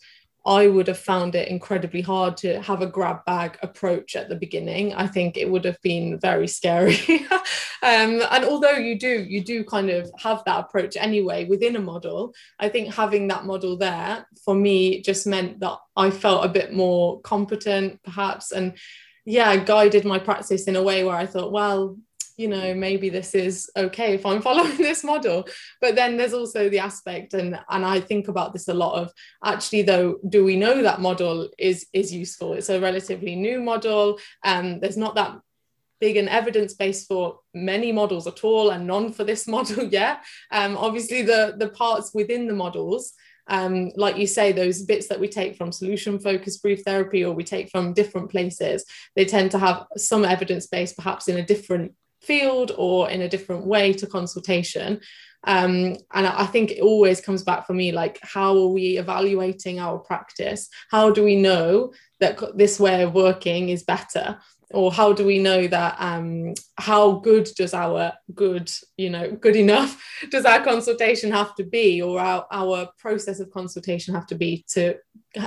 I 0.46 0.68
would 0.68 0.88
have 0.88 0.98
found 0.98 1.36
it 1.36 1.50
incredibly 1.50 2.02
hard 2.02 2.38
to 2.38 2.62
have 2.62 2.82
a 2.82 2.88
grab 2.88 3.26
bag 3.26 3.58
approach 3.62 4.16
at 4.16 4.30
the 4.30 4.36
beginning. 4.36 4.94
I 4.94 5.06
think 5.08 5.38
it 5.38 5.50
would 5.50 5.66
have 5.66 5.82
been 5.82 6.20
very 6.20 6.48
scary. 6.48 6.98
um, 7.84 8.22
and 8.32 8.46
although 8.46 8.78
you 8.78 8.98
do, 8.98 9.24
you 9.28 9.44
do 9.44 9.64
kind 9.64 9.90
of 9.90 10.10
have 10.18 10.44
that 10.46 10.60
approach 10.60 10.96
anyway 10.98 11.46
within 11.46 11.76
a 11.76 11.82
model, 11.82 12.34
I 12.60 12.70
think 12.70 12.94
having 12.94 13.28
that 13.28 13.46
model 13.46 13.78
there 13.78 14.26
for 14.44 14.56
me 14.56 15.02
just 15.02 15.28
meant 15.28 15.60
that 15.60 15.78
I 15.96 16.10
felt 16.10 16.46
a 16.46 16.50
bit 16.50 16.74
more 16.74 17.20
competent, 17.22 18.02
perhaps. 18.04 18.52
And 18.52 18.78
yeah 19.26 19.56
guided 19.58 20.06
my 20.06 20.18
practice 20.18 20.68
in 20.68 20.76
a 20.76 20.82
way 20.82 21.04
where 21.04 21.16
I 21.16 21.28
thought 21.28 21.52
well 21.52 21.98
you 22.40 22.48
know 22.48 22.74
maybe 22.74 23.10
this 23.10 23.36
is 23.36 23.70
okay 23.76 24.14
if 24.14 24.26
i'm 24.26 24.42
following 24.50 24.78
this 24.78 25.04
model. 25.04 25.48
But 25.82 25.96
then 25.96 26.16
there's 26.16 26.34
also 26.34 26.70
the 26.70 26.80
aspect 26.80 27.34
and 27.34 27.60
and 27.70 27.86
i 27.86 28.00
think 28.00 28.30
about 28.30 28.54
this 28.54 28.70
a 28.70 28.74
lot 28.74 29.00
of 29.02 29.12
actually 29.44 29.82
though 29.84 30.18
do 30.28 30.46
we 30.46 30.56
know 30.56 30.82
that 30.82 31.02
model 31.02 31.50
is 31.58 31.88
is 31.94 32.14
useful? 32.14 32.54
It's 32.54 32.70
a 32.70 32.80
relatively 32.80 33.36
new 33.36 33.60
model. 33.60 34.20
Um 34.44 34.80
there's 34.80 34.98
not 34.98 35.16
that 35.16 35.40
big 36.00 36.16
an 36.16 36.30
evidence 36.30 36.74
base 36.74 37.06
for 37.06 37.40
many 37.54 37.92
models 37.92 38.26
at 38.26 38.46
all 38.46 38.70
and 38.70 38.88
none 38.88 39.12
for 39.12 39.26
this 39.26 39.46
model 39.56 39.84
yet. 39.84 40.24
Um 40.52 40.78
obviously 40.78 41.22
the 41.24 41.56
the 41.58 41.70
parts 41.70 42.14
within 42.14 42.48
the 42.48 42.56
models 42.56 43.14
um, 43.52 43.92
like 43.96 44.16
you 44.16 44.28
say, 44.28 44.52
those 44.52 44.84
bits 44.84 45.08
that 45.08 45.20
we 45.20 45.28
take 45.28 45.56
from 45.56 45.72
solution 45.72 46.20
focused 46.20 46.62
brief 46.62 46.84
therapy 46.84 47.26
or 47.26 47.34
we 47.34 47.44
take 47.44 47.72
from 47.72 47.94
different 47.94 48.30
places, 48.30 48.86
they 49.16 49.26
tend 49.26 49.50
to 49.52 49.58
have 49.58 49.88
some 49.98 50.24
evidence 50.24 50.68
base, 50.68 50.94
perhaps 50.94 51.28
in 51.28 51.38
a 51.38 51.46
different 51.46 51.94
field 52.22 52.72
or 52.78 53.10
in 53.10 53.22
a 53.22 53.30
different 53.30 53.66
way 53.66 53.94
to 53.94 54.08
consultation. 54.08 55.02
Um, 55.46 55.96
and 56.14 56.28
I 56.28 56.46
think 56.46 56.72
it 56.72 56.82
always 56.82 57.22
comes 57.22 57.44
back 57.44 57.66
for 57.66 57.74
me 57.74 57.92
like, 57.92 58.20
how 58.22 58.58
are 58.58 58.68
we 58.68 58.98
evaluating 58.98 59.80
our 59.80 59.98
practice? 59.98 60.68
How 60.92 61.12
do 61.12 61.24
we 61.24 61.36
know 61.38 61.94
that 62.20 62.58
this 62.58 62.80
way 62.80 63.04
of 63.04 63.14
working 63.14 63.70
is 63.70 63.84
better? 63.84 64.40
or 64.72 64.92
how 64.92 65.12
do 65.14 65.26
we 65.26 65.40
know 65.40 65.68
that 65.68 65.96
um, 66.00 66.54
how 66.78 67.14
good 67.14 67.50
does 67.58 67.74
our 67.74 68.14
good 68.36 68.72
you 68.98 69.10
know 69.10 69.32
good 69.32 69.56
enough 69.56 70.02
does 70.32 70.46
our 70.46 70.64
consultation 70.64 71.32
have 71.32 71.56
to 71.56 71.64
be 71.64 72.02
or 72.02 72.20
our, 72.20 72.46
our 72.52 72.90
process 72.98 73.40
of 73.40 73.52
consultation 73.52 74.14
have 74.14 74.28
to 74.28 74.36
be 74.36 74.64
to 74.68 74.96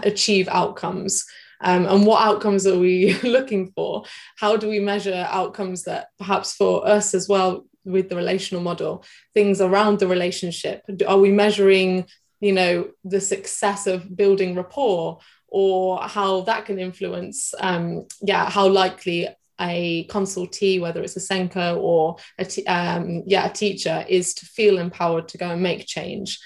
achieve 0.03 0.49
outcomes 0.49 1.25
um, 1.63 1.87
and 1.87 2.07
what 2.07 2.27
outcomes 2.27 2.67
are 2.67 2.79
we 2.79 3.15
looking 3.23 3.73
for 3.75 4.05
how 4.37 4.57
do 4.57 4.69
we 4.69 4.81
measure 4.81 5.27
outcomes 5.31 5.85
that 5.85 6.09
perhaps 6.19 6.55
for 6.55 6.87
us 6.87 7.15
as 7.15 7.29
well 7.29 7.65
with 7.85 8.09
the 8.09 8.17
relational 8.17 8.63
model 8.63 9.05
things 9.35 9.61
around 9.61 9.99
the 9.99 10.07
relationship 10.07 10.83
are 11.07 11.19
we 11.19 11.31
measuring 11.31 12.07
you 12.41 12.53
know 12.53 12.89
the 13.05 13.21
success 13.21 13.87
of 13.87 14.17
building 14.17 14.55
rapport 14.55 15.19
or 15.49 16.01
how 16.03 16.41
that 16.43 16.65
can 16.65 16.79
influence 16.79 17.55
um, 17.61 18.07
yeah 18.23 18.49
how 18.49 18.69
likely 18.69 19.29
a 19.61 20.07
consultee, 20.09 20.81
whether 20.81 21.03
it's 21.03 21.17
a 21.17 21.21
SENCO 21.21 21.79
or 21.81 22.17
a 22.39 22.45
t- 22.45 22.67
um, 22.67 23.23
yeah, 23.27 23.47
a 23.47 23.53
teacher, 23.53 24.05
is 24.09 24.35
to 24.35 24.47
feel 24.47 24.79
empowered 24.79 25.29
to 25.29 25.39
go 25.39 25.51
and 25.51 25.63
make 25.63 25.87
change. 25.87 26.39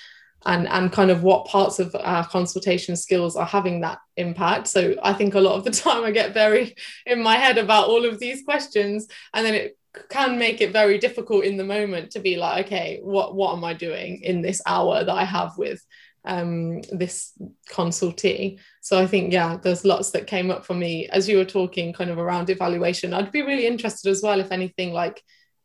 And, 0.47 0.69
and 0.69 0.93
kind 0.93 1.11
of 1.11 1.25
what 1.25 1.47
parts 1.47 1.81
of 1.81 1.95
our 1.99 2.25
consultation 2.27 2.95
skills 2.95 3.35
are 3.35 3.45
having 3.45 3.81
that 3.81 3.99
impact. 4.17 4.69
So 4.69 4.95
I 5.03 5.13
think 5.13 5.35
a 5.35 5.41
lot 5.41 5.57
of 5.57 5.65
the 5.65 5.71
time 5.85 6.05
I 6.05 6.13
get 6.13 6.35
very 6.35 6.77
in 7.05 7.21
my 7.21 7.35
head 7.35 7.59
about 7.59 7.89
all 7.89 8.05
of 8.05 8.21
these 8.21 8.45
questions, 8.45 9.09
and 9.35 9.45
then 9.45 9.55
it 9.55 9.77
can 10.09 10.39
make 10.39 10.61
it 10.61 10.73
very 10.73 10.99
difficult 10.99 11.45
in 11.45 11.57
the 11.57 11.65
moment 11.65 12.13
to 12.13 12.21
be 12.21 12.37
like, 12.37 12.67
okay, 12.67 13.01
what 13.03 13.35
what 13.35 13.57
am 13.57 13.65
I 13.65 13.75
doing 13.75 14.23
in 14.23 14.41
this 14.41 14.61
hour 14.67 15.03
that 15.03 15.15
I 15.15 15.25
have 15.25 15.59
with 15.59 15.83
um, 16.27 16.83
this 16.93 17.33
consultee. 17.71 18.59
So 18.81 18.99
I 18.99 19.07
think, 19.07 19.33
yeah, 19.33 19.57
there's 19.63 19.85
lots 19.85 20.11
that 20.11 20.27
came 20.27 20.51
up 20.51 20.67
for 20.67 20.75
me 20.75 21.09
as 21.09 21.29
you 21.29 21.39
were 21.39 21.45
talking 21.45 21.93
kind 21.93 22.11
of 22.11 22.19
around 22.19 22.51
evaluation. 22.51 23.15
I'd 23.15 23.33
be 23.33 23.43
really 23.43 23.67
interested 23.67 24.11
as 24.11 24.23
well 24.23 24.41
if 24.41 24.53
anything 24.53 24.93
like 24.93 25.23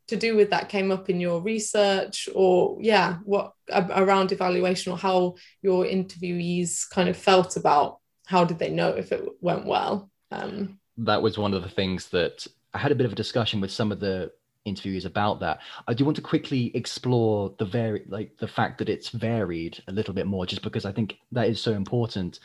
to 0.08 0.18
do 0.18 0.36
with 0.36 0.50
that 0.50 0.70
came 0.70 0.92
up 0.92 1.10
in 1.10 1.20
your 1.20 1.42
research 1.42 2.28
or 2.36 2.78
yeah, 2.82 3.18
what 3.24 3.54
around 3.72 4.32
evaluation 4.32 4.92
or 4.92 4.98
how 4.98 5.36
your 5.62 5.86
interviewees 5.86 6.90
kind 6.90 7.08
of 7.08 7.16
felt 7.16 7.56
about 7.56 8.00
how 8.26 8.44
did 8.44 8.60
they 8.60 8.70
know 8.70 8.90
if 8.90 9.12
it 9.12 9.24
went 9.42 9.66
well. 9.66 10.10
Um, 10.32 10.80
that 10.98 11.22
was 11.22 11.38
one 11.38 11.54
of 11.54 11.64
the 11.64 11.70
things 11.70 12.10
that 12.10 12.46
I 12.74 12.78
had 12.78 12.92
a 12.92 12.96
bit 12.96 13.06
of 13.06 13.12
a 13.12 13.16
discussion 13.16 13.62
with 13.62 13.72
some 13.72 13.92
of 13.92 14.00
the 14.00 14.32
interviewees 14.68 15.06
about 15.06 15.40
that. 15.40 15.60
I 15.88 15.94
do 15.94 16.06
want 16.06 16.16
to 16.18 16.22
quickly 16.22 16.76
explore 16.76 17.54
the 17.58 17.66
very 17.66 18.04
like 18.08 18.38
the 18.38 18.48
fact 18.48 18.78
that 18.78 18.90
it's 18.90 19.10
varied 19.10 19.82
a 19.88 19.92
little 19.92 20.14
bit 20.14 20.28
more, 20.28 20.46
just 20.46 20.62
because 20.62 20.86
I 20.86 20.92
think 20.92 21.18
that 21.32 21.48
is 21.48 21.60
so 21.60 21.74
important, 21.74 22.40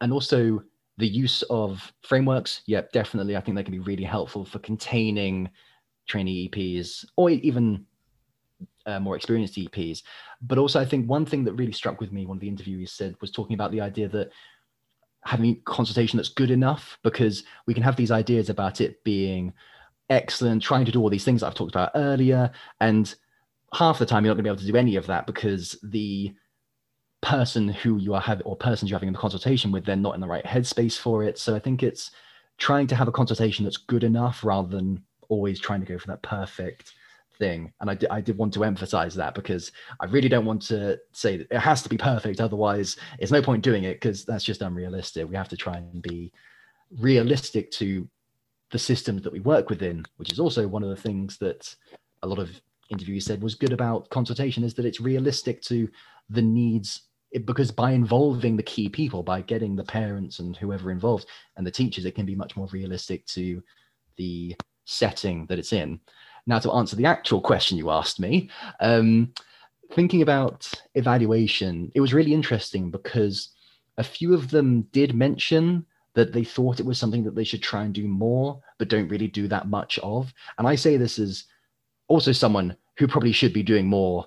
and 0.00 0.12
also 0.12 0.62
the 0.98 1.08
use 1.08 1.42
of 1.50 1.92
frameworks. 2.02 2.62
Yeah, 2.66 2.82
definitely, 2.92 3.36
I 3.36 3.40
think 3.40 3.56
they 3.56 3.62
can 3.62 3.72
be 3.72 3.78
really 3.78 4.04
helpful 4.04 4.44
for 4.44 4.58
containing 4.58 5.50
trainee 6.10 6.48
EPs 6.48 7.04
or 7.16 7.30
even 7.30 7.86
uh, 8.86 9.00
more 9.00 9.16
experienced 9.16 9.54
EPs. 9.54 10.02
But 10.42 10.58
also, 10.58 10.80
I 10.80 10.84
think 10.84 11.08
one 11.08 11.26
thing 11.26 11.44
that 11.44 11.54
really 11.54 11.72
struck 11.72 12.00
with 12.00 12.12
me, 12.12 12.26
one 12.26 12.36
of 12.36 12.40
the 12.40 12.50
interviewees 12.50 12.90
said, 12.90 13.16
was 13.20 13.30
talking 13.30 13.54
about 13.54 13.72
the 13.72 13.80
idea 13.80 14.08
that 14.08 14.30
having 15.24 15.60
consultation 15.64 16.16
that's 16.16 16.30
good 16.30 16.50
enough 16.50 16.98
because 17.02 17.44
we 17.66 17.74
can 17.74 17.82
have 17.82 17.96
these 17.96 18.10
ideas 18.10 18.48
about 18.48 18.80
it 18.80 19.02
being 19.04 19.52
excellent, 20.08 20.62
trying 20.62 20.84
to 20.86 20.92
do 20.92 21.00
all 21.00 21.10
these 21.10 21.24
things 21.24 21.42
I've 21.42 21.54
talked 21.54 21.74
about 21.74 21.92
earlier. 21.94 22.50
And 22.80 23.14
half 23.72 23.98
the 23.98 24.06
time, 24.06 24.24
you're 24.24 24.34
not 24.34 24.42
going 24.42 24.44
to 24.44 24.50
be 24.50 24.54
able 24.54 24.60
to 24.60 24.72
do 24.72 24.76
any 24.76 24.96
of 24.96 25.06
that 25.06 25.26
because 25.26 25.78
the 25.82 26.34
person 27.22 27.68
who 27.68 27.98
you 27.98 28.14
are 28.14 28.20
having 28.20 28.46
or 28.46 28.56
persons 28.56 28.90
you're 28.90 28.98
having 28.98 29.12
the 29.12 29.18
consultation 29.18 29.70
with, 29.70 29.84
they're 29.84 29.96
not 29.96 30.14
in 30.14 30.20
the 30.20 30.26
right 30.26 30.44
headspace 30.44 30.98
for 30.98 31.22
it. 31.22 31.38
So 31.38 31.54
I 31.54 31.58
think 31.58 31.82
it's 31.82 32.10
trying 32.58 32.86
to 32.88 32.96
have 32.96 33.08
a 33.08 33.12
consultation 33.12 33.64
that's 33.64 33.76
good 33.76 34.04
enough 34.04 34.42
rather 34.42 34.68
than 34.68 35.02
always 35.30 35.58
trying 35.58 35.80
to 35.80 35.86
go 35.86 35.98
for 35.98 36.08
that 36.08 36.22
perfect 36.22 36.92
thing. 37.38 37.72
And 37.80 37.90
I, 37.90 37.94
d- 37.94 38.06
I 38.10 38.20
did 38.20 38.36
want 38.36 38.52
to 38.54 38.64
emphasize 38.64 39.14
that 39.14 39.34
because 39.34 39.72
I 39.98 40.04
really 40.06 40.28
don't 40.28 40.44
want 40.44 40.62
to 40.62 40.98
say 41.12 41.38
that 41.38 41.48
it 41.50 41.58
has 41.58 41.82
to 41.82 41.88
be 41.88 41.96
perfect. 41.96 42.40
Otherwise, 42.40 42.96
it's 43.18 43.32
no 43.32 43.42
point 43.42 43.64
doing 43.64 43.84
it 43.84 43.94
because 43.94 44.24
that's 44.24 44.44
just 44.44 44.62
unrealistic. 44.62 45.28
We 45.28 45.36
have 45.36 45.48
to 45.48 45.56
try 45.56 45.78
and 45.78 46.02
be 46.02 46.32
realistic 46.98 47.70
to 47.72 48.06
the 48.70 48.78
systems 48.78 49.22
that 49.22 49.32
we 49.32 49.40
work 49.40 49.70
within, 49.70 50.04
which 50.16 50.32
is 50.32 50.38
also 50.38 50.68
one 50.68 50.84
of 50.84 50.90
the 50.90 51.02
things 51.02 51.38
that 51.38 51.74
a 52.22 52.26
lot 52.28 52.38
of 52.38 52.50
interviewees 52.92 53.22
said 53.22 53.42
was 53.42 53.54
good 53.54 53.72
about 53.72 54.08
consultation 54.10 54.62
is 54.64 54.74
that 54.74 54.84
it's 54.84 55.00
realistic 55.00 55.62
to 55.62 55.88
the 56.28 56.42
needs 56.42 57.02
because 57.44 57.70
by 57.70 57.92
involving 57.92 58.56
the 58.56 58.62
key 58.62 58.88
people 58.88 59.22
by 59.22 59.40
getting 59.40 59.76
the 59.76 59.84
parents 59.84 60.40
and 60.40 60.56
whoever 60.56 60.90
involved 60.90 61.26
and 61.56 61.64
the 61.64 61.70
teachers 61.70 62.04
it 62.04 62.16
can 62.16 62.26
be 62.26 62.34
much 62.34 62.56
more 62.56 62.66
realistic 62.72 63.24
to 63.26 63.62
the 64.16 64.56
setting 64.90 65.46
that 65.46 65.58
it's 65.58 65.72
in 65.72 66.00
now 66.46 66.58
to 66.58 66.72
answer 66.72 66.96
the 66.96 67.06
actual 67.06 67.40
question 67.40 67.78
you 67.78 67.90
asked 67.90 68.18
me 68.20 68.48
um, 68.80 69.32
thinking 69.92 70.22
about 70.22 70.70
evaluation 70.94 71.90
it 71.94 72.00
was 72.00 72.14
really 72.14 72.34
interesting 72.34 72.90
because 72.90 73.50
a 73.98 74.04
few 74.04 74.32
of 74.34 74.50
them 74.50 74.82
did 74.92 75.14
mention 75.14 75.84
that 76.14 76.32
they 76.32 76.44
thought 76.44 76.80
it 76.80 76.86
was 76.86 76.98
something 76.98 77.22
that 77.24 77.34
they 77.34 77.44
should 77.44 77.62
try 77.62 77.84
and 77.84 77.94
do 77.94 78.08
more, 78.08 78.60
but 78.78 78.88
don't 78.88 79.08
really 79.08 79.28
do 79.28 79.46
that 79.48 79.68
much 79.68 79.98
of. 80.00 80.32
And 80.58 80.66
I 80.66 80.74
say 80.74 80.96
this 80.96 81.18
as 81.18 81.44
also 82.08 82.32
someone 82.32 82.76
who 82.96 83.06
probably 83.06 83.32
should 83.32 83.52
be 83.52 83.62
doing 83.62 83.86
more 83.86 84.26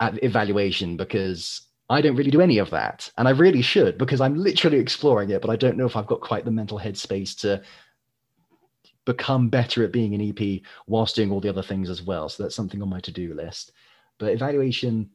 at 0.00 0.22
evaluation 0.24 0.96
because 0.96 1.62
I 1.90 2.00
don't 2.00 2.16
really 2.16 2.30
do 2.30 2.40
any 2.40 2.58
of 2.58 2.70
that. 2.70 3.10
And 3.18 3.28
I 3.28 3.32
really 3.32 3.62
should 3.62 3.98
because 3.98 4.20
I'm 4.20 4.36
literally 4.36 4.78
exploring 4.78 5.30
it, 5.30 5.42
but 5.42 5.50
I 5.50 5.56
don't 5.56 5.76
know 5.76 5.86
if 5.86 5.96
I've 5.96 6.06
got 6.06 6.20
quite 6.20 6.44
the 6.44 6.50
mental 6.50 6.78
headspace 6.78 7.38
to 7.40 7.60
become 9.10 9.48
better 9.48 9.82
at 9.82 9.92
being 9.92 10.14
an 10.14 10.20
EP 10.20 10.62
whilst 10.86 11.16
doing 11.16 11.32
all 11.32 11.40
the 11.40 11.48
other 11.48 11.62
things 11.62 11.90
as 11.90 12.00
well. 12.00 12.28
So 12.28 12.42
that's 12.42 12.54
something 12.54 12.80
on 12.80 12.88
my 12.88 13.00
to 13.00 13.10
do 13.10 13.34
list. 13.34 13.72
But 14.18 14.32
evaluation, 14.32 15.10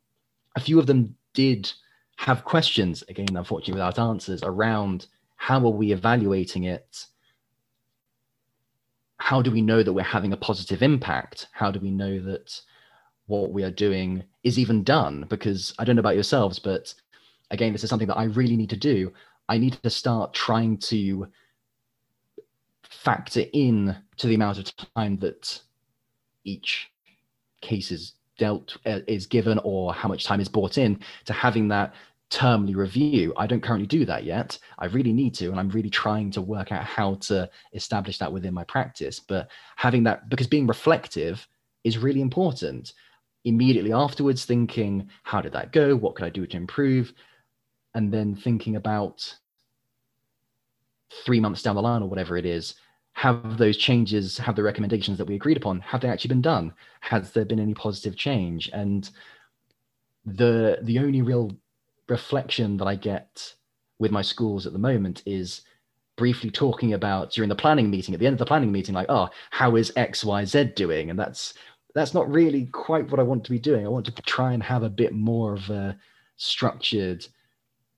a 0.56 0.60
few 0.60 0.80
of 0.80 0.86
them 0.86 1.16
did 1.34 1.72
have 2.18 2.44
questions, 2.44 3.04
again, 3.08 3.36
unfortunately, 3.36 3.74
without 3.74 4.00
answers 4.00 4.42
around 4.44 5.08
how 5.38 5.66
are 5.66 5.70
we 5.70 5.94
evaluating 5.94 6.66
it? 6.66 7.06
How 9.18 9.42
do 9.42 9.50
we 9.50 9.62
know 9.62 9.82
that 9.82 9.94
we're 9.94 10.04
having 10.04 10.34
a 10.34 10.38
positive 10.38 10.84
impact? 10.84 11.48
How 11.54 11.72
do 11.72 11.80
we 11.80 11.92
know 11.92 12.20
that 12.20 12.60
what 13.28 13.52
we 13.52 13.64
are 13.64 13.72
doing 13.72 14.24
is 14.44 14.60
even 14.60 14.84
done? 14.84 15.26
Because 15.30 15.74
I 15.80 15.86
don't 15.86 15.96
know 15.96 16.02
about 16.02 16.16
yourselves, 16.16 16.60
but 16.60 16.94
again, 17.50 17.72
this 17.72 17.84
is 17.84 17.90
something 17.90 18.10
that 18.10 18.18
I 18.18 18.26
really 18.26 18.58
need 18.58 18.70
to 18.72 18.78
do. 18.78 19.14
I 19.48 19.58
need 19.58 19.78
to 19.84 19.90
start 19.90 20.34
trying 20.34 20.78
to 20.90 21.28
factor 22.96 23.44
in 23.54 23.96
to 24.18 24.28
the 24.28 24.36
amount 24.36 24.58
of 24.58 24.72
time 24.96 25.18
that 25.18 25.62
each 26.44 26.92
case 27.62 27.92
is 27.92 28.14
dealt 28.38 28.78
uh, 28.86 29.00
is 29.08 29.26
given 29.26 29.60
or 29.64 29.94
how 29.94 30.10
much 30.10 30.26
time 30.26 30.40
is 30.40 30.50
brought 30.50 30.78
in 30.78 31.00
to 31.26 31.34
having 31.34 31.68
that 31.70 31.94
termly 32.30 32.76
review. 32.76 33.34
I 33.38 33.48
don't 33.48 33.62
currently 33.62 33.88
do 33.88 34.06
that 34.06 34.24
yet. 34.24 34.58
I 34.80 34.88
really 34.88 35.14
need 35.14 35.36
to, 35.36 35.50
and 35.50 35.60
I'm 35.60 35.70
really 35.70 35.90
trying 35.90 36.32
to 36.32 36.42
work 36.42 36.72
out 36.72 36.84
how 36.84 37.16
to 37.16 37.50
establish 37.74 38.18
that 38.18 38.32
within 38.32 38.54
my 38.54 38.64
practice. 38.64 39.20
But 39.20 39.50
having 39.76 40.04
that, 40.04 40.28
because 40.30 40.48
being 40.48 40.68
reflective 40.68 41.48
is 41.84 41.98
really 41.98 42.22
important. 42.22 42.94
Immediately 43.46 43.94
afterwards, 43.94 44.44
thinking, 44.44 45.08
how 45.24 45.40
did 45.40 45.54
that 45.54 45.72
go? 45.72 45.96
What 45.96 46.16
could 46.16 46.26
I 46.26 46.30
do 46.30 46.48
to 46.48 46.58
improve? 46.58 47.14
And 47.94 48.12
then 48.12 48.36
thinking 48.36 48.76
about 48.76 49.34
three 51.26 51.40
months 51.40 51.62
down 51.62 51.76
the 51.76 51.82
line 51.82 52.02
or 52.02 52.10
whatever 52.10 52.38
it 52.38 52.46
is, 52.46 52.76
have 53.16 53.58
those 53.58 53.78
changes, 53.78 54.38
have 54.38 54.58
the 54.58 54.64
recommendations 54.64 55.18
that 55.18 55.26
we 55.26 55.36
agreed 55.36 55.56
upon, 55.56 55.80
have 55.80 56.02
they 56.02 56.10
actually 56.10 56.28
been 56.30 56.42
done? 56.42 56.74
Has 57.00 57.32
there 57.32 57.46
been 57.46 57.62
any 57.62 57.74
positive 57.74 58.18
change? 58.18 58.70
And 58.74 59.10
the 60.26 60.80
the 60.82 61.00
only 61.00 61.22
real 61.22 61.52
reflection 62.10 62.78
that 62.78 62.88
I 62.88 62.96
get 62.96 63.56
with 64.00 64.12
my 64.12 64.22
schools 64.22 64.68
at 64.68 64.74
the 64.74 64.80
moment 64.80 65.24
is 65.26 65.62
briefly 66.18 66.50
talking 66.50 66.94
about 66.94 67.32
during 67.32 67.50
the 67.50 67.56
planning 67.56 67.90
meeting 67.90 68.14
at 68.14 68.20
the 68.20 68.28
end 68.28 68.34
of 68.34 68.40
the 68.40 68.46
planning 68.46 68.72
meeting 68.72 68.96
like 68.96 69.08
oh 69.10 69.28
how 69.50 69.76
is 69.76 69.92
xyz 69.98 70.74
doing 70.76 71.10
and 71.10 71.20
that's 71.20 71.56
that's 71.94 72.14
not 72.14 72.32
really 72.32 72.68
quite 72.68 73.10
what 73.12 73.20
i 73.20 73.24
want 73.24 73.44
to 73.44 73.52
be 73.52 73.60
doing 73.60 73.86
i 73.86 73.90
want 73.90 74.06
to 74.06 74.22
try 74.22 74.54
and 74.54 74.64
have 74.64 74.84
a 74.84 74.90
bit 74.90 75.14
more 75.14 75.54
of 75.54 75.70
a 75.70 75.98
structured 76.38 77.28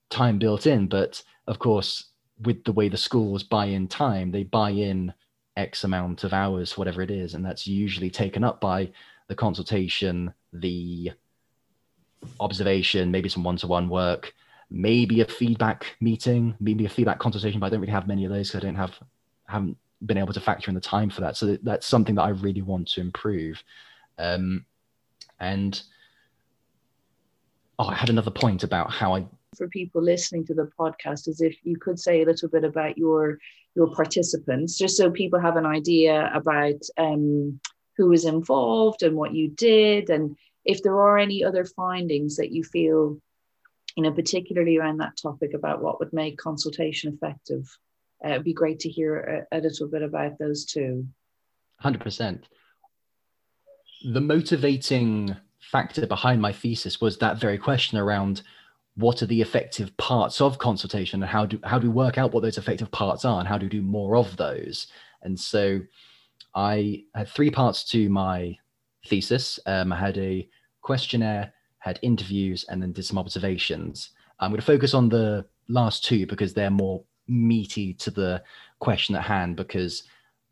time 0.09 0.39
built 0.39 0.65
in 0.65 0.87
but 0.87 1.21
of 1.45 1.59
course 1.59 2.05
with 2.43 2.63
the 2.63 2.71
way 2.71 2.89
the 2.89 2.97
schools 2.97 3.43
buy 3.43 3.65
in 3.65 3.87
time 3.87 4.31
they 4.31 4.43
buy 4.43 4.69
in 4.69 5.13
x 5.55 5.83
amount 5.83 6.23
of 6.23 6.33
hours 6.33 6.77
whatever 6.77 7.01
it 7.01 7.09
is 7.09 7.33
and 7.33 7.45
that's 7.45 7.65
usually 7.65 8.09
taken 8.09 8.43
up 8.43 8.61
by 8.61 8.89
the 9.27 9.35
consultation 9.35 10.33
the 10.53 11.11
observation, 12.39 13.11
maybe 13.11 13.29
some 13.29 13.43
one-to-one 13.43 13.89
work, 13.89 14.33
maybe 14.69 15.21
a 15.21 15.25
feedback 15.25 15.95
meeting, 15.99 16.55
maybe 16.59 16.85
a 16.85 16.89
feedback 16.89 17.19
consultation, 17.19 17.59
but 17.59 17.67
I 17.67 17.69
don't 17.69 17.81
really 17.81 17.91
have 17.91 18.07
many 18.07 18.25
of 18.25 18.31
those 18.31 18.49
because 18.49 18.63
I 18.63 18.65
don't 18.65 18.75
have 18.75 18.99
haven't 19.45 19.77
been 20.05 20.17
able 20.17 20.33
to 20.33 20.41
factor 20.41 20.69
in 20.69 20.75
the 20.75 20.81
time 20.81 21.09
for 21.09 21.21
that. 21.21 21.37
So 21.37 21.57
that's 21.63 21.87
something 21.87 22.15
that 22.15 22.23
I 22.23 22.29
really 22.29 22.61
want 22.61 22.89
to 22.89 23.01
improve. 23.01 23.63
Um, 24.17 24.65
and 25.39 25.81
oh, 27.79 27.87
I 27.87 27.95
had 27.95 28.09
another 28.09 28.31
point 28.31 28.63
about 28.63 28.91
how 28.91 29.15
I 29.15 29.25
for 29.57 29.67
people 29.69 30.01
listening 30.01 30.45
to 30.45 30.53
the 30.53 30.69
podcast 30.79 31.27
is 31.27 31.41
if 31.41 31.57
you 31.63 31.77
could 31.77 31.99
say 31.99 32.21
a 32.21 32.25
little 32.25 32.49
bit 32.49 32.63
about 32.63 32.97
your 32.97 33.39
your 33.75 33.93
participants 33.93 34.77
just 34.77 34.97
so 34.97 35.11
people 35.11 35.39
have 35.39 35.55
an 35.55 35.65
idea 35.65 36.31
about 36.33 36.81
um, 36.97 37.59
who 37.95 38.09
was 38.09 38.25
involved 38.25 39.03
and 39.03 39.15
what 39.15 39.33
you 39.33 39.49
did 39.49 40.09
and 40.09 40.35
if 40.67 40.83
there 40.83 40.99
are 40.99 41.17
any 41.17 41.43
other 41.43 41.63
findings 41.63 42.35
that 42.35 42.51
you 42.51 42.63
feel, 42.63 43.17
you 43.95 44.03
know, 44.03 44.11
particularly 44.11 44.77
around 44.77 44.97
that 44.97 45.17
topic 45.19 45.53
about 45.53 45.81
what 45.81 45.99
would 45.99 46.11
make 46.11 46.37
consultation 46.37 47.13
effective, 47.13 47.65
uh, 48.23 48.31
it'd 48.31 48.43
be 48.43 48.53
great 48.53 48.79
to 48.81 48.89
hear 48.89 49.47
a, 49.51 49.57
a 49.57 49.61
little 49.61 49.87
bit 49.87 50.01
about 50.01 50.37
those 50.37 50.65
too. 50.65 51.07
100%. 51.83 52.43
The 54.11 54.21
motivating 54.21 55.37
factor 55.59 56.05
behind 56.05 56.41
my 56.41 56.51
thesis 56.51 56.99
was 56.99 57.17
that 57.17 57.39
very 57.39 57.57
question 57.57 57.97
around 57.97 58.41
what 58.97 59.21
are 59.21 59.27
the 59.27 59.41
effective 59.41 59.95
parts 59.97 60.41
of 60.41 60.57
consultation 60.57 61.21
and 61.21 61.29
how 61.29 61.45
do 61.45 61.59
how 61.63 61.79
do 61.79 61.87
we 61.87 61.93
work 61.93 62.17
out 62.17 62.33
what 62.33 62.41
those 62.41 62.57
effective 62.57 62.91
parts 62.91 63.23
are 63.25 63.39
and 63.39 63.47
how 63.47 63.57
do 63.57 63.65
we 63.65 63.69
do 63.69 63.81
more 63.81 64.17
of 64.17 64.35
those 64.37 64.87
And 65.23 65.39
so 65.39 65.81
I 66.55 67.03
had 67.13 67.29
three 67.29 67.51
parts 67.51 67.83
to 67.91 68.09
my 68.09 68.57
thesis. 69.05 69.59
Um, 69.65 69.93
I 69.93 69.99
had 69.99 70.17
a 70.17 70.47
questionnaire, 70.81 71.53
had 71.79 71.99
interviews, 72.01 72.65
and 72.69 72.81
then 72.81 72.93
did 72.93 73.05
some 73.05 73.17
observations. 73.17 74.11
I'm 74.39 74.51
going 74.51 74.59
to 74.59 74.65
focus 74.65 74.93
on 74.93 75.09
the 75.09 75.45
last 75.67 76.03
two 76.03 76.25
because 76.25 76.53
they're 76.53 76.69
more 76.69 77.03
meaty 77.27 77.93
to 77.95 78.11
the 78.11 78.43
question 78.79 79.15
at 79.15 79.23
hand. 79.23 79.55
Because 79.55 80.03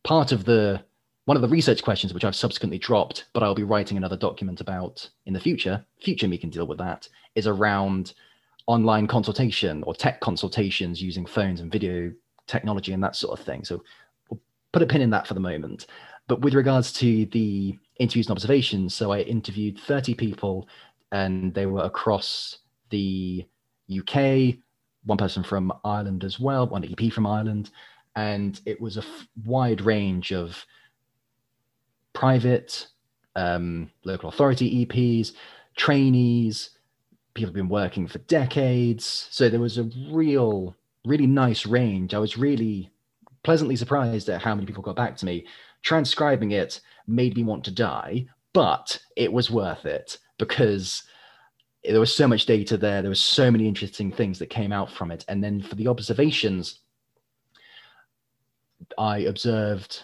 part 0.03 0.31
of 0.31 0.45
the 0.45 0.83
one 1.25 1.37
of 1.37 1.41
the 1.41 1.47
research 1.49 1.83
questions, 1.83 2.13
which 2.13 2.23
I've 2.23 2.35
subsequently 2.35 2.77
dropped, 2.77 3.25
but 3.33 3.41
I'll 3.41 3.55
be 3.55 3.63
writing 3.63 3.97
another 3.97 4.17
document 4.17 4.61
about 4.61 5.09
in 5.25 5.33
the 5.33 5.39
future, 5.39 5.83
future 5.99 6.27
me 6.27 6.37
can 6.37 6.51
deal 6.51 6.67
with 6.67 6.77
that, 6.77 7.09
is 7.33 7.47
around 7.47 8.13
online 8.67 9.07
consultation 9.07 9.83
or 9.83 9.93
tech 9.93 10.19
consultations 10.19 11.01
using 11.01 11.25
phones 11.25 11.61
and 11.61 11.71
video 11.71 12.11
technology 12.47 12.93
and 12.93 13.03
that 13.03 13.15
sort 13.15 13.37
of 13.37 13.45
thing. 13.45 13.63
So 13.63 13.83
we'll 14.29 14.41
put 14.71 14.81
a 14.81 14.87
pin 14.87 15.01
in 15.01 15.09
that 15.11 15.27
for 15.27 15.33
the 15.33 15.39
moment. 15.39 15.87
But 16.27 16.41
with 16.41 16.53
regards 16.53 16.91
to 16.93 17.25
the 17.27 17.77
interviews 17.99 18.27
and 18.27 18.35
observations, 18.35 18.93
so 18.95 19.11
I 19.11 19.19
interviewed 19.21 19.79
30 19.79 20.15
people 20.15 20.67
and 21.11 21.53
they 21.53 21.65
were 21.65 21.83
across 21.83 22.59
the 22.89 23.45
UK, 23.89 24.55
one 25.03 25.17
person 25.17 25.43
from 25.43 25.71
Ireland 25.83 26.23
as 26.23 26.39
well, 26.39 26.67
one 26.67 26.83
EP 26.83 27.11
from 27.11 27.27
Ireland. 27.27 27.69
And 28.15 28.59
it 28.65 28.81
was 28.81 28.97
a 28.97 29.01
f- 29.01 29.27
wide 29.45 29.81
range 29.81 30.31
of 30.31 30.65
private, 32.13 32.87
um, 33.35 33.91
local 34.03 34.29
authority 34.29 34.85
EPs, 34.85 35.33
trainees, 35.75 36.71
people 37.35 37.49
have 37.49 37.53
been 37.53 37.69
working 37.69 38.07
for 38.07 38.19
decades. 38.19 39.27
So 39.29 39.49
there 39.49 39.59
was 39.59 39.77
a 39.77 39.89
real, 40.09 40.75
really 41.05 41.27
nice 41.27 41.65
range. 41.65 42.13
I 42.13 42.19
was 42.19 42.37
really 42.37 42.89
pleasantly 43.43 43.75
surprised 43.75 44.29
at 44.29 44.41
how 44.41 44.55
many 44.55 44.65
people 44.65 44.81
got 44.81 44.95
back 44.95 45.15
to 45.17 45.25
me. 45.25 45.45
Transcribing 45.83 46.51
it 46.51 46.81
made 47.05 47.35
me 47.35 47.43
want 47.43 47.63
to 47.65 47.71
die, 47.71 48.25
but 48.53 48.97
it 49.15 49.31
was 49.31 49.51
worth 49.51 49.85
it 49.85 50.17
because 50.39 51.03
there 51.83 51.99
was 51.99 52.15
so 52.15 52.27
much 52.27 52.45
data 52.45 52.77
there. 52.77 53.01
There 53.01 53.09
was 53.09 53.21
so 53.21 53.51
many 53.51 53.67
interesting 53.67 54.11
things 54.11 54.39
that 54.39 54.49
came 54.49 54.71
out 54.71 54.89
from 54.89 55.11
it. 55.11 55.25
And 55.27 55.43
then 55.43 55.61
for 55.61 55.75
the 55.75 55.87
observations, 55.87 56.79
I 58.97 59.19
observed. 59.19 60.03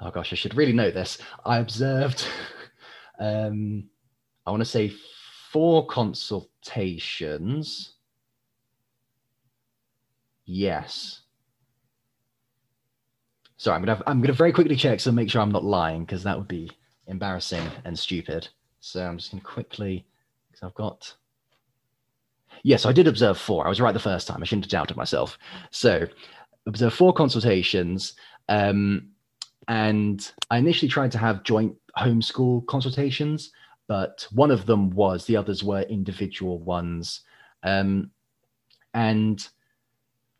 Oh 0.00 0.10
gosh, 0.10 0.32
I 0.32 0.36
should 0.36 0.56
really 0.56 0.72
know 0.72 0.90
this. 0.90 1.18
I 1.44 1.58
observed 1.58 2.26
um, 3.18 3.88
I 4.46 4.50
want 4.50 4.60
to 4.60 4.66
say 4.66 4.92
four 5.50 5.86
consultations. 5.86 7.94
Yes. 10.44 11.22
Sorry, 13.56 13.76
I'm 13.76 13.84
gonna 13.84 14.02
I'm 14.06 14.20
gonna 14.20 14.34
very 14.34 14.52
quickly 14.52 14.76
check 14.76 15.00
so 15.00 15.10
make 15.10 15.30
sure 15.30 15.40
I'm 15.40 15.50
not 15.50 15.64
lying 15.64 16.04
because 16.04 16.22
that 16.24 16.36
would 16.36 16.48
be 16.48 16.70
embarrassing 17.06 17.66
and 17.84 17.98
stupid. 17.98 18.48
So 18.80 19.06
I'm 19.06 19.16
just 19.16 19.30
gonna 19.30 19.42
quickly 19.42 20.04
because 20.50 20.62
I've 20.62 20.74
got. 20.74 21.14
Yes, 22.62 22.86
I 22.86 22.92
did 22.92 23.08
observe 23.08 23.38
four. 23.38 23.66
I 23.66 23.68
was 23.68 23.80
right 23.80 23.92
the 23.92 24.00
first 24.00 24.26
time. 24.26 24.42
I 24.42 24.44
shouldn't 24.44 24.66
have 24.66 24.70
doubted 24.70 24.96
myself. 24.96 25.38
So, 25.70 26.06
observe 26.66 26.94
four 26.94 27.12
consultations, 27.12 28.14
um, 28.48 29.08
and 29.68 30.32
I 30.50 30.58
initially 30.58 30.88
tried 30.88 31.12
to 31.12 31.18
have 31.18 31.42
joint 31.42 31.74
homeschool 31.98 32.66
consultations, 32.66 33.50
but 33.86 34.26
one 34.32 34.50
of 34.50 34.66
them 34.66 34.90
was, 34.90 35.24
the 35.24 35.36
others 35.36 35.62
were 35.62 35.82
individual 35.82 36.58
ones. 36.58 37.20
Um, 37.62 38.10
and 38.92 39.46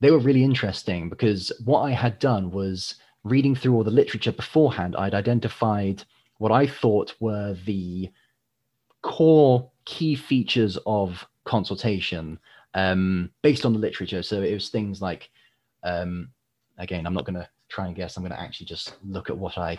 they 0.01 0.11
were 0.11 0.19
really 0.19 0.45
interesting 0.45 1.09
because 1.09 1.53
what 1.65 1.81
I 1.81 1.91
had 1.91 2.19
done 2.19 2.51
was 2.51 2.97
reading 3.23 3.55
through 3.55 3.75
all 3.75 3.85
the 3.85 3.91
literature 3.91 4.33
beforehand, 4.33 4.97
I'd 4.97 5.15
identified 5.15 6.05
what 6.39 6.53
I 6.53 6.67
thought 6.67 7.15
were 7.21 7.57
the 7.65 8.11
core 9.03 9.71
key 9.85 10.15
features 10.15 10.79
of 10.87 11.27
consultation 11.45 12.39
um, 12.75 13.31
based 13.43 13.65
on 13.65 13.73
the 13.73 13.79
literature. 13.79 14.23
So 14.23 14.43
it 14.43 14.53
was 14.53 14.69
things 14.69 15.01
like, 15.01 15.31
um, 15.83 16.31
again, 16.79 17.07
I'm 17.07 17.15
not 17.15 17.25
going 17.25 17.37
to 17.37 17.49
try 17.69 17.87
and 17.87 17.97
guess, 17.97 18.17
I'm 18.17 18.23
going 18.23 18.33
to 18.33 18.41
actually 18.41 18.67
just 18.67 18.97
look 19.05 19.31
at 19.31 19.39
what 19.39 19.59
I 19.59 19.79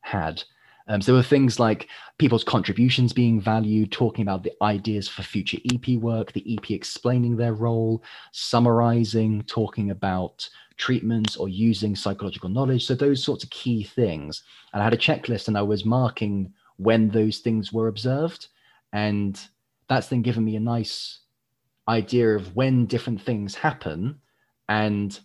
had. 0.00 0.42
Um, 0.88 1.00
so 1.00 1.12
there 1.12 1.18
were 1.18 1.22
things 1.22 1.58
like 1.58 1.88
people's 2.18 2.44
contributions 2.44 3.12
being 3.12 3.40
valued, 3.40 3.90
talking 3.90 4.22
about 4.22 4.42
the 4.42 4.52
ideas 4.62 5.08
for 5.08 5.22
future 5.22 5.58
EP 5.72 5.96
work, 5.96 6.32
the 6.32 6.54
EP 6.54 6.70
explaining 6.70 7.36
their 7.36 7.54
role, 7.54 8.02
summarizing, 8.32 9.42
talking 9.44 9.90
about 9.90 10.48
treatments 10.76 11.36
or 11.36 11.48
using 11.48 11.96
psychological 11.96 12.48
knowledge. 12.48 12.86
So 12.86 12.94
those 12.94 13.22
sorts 13.22 13.42
of 13.42 13.50
key 13.50 13.82
things. 13.82 14.42
And 14.72 14.80
I 14.80 14.84
had 14.84 14.94
a 14.94 14.98
checklist 14.98 15.48
and 15.48 15.58
I 15.58 15.62
was 15.62 15.84
marking 15.84 16.52
when 16.76 17.08
those 17.08 17.38
things 17.38 17.72
were 17.72 17.88
observed. 17.88 18.48
And 18.92 19.40
that's 19.88 20.08
then 20.08 20.22
given 20.22 20.44
me 20.44 20.56
a 20.56 20.60
nice 20.60 21.20
idea 21.88 22.36
of 22.36 22.54
when 22.54 22.86
different 22.86 23.20
things 23.20 23.54
happen. 23.54 24.20
And 24.68 25.18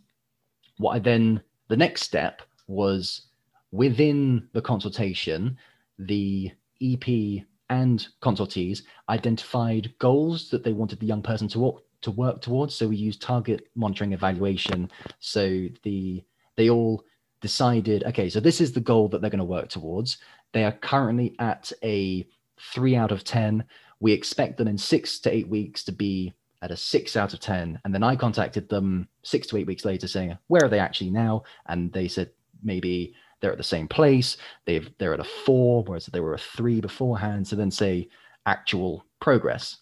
what 0.78 0.96
I 0.96 1.00
then, 1.00 1.42
the 1.68 1.78
next 1.78 2.04
step 2.04 2.42
was 2.68 3.28
within 3.72 4.48
the 4.54 4.62
consultation, 4.62 5.58
the 5.98 6.52
EP 6.82 7.46
and 7.70 8.08
consultees 8.22 8.82
identified 9.10 9.94
goals 10.00 10.50
that 10.50 10.64
they 10.64 10.74
wanted 10.74 11.00
the 11.00 11.06
young 11.06 11.22
person 11.22 11.48
to 11.48 11.60
work, 11.60 11.84
to 12.02 12.12
work 12.12 12.42
towards. 12.42 12.76
So 12.76 12.88
we 12.88 12.98
used 12.98 13.22
target 13.22 13.70
monitoring 13.76 14.14
evaluation. 14.14 14.92
So 15.20 15.68
the 15.84 16.24
they 16.58 16.70
all 16.70 17.06
decided, 17.42 18.04
okay, 18.04 18.30
so 18.30 18.40
this 18.40 18.62
is 18.62 18.74
the 18.74 18.82
goal 18.82 19.08
that 19.10 19.22
they're 19.22 19.30
going 19.30 19.40
to 19.40 19.46
work 19.46 19.70
towards. 19.70 20.18
They 20.54 20.64
are 20.64 20.74
currently 20.74 21.36
at 21.40 21.72
a 21.84 22.28
three 22.74 22.96
out 22.96 23.12
of 23.12 23.24
10. 23.24 23.64
We 24.00 24.12
expect 24.12 24.58
them 24.58 24.68
in 24.68 24.78
six 24.78 25.20
to 25.20 25.34
eight 25.34 25.48
weeks 25.48 25.84
to 25.86 25.92
be 25.92 26.34
at 26.62 26.72
a 26.72 26.78
six 26.78 27.16
out 27.16 27.34
of 27.34 27.40
10. 27.40 27.80
And 27.84 27.94
then 27.94 28.04
I 28.04 28.16
contacted 28.16 28.70
them 28.70 29.08
six 29.24 29.48
to 29.48 29.58
eight 29.58 29.66
weeks 29.66 29.86
later 29.86 30.08
saying, 30.08 30.38
where 30.48 30.66
are 30.66 30.70
they 30.70 30.80
actually 30.80 31.10
now? 31.10 31.44
And 31.66 31.92
they 31.92 32.08
said, 32.08 32.32
maybe 32.62 33.16
they're 33.42 33.52
at 33.52 33.58
the 33.58 33.64
same 33.64 33.88
place. 33.88 34.38
They've 34.66 34.90
they're 34.98 35.14
at 35.14 35.20
a 35.20 35.26
four, 35.26 35.84
whereas 35.84 36.06
they 36.06 36.20
were 36.20 36.36
a 36.36 36.40
three 36.40 36.80
beforehand. 36.80 37.48
So 37.48 37.56
then 37.56 37.72
say 37.72 38.08
actual 38.46 39.06
progress. 39.20 39.78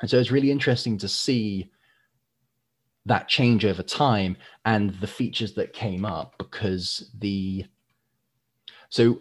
And 0.00 0.10
so 0.10 0.18
it's 0.18 0.30
really 0.30 0.50
interesting 0.50 0.98
to 0.98 1.08
see 1.08 1.70
that 3.06 3.28
change 3.28 3.64
over 3.64 3.82
time 3.82 4.36
and 4.64 4.90
the 5.00 5.06
features 5.06 5.54
that 5.54 5.72
came 5.72 6.04
up 6.04 6.34
because 6.38 7.10
the 7.18 7.64
so 8.90 9.20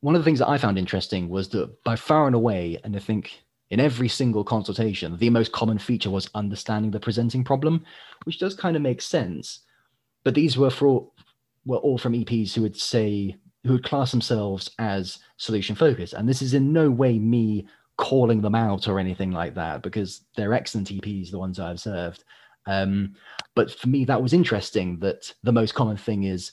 one 0.00 0.14
of 0.14 0.20
the 0.20 0.24
things 0.24 0.38
that 0.38 0.48
I 0.48 0.58
found 0.58 0.78
interesting 0.78 1.28
was 1.28 1.48
that 1.50 1.82
by 1.82 1.96
far 1.96 2.26
and 2.26 2.36
away, 2.36 2.78
and 2.84 2.94
I 2.94 3.00
think 3.00 3.42
in 3.70 3.80
every 3.80 4.08
single 4.08 4.44
consultation, 4.44 5.16
the 5.18 5.30
most 5.30 5.52
common 5.52 5.78
feature 5.78 6.10
was 6.10 6.30
understanding 6.34 6.90
the 6.90 7.00
presenting 7.00 7.44
problem, 7.44 7.84
which 8.24 8.38
does 8.38 8.54
kind 8.54 8.76
of 8.76 8.82
make 8.82 9.02
sense. 9.02 9.60
But 10.24 10.34
these 10.34 10.56
were 10.56 10.70
for 10.70 11.10
were 11.68 11.76
all 11.76 11.98
from 11.98 12.14
EPs 12.14 12.54
who 12.54 12.62
would 12.62 12.76
say 12.76 13.36
who 13.64 13.74
would 13.74 13.84
class 13.84 14.10
themselves 14.10 14.70
as 14.78 15.18
solution 15.36 15.76
focused. 15.76 16.14
And 16.14 16.26
this 16.26 16.40
is 16.40 16.54
in 16.54 16.72
no 16.72 16.90
way 16.90 17.18
me 17.18 17.66
calling 17.98 18.40
them 18.40 18.54
out 18.54 18.88
or 18.88 18.98
anything 18.98 19.32
like 19.32 19.54
that 19.54 19.82
because 19.82 20.22
they're 20.34 20.54
excellent 20.54 20.88
EPs, 20.88 21.30
the 21.30 21.38
ones 21.38 21.60
I 21.60 21.70
observed. 21.70 22.24
Um, 22.66 23.14
but 23.54 23.70
for 23.70 23.88
me, 23.88 24.06
that 24.06 24.22
was 24.22 24.32
interesting 24.32 24.98
that 25.00 25.32
the 25.42 25.52
most 25.52 25.74
common 25.74 25.98
thing 25.98 26.24
is 26.24 26.52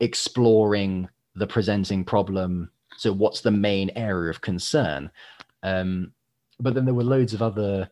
exploring 0.00 1.08
the 1.34 1.46
presenting 1.46 2.04
problem. 2.04 2.70
So, 2.98 3.12
what's 3.12 3.40
the 3.40 3.50
main 3.50 3.90
area 3.96 4.30
of 4.30 4.42
concern? 4.42 5.10
Um, 5.62 6.12
but 6.58 6.74
then 6.74 6.84
there 6.84 6.94
were 6.94 7.04
loads 7.04 7.32
of 7.32 7.40
other 7.40 7.88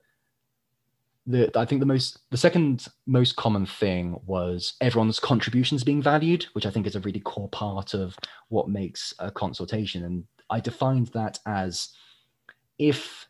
the 1.28 1.56
I 1.56 1.66
think 1.66 1.80
the 1.80 1.86
most 1.86 2.18
the 2.30 2.36
second 2.36 2.88
most 3.06 3.36
common 3.36 3.66
thing 3.66 4.18
was 4.26 4.74
everyone's 4.80 5.20
contributions 5.20 5.84
being 5.84 6.02
valued, 6.02 6.44
which 6.54 6.66
I 6.66 6.70
think 6.70 6.86
is 6.86 6.96
a 6.96 7.00
really 7.00 7.20
core 7.20 7.50
part 7.50 7.94
of 7.94 8.16
what 8.48 8.68
makes 8.68 9.12
a 9.18 9.30
consultation. 9.30 10.04
And 10.04 10.24
I 10.48 10.60
defined 10.60 11.08
that 11.08 11.38
as 11.46 11.90
if 12.78 13.28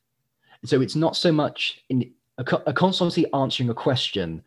so 0.64 0.80
it's 0.80 0.96
not 0.96 1.16
so 1.16 1.32
much 1.32 1.82
in 1.88 2.12
a, 2.38 2.42
a 2.42 2.72
consultancy 2.72 3.24
answering 3.34 3.68
a 3.68 3.74
question 3.74 4.42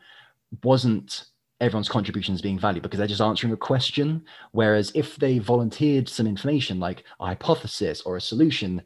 wasn't 0.64 1.26
everyone's 1.60 1.90
contributions 1.90 2.42
being 2.42 2.58
valued 2.58 2.84
because 2.84 2.98
they're 2.98 3.08
just 3.08 3.22
answering 3.22 3.54
a 3.54 3.58
question. 3.58 4.24
Whereas 4.52 4.92
if 4.96 5.18
they 5.18 5.40
volunteered 5.40 6.08
some 6.10 6.26
information 6.26 6.80
like 6.80 7.04
a 7.20 7.28
hypothesis 7.28 8.02
or 8.02 8.18
a 8.18 8.22
solution, 8.22 8.82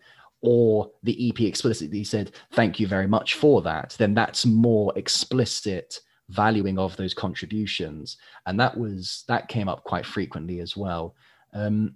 or 0.45 0.91
the 1.03 1.29
EP 1.29 1.41
explicitly 1.41 2.03
said, 2.03 2.31
thank 2.53 2.79
you 2.79 2.87
very 2.87 3.07
much 3.07 3.33
for 3.33 3.61
that, 3.63 3.95
then 3.97 4.13
that's 4.13 4.45
more 4.45 4.93
explicit 4.95 5.99
valuing 6.29 6.79
of 6.79 6.95
those 6.97 7.13
contributions. 7.13 8.17
And 8.45 8.59
that 8.59 8.77
was 8.77 9.23
that 9.27 9.47
came 9.47 9.67
up 9.67 9.83
quite 9.83 10.05
frequently 10.05 10.59
as 10.59 10.77
well. 10.77 11.15
Um, 11.53 11.95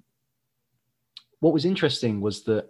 what 1.39 1.53
was 1.53 1.65
interesting 1.65 2.21
was 2.21 2.43
that 2.43 2.69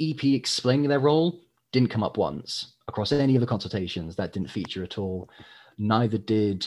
EP 0.00 0.22
explaining 0.24 0.88
their 0.88 1.00
role 1.00 1.40
didn't 1.72 1.90
come 1.90 2.02
up 2.02 2.16
once 2.16 2.74
across 2.88 3.12
any 3.12 3.34
of 3.34 3.40
the 3.40 3.46
consultations. 3.46 4.16
That 4.16 4.32
didn't 4.32 4.50
feature 4.50 4.82
at 4.82 4.98
all. 4.98 5.28
Neither 5.76 6.18
did 6.18 6.66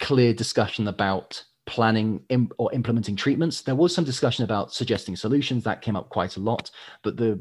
clear 0.00 0.32
discussion 0.32 0.88
about 0.88 1.42
planning 1.66 2.20
or 2.58 2.72
implementing 2.72 3.16
treatments. 3.16 3.62
There 3.62 3.74
was 3.74 3.94
some 3.94 4.04
discussion 4.04 4.44
about 4.44 4.72
suggesting 4.72 5.16
solutions 5.16 5.64
that 5.64 5.82
came 5.82 5.96
up 5.96 6.08
quite 6.10 6.36
a 6.36 6.40
lot, 6.40 6.70
but 7.02 7.16
the 7.16 7.40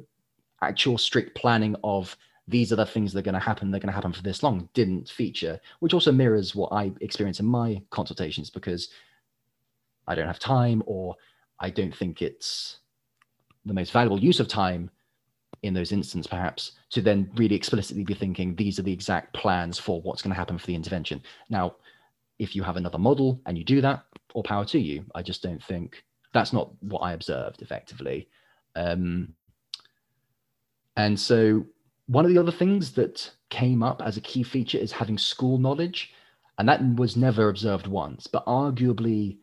actual 0.61 0.97
strict 0.97 1.35
planning 1.35 1.75
of 1.83 2.15
these 2.47 2.73
are 2.73 2.77
the 2.77 2.85
things 2.85 3.13
that 3.13 3.19
are 3.19 3.23
going 3.23 3.33
to 3.33 3.39
happen, 3.39 3.71
they're 3.71 3.79
going 3.79 3.87
to 3.87 3.93
happen 3.93 4.13
for 4.13 4.21
this 4.21 4.43
long 4.43 4.67
didn't 4.73 5.09
feature, 5.09 5.59
which 5.79 5.93
also 5.93 6.11
mirrors 6.11 6.55
what 6.55 6.71
I 6.71 6.91
experience 7.01 7.39
in 7.39 7.45
my 7.45 7.81
consultations 7.89 8.49
because 8.49 8.89
I 10.07 10.15
don't 10.15 10.27
have 10.27 10.39
time 10.39 10.83
or 10.85 11.15
I 11.59 11.69
don't 11.69 11.95
think 11.95 12.21
it's 12.21 12.79
the 13.65 13.73
most 13.73 13.91
valuable 13.91 14.19
use 14.19 14.39
of 14.39 14.47
time 14.47 14.89
in 15.61 15.73
those 15.73 15.93
instances, 15.93 16.27
perhaps, 16.27 16.73
to 16.89 17.01
then 17.01 17.31
really 17.35 17.55
explicitly 17.55 18.03
be 18.03 18.13
thinking 18.13 18.55
these 18.55 18.77
are 18.77 18.83
the 18.83 18.91
exact 18.91 19.33
plans 19.33 19.79
for 19.79 20.01
what's 20.01 20.21
going 20.21 20.33
to 20.33 20.37
happen 20.37 20.57
for 20.57 20.67
the 20.67 20.75
intervention. 20.75 21.21
Now, 21.49 21.75
if 22.39 22.55
you 22.55 22.63
have 22.63 22.75
another 22.75 22.97
model 22.97 23.39
and 23.45 23.57
you 23.57 23.63
do 23.63 23.79
that, 23.79 24.03
all 24.33 24.43
power 24.43 24.65
to 24.65 24.79
you. 24.79 25.05
I 25.15 25.21
just 25.21 25.41
don't 25.41 25.63
think 25.63 26.03
that's 26.33 26.53
not 26.53 26.71
what 26.81 26.99
I 26.99 27.13
observed 27.13 27.61
effectively. 27.61 28.27
Um, 28.75 29.33
and 30.95 31.19
so, 31.19 31.65
one 32.07 32.25
of 32.25 32.31
the 32.31 32.37
other 32.37 32.51
things 32.51 32.91
that 32.93 33.31
came 33.49 33.81
up 33.81 34.01
as 34.01 34.17
a 34.17 34.21
key 34.21 34.43
feature 34.43 34.77
is 34.77 34.91
having 34.91 35.17
school 35.17 35.57
knowledge. 35.57 36.11
And 36.59 36.69
that 36.69 36.81
was 36.95 37.17
never 37.17 37.49
observed 37.49 37.87
once, 37.87 38.27
but 38.27 38.45
arguably 38.45 39.37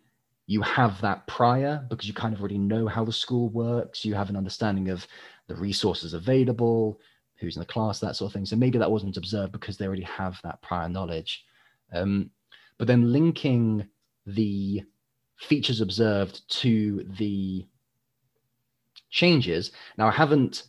you 0.46 0.62
have 0.62 1.00
that 1.00 1.26
prior 1.26 1.84
because 1.88 2.06
you 2.06 2.14
kind 2.14 2.34
of 2.34 2.40
already 2.40 2.58
know 2.58 2.86
how 2.86 3.04
the 3.04 3.12
school 3.12 3.48
works. 3.50 4.04
You 4.04 4.14
have 4.14 4.30
an 4.30 4.36
understanding 4.36 4.90
of 4.90 5.06
the 5.48 5.56
resources 5.56 6.14
available, 6.14 7.00
who's 7.36 7.56
in 7.56 7.60
the 7.60 7.66
class, 7.66 8.00
that 8.00 8.16
sort 8.16 8.30
of 8.30 8.32
thing. 8.32 8.46
So 8.46 8.56
maybe 8.56 8.78
that 8.78 8.90
wasn't 8.90 9.16
observed 9.16 9.52
because 9.52 9.76
they 9.76 9.86
already 9.86 10.02
have 10.02 10.40
that 10.42 10.60
prior 10.62 10.88
knowledge. 10.88 11.44
Um, 11.92 12.30
but 12.78 12.86
then 12.86 13.12
linking 13.12 13.86
the 14.34 14.82
features 15.38 15.80
observed 15.80 16.48
to 16.60 17.06
the 17.18 17.66
changes. 19.10 19.72
Now, 19.96 20.08
I 20.08 20.12
haven't 20.12 20.64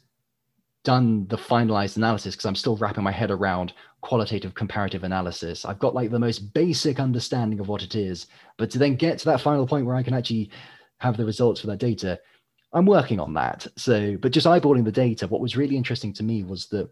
done 0.84 1.28
the 1.28 1.38
finalized 1.38 1.98
analysis 1.98 2.36
because 2.36 2.46
I'm 2.46 2.56
still 2.56 2.78
wrapping 2.78 3.04
my 3.04 3.12
head 3.12 3.32
around 3.32 3.74
qualitative 4.02 4.56
comparative 4.56 5.04
analysis. 5.04 5.64
I've 5.64 5.80
got 5.80 5.94
like 5.94 6.10
the 6.10 6.20
most 6.20 6.54
basic 6.54 7.00
understanding 7.00 7.60
of 7.60 7.68
what 7.68 7.84
it 7.84 7.96
is, 7.96 8.28
but 8.58 8.72
to 8.72 8.80
then 8.80 8.96
get 8.96 9.20
to 9.20 9.26
that 9.26 9.42
final 9.42 9.68
point 9.68 9.86
where 9.86 9.96
I 9.96 10.04
can 10.04 10.16
actually 10.16 10.50
have 10.98 11.18
the 11.18 11.26
results 11.26 11.62
for 11.62 11.68
that 11.68 11.78
data, 11.80 12.20
I'm 12.74 12.86
working 12.86 13.20
on 13.20 13.34
that. 13.36 13.68
So, 13.76 14.18
but 14.18 14.32
just 14.32 14.48
eyeballing 14.48 14.86
the 14.86 14.92
data, 14.92 15.28
what 15.28 15.42
was 15.42 15.58
really 15.58 15.78
interesting 15.78 16.14
to 16.14 16.24
me 16.24 16.44
was 16.44 16.68
that 16.68 16.90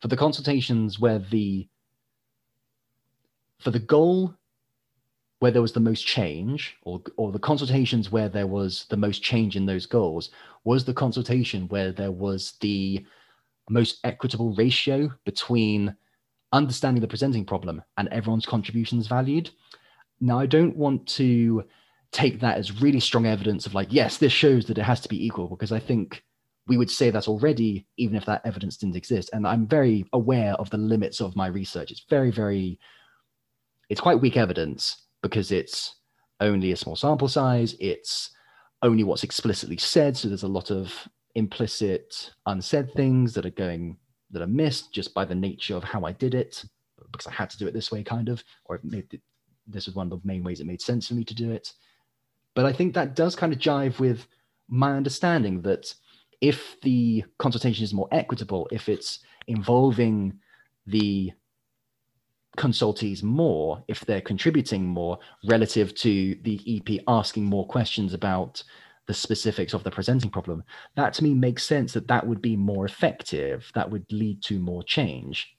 for 0.00 0.08
the 0.08 0.16
consultations 0.16 0.98
where 0.98 1.18
the 1.18 1.68
for 3.58 3.70
the 3.70 3.78
goal 3.78 4.34
where 5.40 5.50
there 5.50 5.62
was 5.62 5.72
the 5.72 5.80
most 5.80 6.06
change 6.06 6.76
or, 6.82 7.00
or 7.16 7.30
the 7.30 7.38
consultations 7.38 8.10
where 8.10 8.28
there 8.28 8.46
was 8.46 8.86
the 8.90 8.96
most 8.96 9.22
change 9.22 9.56
in 9.56 9.66
those 9.66 9.86
goals 9.86 10.30
was 10.64 10.84
the 10.84 10.94
consultation 10.94 11.68
where 11.68 11.92
there 11.92 12.12
was 12.12 12.54
the 12.60 13.04
most 13.70 13.98
equitable 14.04 14.54
ratio 14.54 15.12
between 15.24 15.94
understanding 16.52 17.00
the 17.00 17.08
presenting 17.08 17.44
problem 17.44 17.82
and 17.98 18.08
everyone's 18.08 18.46
contributions 18.46 19.06
valued. 19.06 19.50
Now, 20.20 20.38
I 20.38 20.46
don't 20.46 20.76
want 20.76 21.06
to 21.08 21.64
take 22.10 22.40
that 22.40 22.56
as 22.56 22.82
really 22.82 23.00
strong 23.00 23.26
evidence 23.26 23.66
of 23.66 23.74
like, 23.74 23.88
yes, 23.90 24.16
this 24.16 24.32
shows 24.32 24.66
that 24.66 24.78
it 24.78 24.82
has 24.82 25.00
to 25.02 25.08
be 25.08 25.24
equal, 25.24 25.48
because 25.48 25.72
I 25.72 25.78
think 25.78 26.24
we 26.66 26.78
would 26.78 26.90
say 26.90 27.10
that 27.10 27.28
already, 27.28 27.86
even 27.96 28.16
if 28.16 28.24
that 28.26 28.44
evidence 28.44 28.76
didn't 28.76 28.96
exist. 28.96 29.30
And 29.32 29.46
I'm 29.46 29.66
very 29.66 30.06
aware 30.12 30.54
of 30.54 30.70
the 30.70 30.78
limits 30.78 31.20
of 31.20 31.36
my 31.36 31.46
research. 31.46 31.90
It's 31.90 32.04
very, 32.10 32.30
very, 32.30 32.78
it's 33.88 34.00
quite 34.00 34.20
weak 34.20 34.36
evidence 34.36 35.07
because 35.22 35.52
it's 35.52 35.96
only 36.40 36.72
a 36.72 36.76
small 36.76 36.96
sample 36.96 37.28
size. 37.28 37.74
It's 37.80 38.30
only 38.82 39.04
what's 39.04 39.24
explicitly 39.24 39.76
said. 39.76 40.16
So 40.16 40.28
there's 40.28 40.42
a 40.42 40.48
lot 40.48 40.70
of 40.70 40.92
implicit, 41.34 42.32
unsaid 42.46 42.92
things 42.94 43.34
that 43.34 43.46
are 43.46 43.50
going 43.50 43.96
that 44.30 44.42
are 44.42 44.46
missed 44.46 44.92
just 44.92 45.14
by 45.14 45.24
the 45.24 45.34
nature 45.34 45.74
of 45.74 45.84
how 45.84 46.04
I 46.04 46.12
did 46.12 46.34
it, 46.34 46.62
because 47.12 47.26
I 47.26 47.32
had 47.32 47.50
to 47.50 47.58
do 47.58 47.66
it 47.66 47.72
this 47.74 47.90
way, 47.90 48.02
kind 48.02 48.28
of, 48.28 48.44
or 48.66 48.78
made, 48.82 49.20
this 49.66 49.86
was 49.86 49.94
one 49.94 50.12
of 50.12 50.20
the 50.20 50.26
main 50.26 50.44
ways 50.44 50.60
it 50.60 50.66
made 50.66 50.82
sense 50.82 51.08
for 51.08 51.14
me 51.14 51.24
to 51.24 51.34
do 51.34 51.50
it. 51.50 51.72
But 52.54 52.66
I 52.66 52.72
think 52.72 52.94
that 52.94 53.16
does 53.16 53.36
kind 53.36 53.52
of 53.52 53.58
jive 53.58 53.98
with 53.98 54.26
my 54.68 54.96
understanding 54.96 55.62
that 55.62 55.94
if 56.40 56.76
the 56.82 57.24
consultation 57.38 57.84
is 57.84 57.94
more 57.94 58.08
equitable, 58.12 58.68
if 58.70 58.88
it's 58.88 59.20
involving 59.46 60.38
the 60.86 61.32
consultees 62.58 63.22
more, 63.22 63.82
if 63.88 64.00
they're 64.00 64.20
contributing 64.20 64.84
more 64.84 65.18
relative 65.46 65.94
to 65.94 66.34
the 66.42 66.60
EP 66.66 67.00
asking 67.06 67.44
more 67.44 67.66
questions 67.66 68.12
about 68.12 68.62
the 69.06 69.14
specifics 69.14 69.72
of 69.72 69.84
the 69.84 69.90
presenting 69.90 70.28
problem, 70.28 70.62
that 70.96 71.14
to 71.14 71.24
me 71.24 71.32
makes 71.32 71.64
sense 71.64 71.92
that 71.92 72.08
that 72.08 72.26
would 72.26 72.42
be 72.42 72.56
more 72.56 72.84
effective. 72.84 73.70
That 73.74 73.88
would 73.88 74.04
lead 74.12 74.42
to 74.42 74.58
more 74.58 74.82
change. 74.82 75.56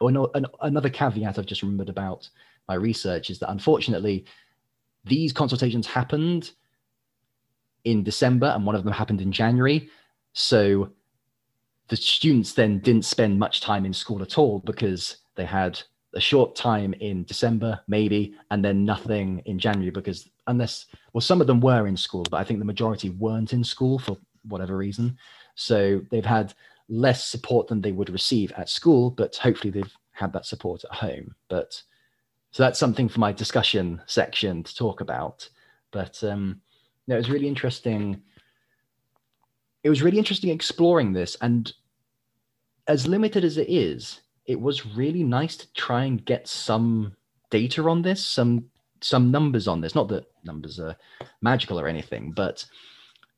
Oh, 0.00 0.08
no, 0.08 0.30
an, 0.34 0.46
another 0.62 0.88
caveat 0.88 1.38
I've 1.38 1.46
just 1.46 1.62
remembered 1.62 1.90
about 1.90 2.30
my 2.68 2.74
research 2.74 3.28
is 3.28 3.38
that 3.40 3.50
unfortunately, 3.50 4.24
these 5.04 5.32
consultations 5.32 5.86
happened 5.86 6.52
in 7.84 8.04
December 8.04 8.46
and 8.46 8.64
one 8.64 8.76
of 8.76 8.84
them 8.84 8.92
happened 8.92 9.20
in 9.20 9.32
January. 9.32 9.90
So 10.32 10.92
the 11.88 11.96
students 11.96 12.52
then 12.54 12.78
didn't 12.78 13.04
spend 13.04 13.38
much 13.38 13.60
time 13.60 13.84
in 13.84 13.92
school 13.92 14.22
at 14.22 14.38
all 14.38 14.60
because 14.60 15.16
they 15.34 15.44
had 15.44 15.82
a 16.14 16.20
short 16.20 16.54
time 16.54 16.94
in 16.94 17.24
December, 17.24 17.80
maybe, 17.88 18.34
and 18.50 18.64
then 18.64 18.84
nothing 18.84 19.42
in 19.46 19.58
January 19.58 19.90
because 19.90 20.28
unless, 20.46 20.86
well, 21.12 21.20
some 21.20 21.40
of 21.40 21.46
them 21.46 21.60
were 21.60 21.86
in 21.86 21.96
school, 21.96 22.24
but 22.30 22.36
I 22.36 22.44
think 22.44 22.58
the 22.58 22.64
majority 22.64 23.10
weren't 23.10 23.52
in 23.52 23.64
school 23.64 23.98
for 23.98 24.16
whatever 24.48 24.76
reason. 24.76 25.16
So 25.54 26.02
they've 26.10 26.24
had 26.24 26.54
less 26.88 27.24
support 27.24 27.68
than 27.68 27.80
they 27.80 27.92
would 27.92 28.10
receive 28.10 28.52
at 28.52 28.68
school, 28.68 29.10
but 29.10 29.36
hopefully 29.36 29.70
they've 29.70 29.96
had 30.12 30.32
that 30.32 30.46
support 30.46 30.84
at 30.84 30.94
home. 30.94 31.34
But 31.48 31.80
so 32.50 32.62
that's 32.62 32.78
something 32.78 33.08
for 33.08 33.20
my 33.20 33.32
discussion 33.32 34.02
section 34.06 34.62
to 34.62 34.76
talk 34.76 35.00
about. 35.00 35.48
But 35.90 36.22
um, 36.22 36.60
no, 37.06 37.14
it 37.14 37.18
was 37.18 37.30
really 37.30 37.48
interesting. 37.48 38.20
It 39.82 39.88
was 39.88 40.02
really 40.02 40.18
interesting 40.18 40.50
exploring 40.50 41.12
this, 41.12 41.36
and 41.40 41.72
as 42.86 43.06
limited 43.06 43.44
as 43.44 43.56
it 43.56 43.68
is, 43.68 44.20
it 44.52 44.60
was 44.60 44.86
really 44.86 45.24
nice 45.24 45.56
to 45.56 45.72
try 45.72 46.04
and 46.04 46.24
get 46.24 46.46
some 46.46 47.16
data 47.50 47.82
on 47.88 48.02
this, 48.02 48.24
some 48.24 48.66
some 49.00 49.30
numbers 49.30 49.66
on 49.66 49.80
this. 49.80 49.94
Not 49.94 50.08
that 50.08 50.26
numbers 50.44 50.78
are 50.78 50.96
magical 51.40 51.80
or 51.80 51.88
anything, 51.88 52.32
but 52.32 52.64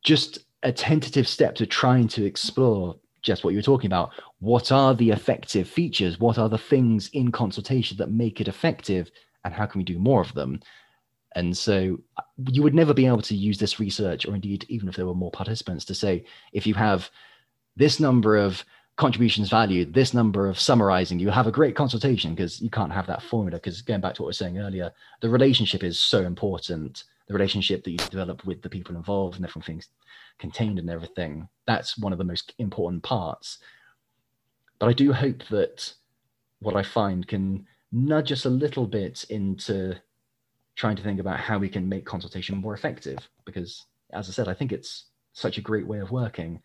just 0.03 0.41
a 0.62 0.73
tentative 0.73 1.27
step 1.27 1.55
to 1.55 1.67
trying 1.67 2.09
to 2.09 2.25
explore 2.25 2.97
just 3.23 3.45
what 3.45 3.51
you 3.51 3.59
were 3.59 3.62
talking 3.62 3.89
about. 3.89 4.11
What 4.41 4.73
are 4.73 4.95
the 4.95 5.11
effective 5.11 5.69
features? 5.69 6.21
What 6.21 6.37
are 6.37 6.49
the 6.49 6.59
things 6.59 7.09
in 7.12 7.33
consultation 7.33 7.97
that 7.97 8.11
make 8.11 8.41
it 8.41 8.49
effective? 8.49 9.11
And 9.45 9.55
how 9.55 9.67
can 9.67 9.79
we 9.79 9.85
do 9.85 9.99
more 9.99 10.21
of 10.21 10.35
them? 10.35 10.61
And 11.37 11.57
so 11.57 11.99
you 12.51 12.62
would 12.62 12.75
never 12.75 12.93
be 12.93 13.07
able 13.07 13.23
to 13.23 13.35
use 13.35 13.59
this 13.59 13.81
research, 13.81 14.27
or 14.27 14.35
indeed, 14.35 14.67
even 14.69 14.89
if 14.89 14.97
there 14.97 15.07
were 15.07 15.15
more 15.15 15.31
participants, 15.31 15.85
to 15.87 15.95
say 15.95 16.25
if 16.53 16.67
you 16.67 16.75
have 16.75 17.11
this 17.77 17.99
number 17.99 18.37
of 18.37 18.65
contributions 18.97 19.51
valued, 19.51 19.93
this 19.93 20.15
number 20.15 20.47
of 20.47 20.59
summarizing, 20.59 21.19
you 21.19 21.31
have 21.31 21.47
a 21.47 21.53
great 21.53 21.75
consultation 21.75 22.35
because 22.35 22.61
you 22.61 22.71
can't 22.71 22.93
have 22.93 23.07
that 23.07 23.23
formula. 23.23 23.59
Because 23.59 23.83
going 23.83 24.01
back 24.01 24.15
to 24.15 24.23
what 24.23 24.27
we 24.27 24.31
were 24.31 24.35
saying 24.35 24.59
earlier, 24.59 24.93
the 25.21 25.29
relationship 25.29 25.83
is 25.83 25.99
so 25.99 26.23
important. 26.23 27.05
The 27.27 27.35
relationship 27.35 27.83
that 27.85 27.91
you 27.91 27.99
develop 27.99 28.45
with 28.45 28.63
the 28.63 28.69
people 28.69 28.95
involved 28.95 29.37
and 29.37 29.45
different 29.45 29.67
things 29.67 29.89
contained 30.39 30.79
and 30.79 30.91
everything. 30.91 31.49
That's 31.67 31.99
one 31.99 32.13
of 32.13 32.19
the 32.19 32.25
most 32.25 32.55
important 32.59 33.03
parts. 33.03 33.59
But 34.79 34.89
I 34.89 34.93
do 34.93 35.13
hope 35.13 35.43
that 35.49 35.93
what 36.61 36.77
I 36.77 36.83
find 36.83 37.27
can 37.27 37.67
nudge 37.91 38.31
us 38.31 38.45
a 38.45 38.51
little 38.51 38.87
bit 38.87 39.25
into 39.31 39.97
trying 40.77 40.97
to 40.97 41.03
think 41.03 41.21
about 41.21 41.41
how 41.41 41.59
we 41.59 41.69
can 41.69 41.89
make 41.89 42.05
consultation 42.05 42.57
more 42.59 42.75
effective. 42.75 43.19
Because 43.45 43.87
as 44.13 44.29
I 44.29 44.33
said, 44.33 44.49
I 44.49 44.55
think 44.55 44.73
it's 44.73 45.07
such 45.33 45.59
a 45.59 45.63
great 45.63 45.87
way 45.87 45.99
of 45.99 46.11
working 46.11 46.61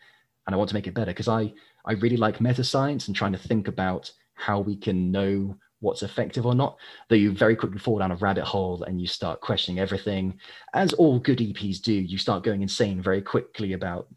and 0.49 0.55
I 0.55 0.57
want 0.57 0.69
to 0.69 0.73
make 0.73 0.87
it 0.87 0.95
better 0.95 1.11
because 1.11 1.27
I 1.27 1.53
I 1.85 1.93
really 1.93 2.17
like 2.17 2.41
meta 2.41 2.63
science 2.63 3.07
and 3.07 3.15
trying 3.15 3.33
to 3.33 3.37
think 3.37 3.67
about 3.67 4.11
how 4.33 4.59
we 4.59 4.75
can 4.75 5.11
know 5.11 5.55
what's 5.79 6.01
effective 6.01 6.47
or 6.47 6.55
not. 6.55 6.77
Though 7.07 7.15
you 7.17 7.31
very 7.31 7.55
quickly 7.55 7.77
fall 7.77 7.99
down 7.99 8.11
a 8.11 8.15
rabbit 8.15 8.45
hole 8.45 8.81
and 8.81 8.99
you 8.99 9.05
start 9.05 9.41
questioning 9.41 9.79
everything, 9.79 10.39
as 10.73 10.93
all 10.93 11.19
good 11.19 11.37
EPs 11.37 11.83
do. 11.83 11.93
You 11.93 12.17
start 12.17 12.43
going 12.43 12.63
insane 12.63 12.99
very 12.99 13.21
quickly 13.21 13.73
about 13.73 14.07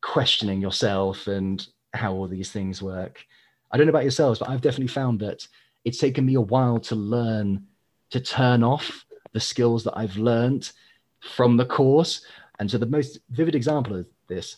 questioning 0.00 0.60
yourself 0.60 1.28
and 1.28 1.64
how 1.94 2.12
all 2.12 2.26
these 2.26 2.50
things 2.50 2.82
work. 2.82 3.24
I 3.70 3.76
don't 3.76 3.86
know 3.86 3.90
about 3.90 4.02
yourselves, 4.02 4.40
but 4.40 4.48
I've 4.48 4.60
definitely 4.60 4.88
found 4.88 5.20
that 5.20 5.46
it's 5.84 5.98
taken 5.98 6.26
me 6.26 6.34
a 6.34 6.40
while 6.40 6.80
to 6.80 6.96
learn 6.96 7.64
to 8.10 8.18
turn 8.18 8.64
off 8.64 9.04
the 9.32 9.40
skills 9.40 9.84
that 9.84 9.96
I've 9.96 10.16
learned 10.16 10.72
from 11.20 11.56
the 11.56 11.64
course. 11.64 12.22
And 12.58 12.68
so 12.68 12.76
the 12.76 12.86
most 12.86 13.20
vivid 13.30 13.54
example 13.54 13.94
of 13.94 14.06
this 14.26 14.56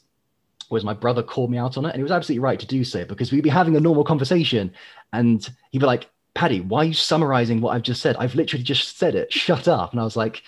was 0.71 0.85
my 0.85 0.95
brother 0.95 1.23
called 1.23 1.51
me 1.51 1.59
out 1.59 1.77
on 1.77 1.85
it, 1.85 1.91
and 1.91 1.97
he 1.97 2.03
was 2.03 2.13
absolutely 2.13 2.41
right 2.41 2.61
to 2.61 2.67
do 2.67 2.85
so 2.85 3.05
because 3.05 3.33
we'd 3.33 3.43
be 3.43 3.49
having 3.49 3.77
a 3.77 3.81
normal 3.81 4.05
conversation, 4.05 4.73
and 5.13 5.49
he'd 5.71 5.79
be 5.79 5.87
like, 5.87 6.09
Paddy, 6.35 6.61
why 6.61 6.81
are 6.81 6.85
you 6.85 6.95
summarizing 6.95 7.61
what 7.61 7.75
I've 7.75 7.83
just 7.83 8.01
said? 8.01 8.17
I've 8.17 8.35
literally 8.35 8.63
just 8.63 8.99
said 8.99 9.15
it. 9.15 9.33
Shut 9.33 9.67
up. 9.67 9.93
And 9.93 10.01
I 10.01 10.05
was 10.05 10.17
like, 10.17 10.43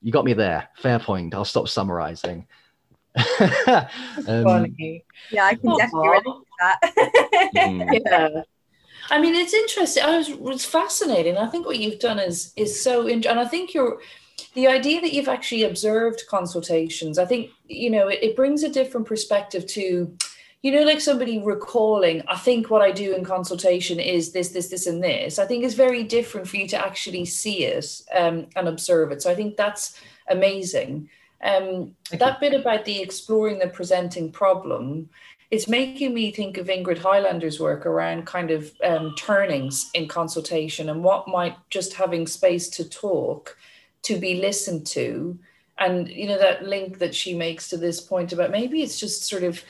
you 0.00 0.12
got 0.12 0.24
me 0.24 0.32
there. 0.32 0.68
Fair 0.76 0.98
point. 0.98 1.34
I'll 1.34 1.44
stop 1.44 1.68
summarizing. 1.68 2.46
um, 4.26 4.74
Yeah, 5.30 5.44
I 5.44 5.56
can 5.56 5.76
definitely 5.76 6.08
relate 6.08 6.24
to 6.24 6.44
that. 6.60 7.50
mm. 7.54 8.00
Yeah. 8.06 8.42
I 9.10 9.20
mean, 9.20 9.34
it's 9.34 9.52
interesting. 9.52 10.04
I 10.04 10.16
was 10.18 10.30
was 10.30 10.64
fascinating. 10.64 11.36
I 11.36 11.48
think 11.48 11.66
what 11.66 11.78
you've 11.78 11.98
done 11.98 12.18
is 12.18 12.52
is 12.56 12.82
so, 12.82 13.06
in, 13.06 13.26
and 13.26 13.40
I 13.40 13.44
think 13.44 13.74
you're 13.74 14.00
the 14.54 14.68
idea 14.68 15.00
that 15.00 15.12
you've 15.12 15.28
actually 15.28 15.64
observed 15.64 16.22
consultations. 16.28 17.18
I 17.18 17.26
think 17.26 17.50
you 17.66 17.90
know 17.90 18.08
it, 18.08 18.20
it 18.22 18.36
brings 18.36 18.62
a 18.62 18.68
different 18.68 19.06
perspective 19.06 19.66
to 19.68 20.16
you 20.62 20.72
know, 20.72 20.82
like 20.82 21.00
somebody 21.00 21.38
recalling, 21.38 22.22
I 22.28 22.36
think 22.36 22.68
what 22.68 22.82
I 22.82 22.90
do 22.90 23.14
in 23.14 23.24
consultation 23.24 23.98
is 23.98 24.32
this, 24.32 24.50
this, 24.50 24.68
this, 24.68 24.86
and 24.86 25.02
this. 25.02 25.38
I 25.38 25.46
think 25.46 25.64
is 25.64 25.74
very 25.74 26.04
different 26.04 26.48
for 26.48 26.56
you 26.58 26.68
to 26.68 26.78
actually 26.78 27.24
see 27.24 27.64
it 27.64 28.02
um, 28.14 28.46
and 28.56 28.68
observe 28.68 29.10
it. 29.10 29.22
So 29.22 29.30
I 29.30 29.34
think 29.34 29.56
that's 29.56 29.98
amazing. 30.28 31.08
Um, 31.42 31.96
that 32.10 32.40
bit 32.40 32.52
about 32.52 32.84
the 32.84 33.00
exploring 33.00 33.58
the 33.58 33.68
presenting 33.68 34.30
problem, 34.30 35.08
it's 35.50 35.66
making 35.66 36.12
me 36.12 36.30
think 36.30 36.58
of 36.58 36.66
Ingrid 36.66 36.98
Hylander's 36.98 37.58
work 37.58 37.86
around 37.86 38.26
kind 38.26 38.50
of 38.50 38.70
um, 38.84 39.14
turnings 39.16 39.90
in 39.94 40.08
consultation 40.08 40.90
and 40.90 41.02
what 41.02 41.26
might 41.26 41.56
just 41.70 41.94
having 41.94 42.26
space 42.26 42.68
to 42.68 42.88
talk, 42.88 43.56
to 44.02 44.16
be 44.16 44.40
listened 44.40 44.86
to, 44.88 45.38
and 45.78 46.08
you 46.08 46.26
know 46.26 46.38
that 46.38 46.64
link 46.64 46.98
that 46.98 47.14
she 47.14 47.34
makes 47.34 47.68
to 47.68 47.76
this 47.76 48.00
point 48.00 48.32
about 48.32 48.50
maybe 48.50 48.82
it's 48.82 49.00
just 49.00 49.24
sort 49.24 49.42
of 49.42 49.62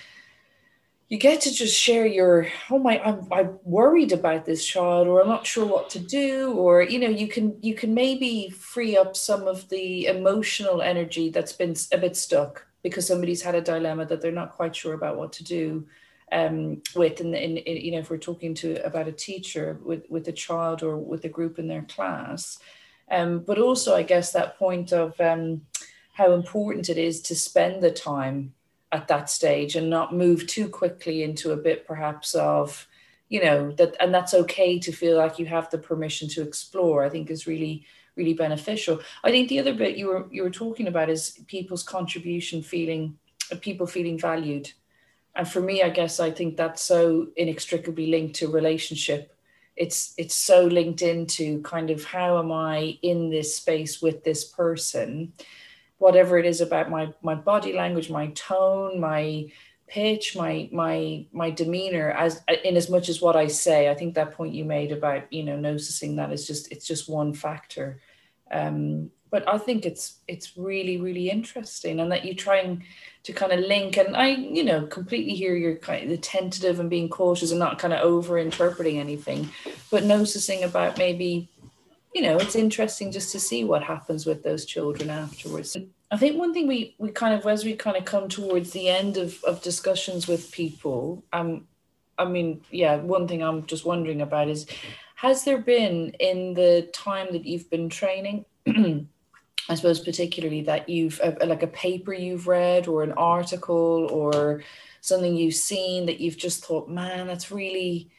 you 1.11 1.19
get 1.19 1.41
to 1.41 1.53
just 1.53 1.77
share 1.77 2.07
your 2.07 2.47
oh 2.71 2.79
my 2.79 3.03
I'm, 3.03 3.27
I'm 3.33 3.59
worried 3.65 4.13
about 4.13 4.47
this 4.47 4.65
child 4.65 5.09
or 5.09 5.21
i'm 5.21 5.29
not 5.29 5.47
sure 5.47 5.67
what 5.67 5.91
to 5.91 5.99
do 5.99 6.53
or 6.53 6.83
you 6.83 6.99
know 6.99 7.09
you 7.09 7.27
can 7.27 7.57
you 7.61 7.75
can 7.75 7.93
maybe 7.93 8.49
free 8.51 8.97
up 8.97 9.17
some 9.17 9.47
of 9.47 9.69
the 9.69 10.07
emotional 10.07 10.83
energy 10.83 11.31
that's 11.31 11.53
been 11.53 11.75
a 11.93 11.99
bit 11.99 12.17
stuck 12.17 12.67
because 12.83 13.07
somebody's 13.07 13.43
had 13.43 13.57
a 13.57 13.61
dilemma 13.61 14.07
that 14.07 14.23
they're 14.23 14.33
not 14.33 14.53
quite 14.53 14.75
sure 14.75 14.95
about 14.95 15.17
what 15.17 15.33
to 15.35 15.45
do 15.45 15.87
um, 16.33 16.81
with 16.95 17.21
and 17.21 17.35
in, 17.35 17.57
in, 17.57 17.85
you 17.85 17.91
know 17.91 17.99
if 17.99 18.09
we're 18.09 18.17
talking 18.17 18.55
to 18.55 18.85
about 18.87 19.09
a 19.09 19.13
teacher 19.13 19.81
with 19.85 20.05
with 20.09 20.29
a 20.29 20.33
child 20.33 20.85
or 20.85 20.97
with 20.97 21.25
a 21.25 21.29
group 21.29 21.59
in 21.59 21.67
their 21.67 21.83
class 21.83 22.61
um, 23.11 23.41
but 23.41 23.59
also 23.59 23.95
i 23.95 24.03
guess 24.03 24.33
that 24.33 24.59
point 24.59 24.93
of 24.93 25.19
um, 25.21 25.61
how 26.13 26.33
important 26.33 26.89
it 26.89 26.99
is 26.99 27.21
to 27.21 27.35
spend 27.35 27.83
the 27.83 27.91
time 27.91 28.53
at 28.93 29.09
that 29.09 29.31
stage 29.31 29.77
and 29.77 29.89
not 29.89 30.15
move 30.15 30.47
too 30.47 30.69
quickly 30.69 31.23
into 31.23 31.53
a 31.53 31.57
bit 31.57 31.87
perhaps 31.87 32.35
of 32.35 32.87
you 33.29 33.43
know 33.45 33.71
that 33.73 33.97
and 34.01 34.13
that's 34.13 34.35
okay 34.35 34.79
to 34.79 34.93
feel 34.93 35.17
like 35.17 35.39
you 35.39 35.47
have 35.47 35.71
the 35.71 35.79
permission 35.79 36.29
to 36.29 36.43
explore 36.43 37.05
i 37.05 37.09
think 37.09 37.31
is 37.31 37.47
really 37.47 37.85
really 38.17 38.35
beneficial. 38.35 39.01
I 39.25 39.31
think 39.31 39.49
the 39.49 39.59
other 39.61 39.75
bit 39.75 39.97
you 39.97 40.09
were 40.09 40.27
you 40.31 40.43
were 40.43 40.51
talking 40.51 40.89
about 40.89 41.09
is 41.09 41.39
people's 41.47 41.83
contribution 41.83 42.63
feeling 42.63 43.19
people 43.61 43.87
feeling 43.87 44.19
valued. 44.19 44.73
And 45.35 45.49
for 45.49 45.61
me 45.61 45.83
i 45.83 45.89
guess 45.89 46.19
i 46.19 46.31
think 46.31 46.57
that's 46.57 46.83
so 46.83 47.29
inextricably 47.37 48.09
linked 48.09 48.35
to 48.37 48.49
relationship 48.49 49.33
it's 49.77 50.15
it's 50.19 50.35
so 50.35 50.65
linked 50.65 51.03
into 51.03 51.63
kind 51.63 51.91
of 51.91 52.05
how 52.05 52.39
am 52.39 52.53
i 52.53 52.99
in 53.03 53.31
this 53.31 53.57
space 53.57 54.03
with 54.03 54.25
this 54.25 54.45
person 54.45 55.33
whatever 56.01 56.39
it 56.39 56.47
is 56.47 56.61
about 56.61 56.91
my 56.91 57.13
my 57.23 57.35
body 57.35 57.73
language, 57.73 58.11
my 58.11 58.29
tone, 58.29 58.99
my 58.99 59.47
pitch, 59.87 60.35
my 60.35 60.69
my 60.73 61.27
my 61.31 61.51
demeanor, 61.51 62.11
as 62.11 62.43
in 62.65 62.77
as 62.77 62.91
much 62.91 63.09
as 63.09 63.21
what 63.21 63.37
I 63.37 63.47
say. 63.47 63.89
I 63.89 63.95
think 63.95 64.15
that 64.15 64.33
point 64.33 64.55
you 64.55 64.65
made 64.65 64.93
about 64.93 65.33
you 65.33 65.45
know 65.45 65.57
noticing 65.57 66.17
that 66.17 66.33
is 66.33 66.47
just 66.47 66.73
it's 66.73 66.87
just 66.87 67.09
one 67.09 67.33
factor. 67.35 68.01
Um, 68.51 69.11
but 69.31 69.47
I 69.47 69.59
think 69.59 69.87
it's 69.87 70.21
it's 70.27 70.57
really 70.57 71.01
really 71.01 71.31
interesting, 71.31 72.01
and 72.01 72.11
that 72.11 72.25
you 72.25 72.35
trying 72.35 72.83
to 73.25 73.33
kind 73.33 73.53
of 73.53 73.61
link. 73.61 73.97
And 73.97 74.17
I 74.17 74.29
you 74.29 74.65
know 74.65 74.87
completely 74.87 75.35
hear 75.35 75.55
your 75.55 75.77
kind 75.77 76.05
of 76.05 76.11
the 76.11 76.17
tentative 76.17 76.81
and 76.81 76.91
being 76.91 77.09
cautious 77.09 77.51
and 77.51 77.61
not 77.61 77.79
kind 77.79 77.95
of 77.95 78.01
over 78.01 78.39
interpreting 78.39 78.99
anything, 78.99 79.51
but 79.91 80.05
noticing 80.05 80.65
about 80.65 80.99
maybe 80.99 81.49
you 82.15 82.23
know, 82.23 82.37
it's 82.39 82.57
interesting 82.57 83.13
just 83.13 83.33
to 83.33 83.41
see 83.41 83.65
what 83.65 83.83
happens 83.83 84.27
with 84.27 84.43
those 84.43 84.65
children 84.65 85.11
afterwards. 85.11 85.77
I 86.11 86.17
think 86.17 86.37
one 86.37 86.53
thing 86.53 86.67
we 86.67 86.97
we 86.99 87.11
kind 87.11 87.35
of 87.35 87.47
as 87.47 87.65
we 87.65 87.75
kind 87.75 87.97
of 87.97 88.05
come 88.05 88.29
towards 88.29 88.73
the 88.73 88.89
end 88.89 89.17
of, 89.17 89.43
of 89.45 89.63
discussions 89.63 90.27
with 90.27 90.51
people, 90.51 91.25
um, 91.33 91.69
I 92.19 92.25
mean, 92.25 92.63
yeah, 92.71 92.97
one 92.97 93.29
thing 93.29 93.43
I'm 93.43 93.65
just 93.67 93.85
wondering 93.85 94.21
about 94.21 94.49
is 94.49 94.67
has 95.15 95.45
there 95.45 95.59
been 95.59 96.11
in 96.19 96.55
the 96.55 96.89
time 96.93 97.29
that 97.33 97.45
you've 97.45 97.71
been 97.71 97.89
training, 97.89 98.45
I 99.71 99.77
suppose 99.77 100.01
particularly 100.01 100.63
that 100.63 100.89
you've 100.89 101.21
uh, 101.21 101.33
like 101.47 101.63
a 101.63 101.69
paper 101.69 102.13
you've 102.13 102.49
read 102.49 102.89
or 102.89 103.05
an 103.05 103.13
article 103.13 104.09
or 104.11 104.63
something 105.01 105.37
you've 105.37 105.55
seen 105.55 106.07
that 106.07 106.21
you've 106.21 106.37
just 106.37 106.65
thought, 106.65 106.89
man, 106.91 107.29
that's 107.29 107.53
really 107.53 108.11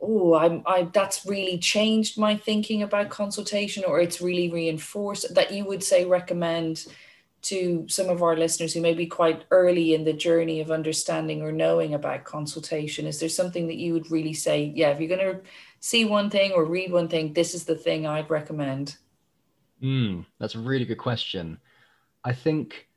oh 0.00 0.34
i'm 0.34 0.62
i 0.64 0.82
that's 0.92 1.26
really 1.26 1.58
changed 1.58 2.16
my 2.18 2.36
thinking 2.36 2.82
about 2.82 3.10
consultation 3.10 3.82
or 3.84 4.00
it's 4.00 4.20
really 4.20 4.48
reinforced 4.48 5.34
that 5.34 5.52
you 5.52 5.64
would 5.64 5.82
say 5.82 6.04
recommend 6.04 6.86
to 7.42 7.84
some 7.88 8.08
of 8.08 8.22
our 8.22 8.36
listeners 8.36 8.74
who 8.74 8.80
may 8.80 8.94
be 8.94 9.06
quite 9.06 9.44
early 9.50 9.94
in 9.94 10.04
the 10.04 10.12
journey 10.12 10.60
of 10.60 10.70
understanding 10.70 11.42
or 11.42 11.50
knowing 11.50 11.94
about 11.94 12.22
consultation 12.22 13.06
is 13.06 13.18
there 13.18 13.28
something 13.28 13.66
that 13.66 13.76
you 13.76 13.92
would 13.92 14.08
really 14.08 14.32
say 14.32 14.72
yeah 14.76 14.90
if 14.90 15.00
you're 15.00 15.16
going 15.16 15.34
to 15.34 15.40
see 15.80 16.04
one 16.04 16.30
thing 16.30 16.52
or 16.52 16.64
read 16.64 16.92
one 16.92 17.08
thing 17.08 17.32
this 17.32 17.52
is 17.52 17.64
the 17.64 17.74
thing 17.74 18.06
i'd 18.06 18.30
recommend 18.30 18.96
mm, 19.82 20.24
that's 20.38 20.54
a 20.54 20.58
really 20.58 20.84
good 20.84 20.98
question 20.98 21.58
i 22.24 22.32
think 22.32 22.88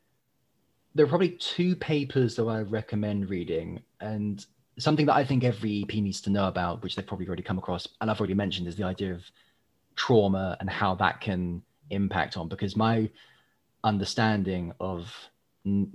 there 0.94 1.06
are 1.06 1.08
probably 1.08 1.30
two 1.30 1.74
papers 1.76 2.34
that 2.36 2.44
i 2.44 2.60
recommend 2.60 3.30
reading 3.30 3.80
and 4.00 4.46
something 4.78 5.06
that 5.06 5.14
I 5.14 5.24
think 5.24 5.44
every 5.44 5.82
EP 5.82 5.94
needs 5.94 6.20
to 6.22 6.30
know 6.30 6.48
about, 6.48 6.82
which 6.82 6.96
they've 6.96 7.06
probably 7.06 7.26
already 7.26 7.42
come 7.42 7.58
across, 7.58 7.86
and 8.00 8.10
I've 8.10 8.20
already 8.20 8.34
mentioned, 8.34 8.66
is 8.66 8.76
the 8.76 8.84
idea 8.84 9.12
of 9.12 9.22
trauma 9.96 10.56
and 10.60 10.70
how 10.70 10.94
that 10.96 11.20
can 11.20 11.62
impact 11.90 12.36
on. 12.36 12.48
Because 12.48 12.76
my 12.76 13.10
understanding 13.84 14.72
of 14.80 15.14
n- 15.66 15.92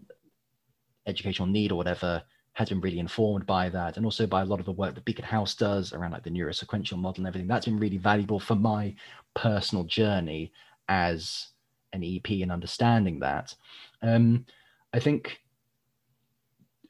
educational 1.05 1.47
need 1.47 1.71
or 1.71 1.75
whatever 1.75 2.21
has 2.53 2.69
been 2.69 2.81
really 2.81 2.99
informed 2.99 3.45
by 3.45 3.69
that, 3.69 3.97
and 3.97 4.05
also 4.05 4.27
by 4.27 4.41
a 4.41 4.45
lot 4.45 4.59
of 4.59 4.65
the 4.65 4.71
work 4.71 4.95
that 4.95 5.05
Beacon 5.05 5.25
House 5.25 5.55
does 5.55 5.93
around 5.93 6.11
like 6.11 6.23
the 6.23 6.29
neurosequential 6.29 6.97
model 6.97 7.21
and 7.21 7.27
everything. 7.27 7.47
That's 7.47 7.65
been 7.65 7.79
really 7.79 7.97
valuable 7.97 8.39
for 8.39 8.55
my 8.55 8.95
personal 9.35 9.83
journey 9.83 10.51
as 10.87 11.47
an 11.93 12.03
EP 12.03 12.41
and 12.41 12.51
understanding 12.51 13.19
that. 13.19 13.55
Um, 14.01 14.45
I 14.93 14.99
think 14.99 15.39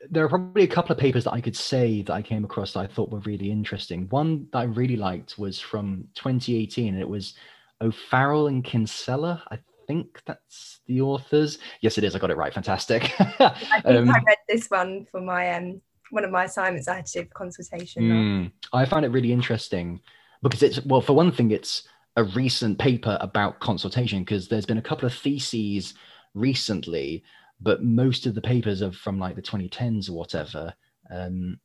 there 0.09 0.23
are 0.23 0.29
probably 0.29 0.63
a 0.63 0.67
couple 0.67 0.93
of 0.93 0.99
papers 0.99 1.23
that 1.23 1.33
I 1.33 1.41
could 1.41 1.55
say 1.55 2.01
that 2.03 2.13
I 2.13 2.21
came 2.21 2.45
across 2.45 2.73
that 2.73 2.81
I 2.81 2.87
thought 2.87 3.11
were 3.11 3.19
really 3.19 3.51
interesting. 3.51 4.07
One 4.09 4.47
that 4.51 4.59
I 4.59 4.63
really 4.63 4.95
liked 4.95 5.37
was 5.37 5.59
from 5.59 6.07
2018, 6.15 6.93
and 6.93 7.01
it 7.01 7.09
was 7.09 7.33
O'Farrell 7.81 8.47
and 8.47 8.63
Kinsella. 8.63 9.43
I 9.51 9.59
think 9.87 10.21
that's 10.25 10.79
the 10.87 11.01
authors. 11.01 11.59
Yes, 11.81 11.97
it 11.97 12.03
is. 12.03 12.15
I 12.15 12.19
got 12.19 12.31
it 12.31 12.37
right. 12.37 12.53
Fantastic. 12.53 13.13
I 13.19 13.81
think 13.83 13.85
um, 13.85 14.09
I 14.09 14.21
read 14.25 14.37
this 14.47 14.67
one 14.67 15.07
for 15.11 15.21
my 15.21 15.53
um 15.53 15.81
one 16.09 16.23
of 16.23 16.31
my 16.31 16.45
assignments 16.45 16.87
I 16.87 16.95
had 16.95 17.05
to 17.07 17.21
do 17.21 17.27
for 17.27 17.33
consultation. 17.33 18.03
Mm, 18.03 18.51
I 18.71 18.85
found 18.85 19.05
it 19.05 19.09
really 19.09 19.33
interesting 19.33 19.99
because 20.41 20.63
it's 20.63 20.83
well, 20.85 21.01
for 21.01 21.13
one 21.13 21.31
thing, 21.31 21.51
it's 21.51 21.87
a 22.18 22.24
recent 22.26 22.78
paper 22.78 23.18
about 23.22 23.59
consultation 23.59 24.20
because 24.20 24.47
there's 24.47 24.65
been 24.65 24.78
a 24.78 24.82
couple 24.82 25.05
of 25.05 25.13
theses 25.13 25.93
recently 26.34 27.24
but 27.59 27.84
most 27.84 28.26
of 28.26 28.36
the 28.36 28.41
papers 28.41 28.82
are 28.82 28.91
from 28.91 29.20
like 29.20 29.36
the 29.36 29.41
2010s 29.41 30.09
or 30.09 30.13
whatever. 30.13 30.74
Um, 31.09 31.59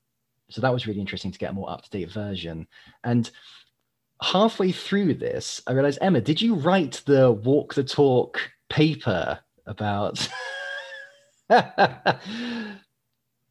so 0.49 0.61
that 0.61 0.73
was 0.73 0.87
really 0.87 1.01
interesting 1.01 1.33
to 1.33 1.39
get 1.39 1.51
a 1.51 1.55
more 1.55 1.71
up 1.71 1.83
to 1.83 1.91
date 1.91 2.11
version. 2.11 2.67
And 3.05 3.31
halfway 4.23 4.73
through 4.73 5.15
this, 5.15 5.63
I 5.67 5.73
realized, 5.73 5.99
Emma, 6.01 6.21
did 6.21 6.41
you 6.41 6.55
write 6.55 7.03
the 7.07 7.31
walk 7.33 7.75
the 7.75 7.85
talk 7.85 8.41
paper 8.69 9.39
about? 9.67 10.27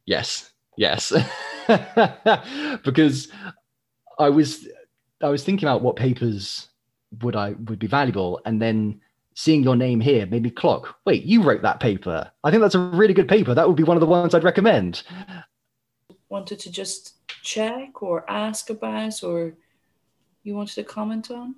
yes, 0.06 0.52
yes, 0.76 1.12
because 2.84 3.28
I 4.18 4.28
was 4.28 4.66
I 5.20 5.28
was 5.28 5.44
thinking 5.44 5.68
about 5.68 5.82
what 5.82 5.96
papers 5.96 6.68
would 7.20 7.36
I 7.36 7.50
would 7.50 7.78
be 7.78 7.86
valuable, 7.86 8.40
and 8.44 8.60
then 8.60 9.00
seeing 9.34 9.62
your 9.62 9.76
name 9.76 10.00
here 10.00 10.26
made 10.26 10.42
me 10.42 10.50
clock. 10.50 10.96
Wait, 11.04 11.24
you 11.24 11.42
wrote 11.42 11.62
that 11.62 11.80
paper. 11.80 12.30
I 12.44 12.50
think 12.50 12.60
that's 12.60 12.74
a 12.74 12.78
really 12.78 13.14
good 13.14 13.28
paper. 13.28 13.54
That 13.54 13.66
would 13.66 13.76
be 13.76 13.82
one 13.82 13.96
of 13.96 14.00
the 14.00 14.06
ones 14.06 14.34
I'd 14.34 14.44
recommend. 14.44 15.02
Wanted 16.28 16.58
to 16.60 16.70
just 16.70 17.14
check 17.42 18.02
or 18.02 18.30
ask 18.30 18.70
about, 18.70 19.22
or 19.22 19.54
you 20.42 20.54
wanted 20.54 20.74
to 20.74 20.84
comment 20.84 21.30
on? 21.30 21.54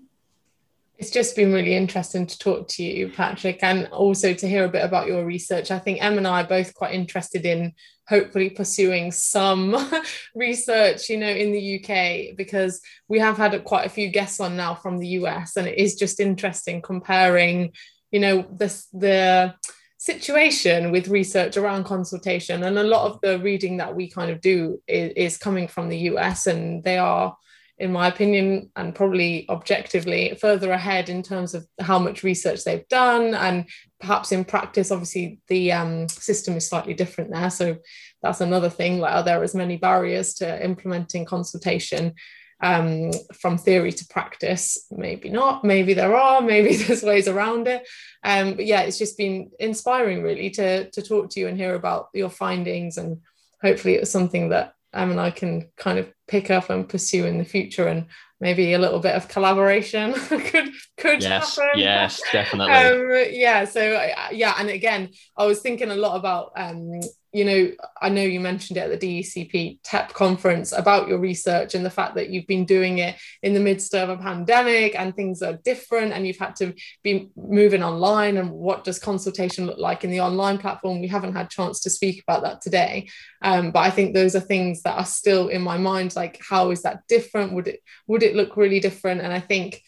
It's 0.97 1.11
just 1.11 1.35
been 1.35 1.53
really 1.53 1.75
interesting 1.75 2.27
to 2.27 2.39
talk 2.39 2.69
to 2.69 2.85
you, 2.85 3.09
Patrick, 3.09 3.59
and 3.63 3.89
also 3.89 4.33
to 4.33 4.49
hear 4.49 4.65
a 4.65 4.69
bit 4.69 4.85
about 4.85 5.09
your 5.09 5.25
research. 5.25 5.73
I 5.73 5.79
think 5.81 6.03
Em 6.03 6.19
and 6.19 6.27
I 6.27 6.43
are 6.43 6.47
both 6.47 6.73
quite 6.73 6.95
interested 6.95 7.45
in 7.45 7.73
hopefully 8.09 8.51
pursuing 8.51 9.11
some 9.11 9.77
research, 10.37 11.09
you 11.11 11.17
know, 11.17 11.29
in 11.29 11.53
the 11.53 11.81
UK, 11.81 12.37
because 12.37 12.81
we 13.09 13.19
have 13.19 13.37
had 13.37 13.65
quite 13.65 13.87
a 13.87 13.91
few 13.91 14.09
guests 14.09 14.39
on 14.39 14.57
now 14.57 14.75
from 14.75 14.99
the 14.99 15.09
US, 15.09 15.57
and 15.57 15.67
it 15.67 15.79
is 15.79 15.97
just 15.97 16.21
interesting 16.21 16.81
comparing, 16.81 17.73
you 18.13 18.21
know, 18.21 18.47
this 18.53 18.87
the 18.93 19.55
situation 19.99 20.93
with 20.93 21.09
research 21.09 21.57
around 21.57 21.85
consultation 21.85 22.63
and 22.65 22.79
a 22.79 22.83
lot 22.85 23.11
of 23.11 23.19
the 23.23 23.39
reading 23.39 23.79
that 23.79 23.97
we 23.97 24.07
kind 24.07 24.31
of 24.31 24.39
do 24.43 24.79
is, 24.87 25.13
is 25.17 25.39
coming 25.39 25.67
from 25.67 25.89
the 25.89 25.97
US 26.11 26.47
and 26.47 26.85
they 26.85 26.99
are 26.99 27.35
in 27.79 27.93
my 27.93 28.07
opinion, 28.07 28.70
and 28.77 28.95
probably 28.95 29.47
objectively, 29.49 30.37
further 30.41 30.70
ahead 30.70 31.09
in 31.09 31.22
terms 31.22 31.55
of 31.55 31.66
how 31.81 31.99
much 31.99 32.22
research 32.22 32.62
they've 32.62 32.87
done. 32.89 33.35
And 33.35 33.68
perhaps 34.01 34.31
in 34.31 34.45
practice, 34.45 34.93
obviously, 34.93 35.41
the 35.49 35.72
um, 35.72 36.09
system 36.09 36.57
is 36.57 36.68
slightly 36.68 36.95
different 36.95 37.33
there. 37.33 37.51
So 37.51 37.79
that's 38.22 38.41
another 38.41 38.70
thing. 38.70 39.01
Like, 39.01 39.14
are 39.14 39.25
there 39.25 39.43
as 39.43 39.55
many 39.55 39.77
barriers 39.77 40.35
to 40.35 40.64
implementing 40.64 41.25
consultation 41.25 42.14
um, 42.62 43.11
from 43.41 43.59
theory 43.59 43.91
to 43.91 44.07
practice? 44.07 44.87
Maybe 44.93 45.29
not. 45.29 45.64
Maybe 45.64 45.95
there 45.95 46.14
are. 46.14 46.41
Maybe 46.43 46.77
there's 46.77 47.03
ways 47.03 47.27
around 47.27 47.66
it. 47.66 47.87
Um, 48.22 48.55
but 48.55 48.66
yeah, 48.66 48.83
it's 48.83 48.99
just 48.99 49.18
been 49.18 49.51
inspiring, 49.59 50.22
really, 50.22 50.51
to, 50.51 50.91
to 50.91 51.03
talk 51.03 51.31
to 51.31 51.41
you 51.41 51.49
and 51.49 51.57
hear 51.57 51.75
about 51.75 52.07
your 52.14 52.31
findings. 52.31 52.99
And 52.99 53.20
hopefully, 53.61 53.95
it 53.95 54.01
was 54.01 54.12
something 54.12 54.51
that 54.51 54.75
um, 54.95 55.11
and 55.11 55.20
I 55.20 55.31
can 55.31 55.70
kind 55.77 55.99
of 55.99 56.09
pick 56.27 56.51
up 56.51 56.70
and 56.70 56.89
pursue 56.89 57.27
in 57.27 57.39
the 57.39 57.45
future 57.45 57.87
and 57.87 58.07
maybe 58.41 58.72
a 58.72 58.79
little 58.79 59.01
bit 59.01 59.14
of 59.14 59.29
collaboration 59.29 60.12
could 60.29 60.70
could 60.97 61.22
yes, 61.22 61.57
happen. 61.57 61.81
Yes, 61.81 62.20
definitely. 62.33 62.72
Um, 62.72 63.27
yeah. 63.31 63.64
So 63.64 63.95
uh, 63.95 64.29
yeah, 64.33 64.55
and 64.59 64.68
again, 64.68 65.11
I 65.37 65.47
was 65.47 65.61
thinking 65.61 65.91
a 65.91 65.97
lot 65.97 66.16
about 66.16 66.53
um, 66.57 67.01
you 67.35 67.45
know, 67.45 67.72
I 68.01 68.11
know 68.11 68.22
you 68.22 68.39
mentioned 68.39 68.76
it 68.76 68.89
at 68.89 69.01
the 69.01 69.20
DECP 69.20 69.80
TEP 69.82 70.12
conference 70.12 70.70
about 70.70 71.09
your 71.09 71.18
research 71.18 71.74
and 71.74 71.85
the 71.85 71.91
fact 71.91 72.14
that 72.14 72.30
you've 72.30 72.47
been 72.47 72.64
doing 72.64 72.99
it 72.99 73.16
in 73.43 73.55
the 73.55 73.61
midst 73.61 73.93
of 73.93 74.09
a 74.09 74.16
pandemic 74.16 74.95
and 74.97 75.16
things 75.16 75.43
are 75.43 75.59
different 75.64 76.12
and 76.12 76.28
you've 76.28 76.39
had 76.39 76.55
to 76.55 76.72
be 77.03 77.30
moving 77.37 77.82
online 77.82 78.37
and 78.37 78.53
what 78.53 78.85
does 78.85 79.01
consultation 79.01 79.66
look 79.66 79.78
like 79.78 80.05
in 80.05 80.11
the 80.11 80.20
online 80.20 80.59
platform. 80.59 81.01
We 81.01 81.09
haven't 81.09 81.35
had 81.35 81.51
chance 81.51 81.80
to 81.80 81.91
speak 81.91 82.22
about 82.22 82.45
that 82.45 82.61
today, 82.61 83.09
um, 83.43 83.72
but 83.72 83.80
I 83.80 83.91
think 83.91 84.14
those 84.14 84.37
are 84.37 84.41
things 84.41 84.82
that 84.82 84.97
are 84.97 85.05
still 85.05 85.49
in 85.49 85.61
my 85.61 85.76
mind. 85.76 86.14
Like, 86.14 86.41
how 86.41 86.70
is 86.70 86.82
that 86.82 87.01
different? 87.09 87.53
Would 87.53 87.66
it 87.66 87.80
would 88.07 88.22
it 88.22 88.37
look 88.37 88.57
really 88.57 88.78
different? 88.78 89.22
And 89.22 89.32
I 89.32 89.41
think 89.41 89.82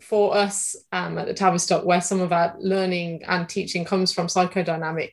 for 0.00 0.34
us 0.34 0.74
um, 0.92 1.18
at 1.18 1.26
the 1.26 1.34
Tavistock, 1.34 1.84
where 1.84 2.00
some 2.00 2.22
of 2.22 2.32
our 2.32 2.56
learning 2.58 3.24
and 3.26 3.46
teaching 3.46 3.84
comes 3.84 4.10
from 4.10 4.28
psychodynamic 4.28 5.12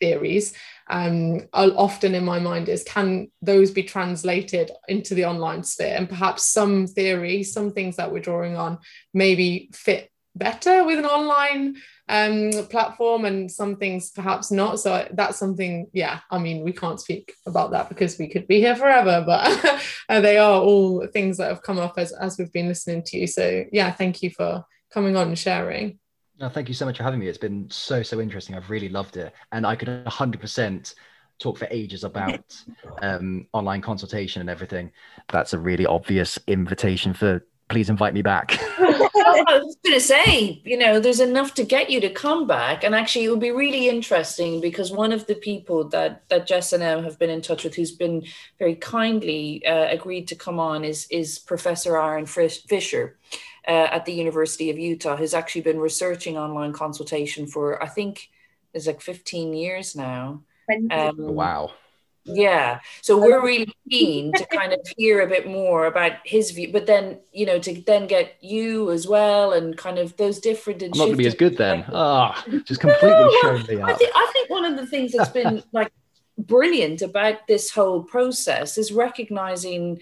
theories 0.00 0.54
um, 0.90 1.42
often 1.52 2.14
in 2.14 2.24
my 2.24 2.40
mind 2.40 2.68
is 2.68 2.82
can 2.82 3.30
those 3.40 3.70
be 3.70 3.84
translated 3.84 4.70
into 4.88 5.14
the 5.14 5.24
online 5.24 5.62
sphere? 5.62 5.94
And 5.96 6.08
perhaps 6.08 6.46
some 6.46 6.86
theory 6.86 7.42
some 7.44 7.72
things 7.72 7.96
that 7.96 8.12
we're 8.12 8.20
drawing 8.20 8.56
on 8.56 8.78
maybe 9.14 9.70
fit 9.72 10.10
better 10.34 10.84
with 10.84 10.98
an 10.98 11.06
online 11.06 11.76
um, 12.08 12.50
platform 12.70 13.24
and 13.24 13.50
some 13.50 13.76
things 13.76 14.10
perhaps 14.10 14.50
not. 14.50 14.80
So 14.80 15.06
that's 15.12 15.38
something 15.38 15.86
yeah 15.92 16.20
i 16.30 16.38
mean 16.38 16.64
we 16.64 16.72
can't 16.72 17.00
speak 17.00 17.34
about 17.46 17.70
that 17.70 17.88
because 17.88 18.18
we 18.18 18.28
could 18.28 18.48
be 18.48 18.58
here 18.58 18.76
forever 18.76 19.22
but 19.24 19.80
they 20.08 20.38
are 20.38 20.60
all 20.60 21.06
things 21.06 21.36
that 21.36 21.48
have 21.48 21.62
come 21.62 21.78
up 21.78 21.94
as, 21.98 22.12
as 22.12 22.36
we've 22.36 22.52
been 22.52 22.68
listening 22.68 23.04
to 23.04 23.18
you. 23.18 23.26
So 23.28 23.64
yeah 23.72 23.92
thank 23.92 24.22
you 24.22 24.30
for 24.30 24.64
coming 24.92 25.16
on 25.16 25.28
and 25.28 25.38
sharing 25.38 26.00
no, 26.40 26.48
thank 26.48 26.68
you 26.68 26.74
so 26.74 26.86
much 26.86 26.96
for 26.96 27.02
having 27.02 27.20
me. 27.20 27.28
It's 27.28 27.38
been 27.38 27.68
so, 27.70 28.02
so 28.02 28.20
interesting. 28.20 28.56
I've 28.56 28.70
really 28.70 28.88
loved 28.88 29.16
it. 29.16 29.34
And 29.52 29.66
I 29.66 29.76
could 29.76 29.88
100% 29.88 30.94
talk 31.38 31.58
for 31.58 31.68
ages 31.70 32.02
about 32.02 32.56
um, 33.02 33.46
online 33.52 33.82
consultation 33.82 34.40
and 34.40 34.48
everything. 34.48 34.90
That's 35.28 35.52
a 35.52 35.58
really 35.58 35.86
obvious 35.86 36.38
invitation 36.46 37.12
for 37.12 37.44
please 37.68 37.90
invite 37.90 38.14
me 38.14 38.22
back. 38.22 38.58
I 38.80 39.60
was 39.62 39.76
going 39.84 39.96
to 39.96 40.00
say, 40.00 40.60
you 40.64 40.76
know, 40.76 40.98
there's 40.98 41.20
enough 41.20 41.54
to 41.54 41.64
get 41.64 41.88
you 41.88 42.00
to 42.00 42.10
come 42.10 42.46
back. 42.46 42.84
And 42.84 42.94
actually, 42.94 43.26
it 43.26 43.30
would 43.30 43.40
be 43.40 43.52
really 43.52 43.88
interesting 43.88 44.60
because 44.60 44.90
one 44.90 45.12
of 45.12 45.26
the 45.26 45.36
people 45.36 45.88
that 45.90 46.28
that 46.28 46.46
Jess 46.46 46.72
and 46.72 46.82
I 46.82 47.00
have 47.00 47.18
been 47.18 47.30
in 47.30 47.42
touch 47.42 47.64
with, 47.64 47.74
who's 47.74 47.92
been 47.92 48.24
very 48.58 48.74
kindly 48.74 49.64
uh, 49.64 49.86
agreed 49.88 50.26
to 50.28 50.34
come 50.34 50.58
on, 50.58 50.84
is 50.84 51.06
is 51.10 51.38
Professor 51.38 51.96
Aaron 51.96 52.26
Fischer 52.26 53.18
uh, 53.66 53.88
at 53.90 54.04
the 54.04 54.12
University 54.12 54.70
of 54.70 54.78
Utah, 54.78 55.16
who's 55.16 55.34
actually 55.34 55.62
been 55.62 55.78
researching 55.78 56.36
online 56.36 56.72
consultation 56.72 57.46
for, 57.46 57.82
I 57.82 57.88
think, 57.88 58.30
it's 58.72 58.86
like 58.86 59.00
15 59.00 59.52
years 59.54 59.96
now. 59.96 60.42
Um, 60.90 61.16
wow. 61.16 61.72
Yeah. 62.24 62.80
So 63.00 63.18
we're 63.18 63.42
really 63.42 63.72
keen 63.90 64.32
to 64.32 64.46
kind 64.46 64.72
of 64.72 64.80
hear 64.96 65.22
a 65.22 65.26
bit 65.26 65.48
more 65.48 65.86
about 65.86 66.12
his 66.24 66.50
view, 66.50 66.70
but 66.72 66.86
then, 66.86 67.18
you 67.32 67.46
know, 67.46 67.58
to 67.58 67.82
then 67.82 68.06
get 68.06 68.36
you 68.40 68.90
as 68.90 69.08
well 69.08 69.52
and 69.52 69.76
kind 69.76 69.98
of 69.98 70.16
those 70.16 70.38
different. 70.38 70.82
I'm 70.82 70.90
not 70.90 70.96
going 70.96 71.10
to 71.12 71.16
be 71.16 71.26
as 71.26 71.34
good 71.34 71.56
then. 71.56 71.84
Ah, 71.92 72.44
oh, 72.46 72.58
just 72.60 72.80
completely 72.80 73.36
showing 73.42 73.66
me 73.66 73.82
I 73.82 73.94
think, 73.94 74.12
I 74.14 74.30
think 74.32 74.50
one 74.50 74.64
of 74.64 74.76
the 74.76 74.86
things 74.86 75.12
that's 75.12 75.30
been 75.30 75.62
like 75.72 75.90
brilliant 76.38 77.02
about 77.02 77.46
this 77.48 77.70
whole 77.70 78.02
process 78.02 78.78
is 78.78 78.92
recognizing 78.92 80.00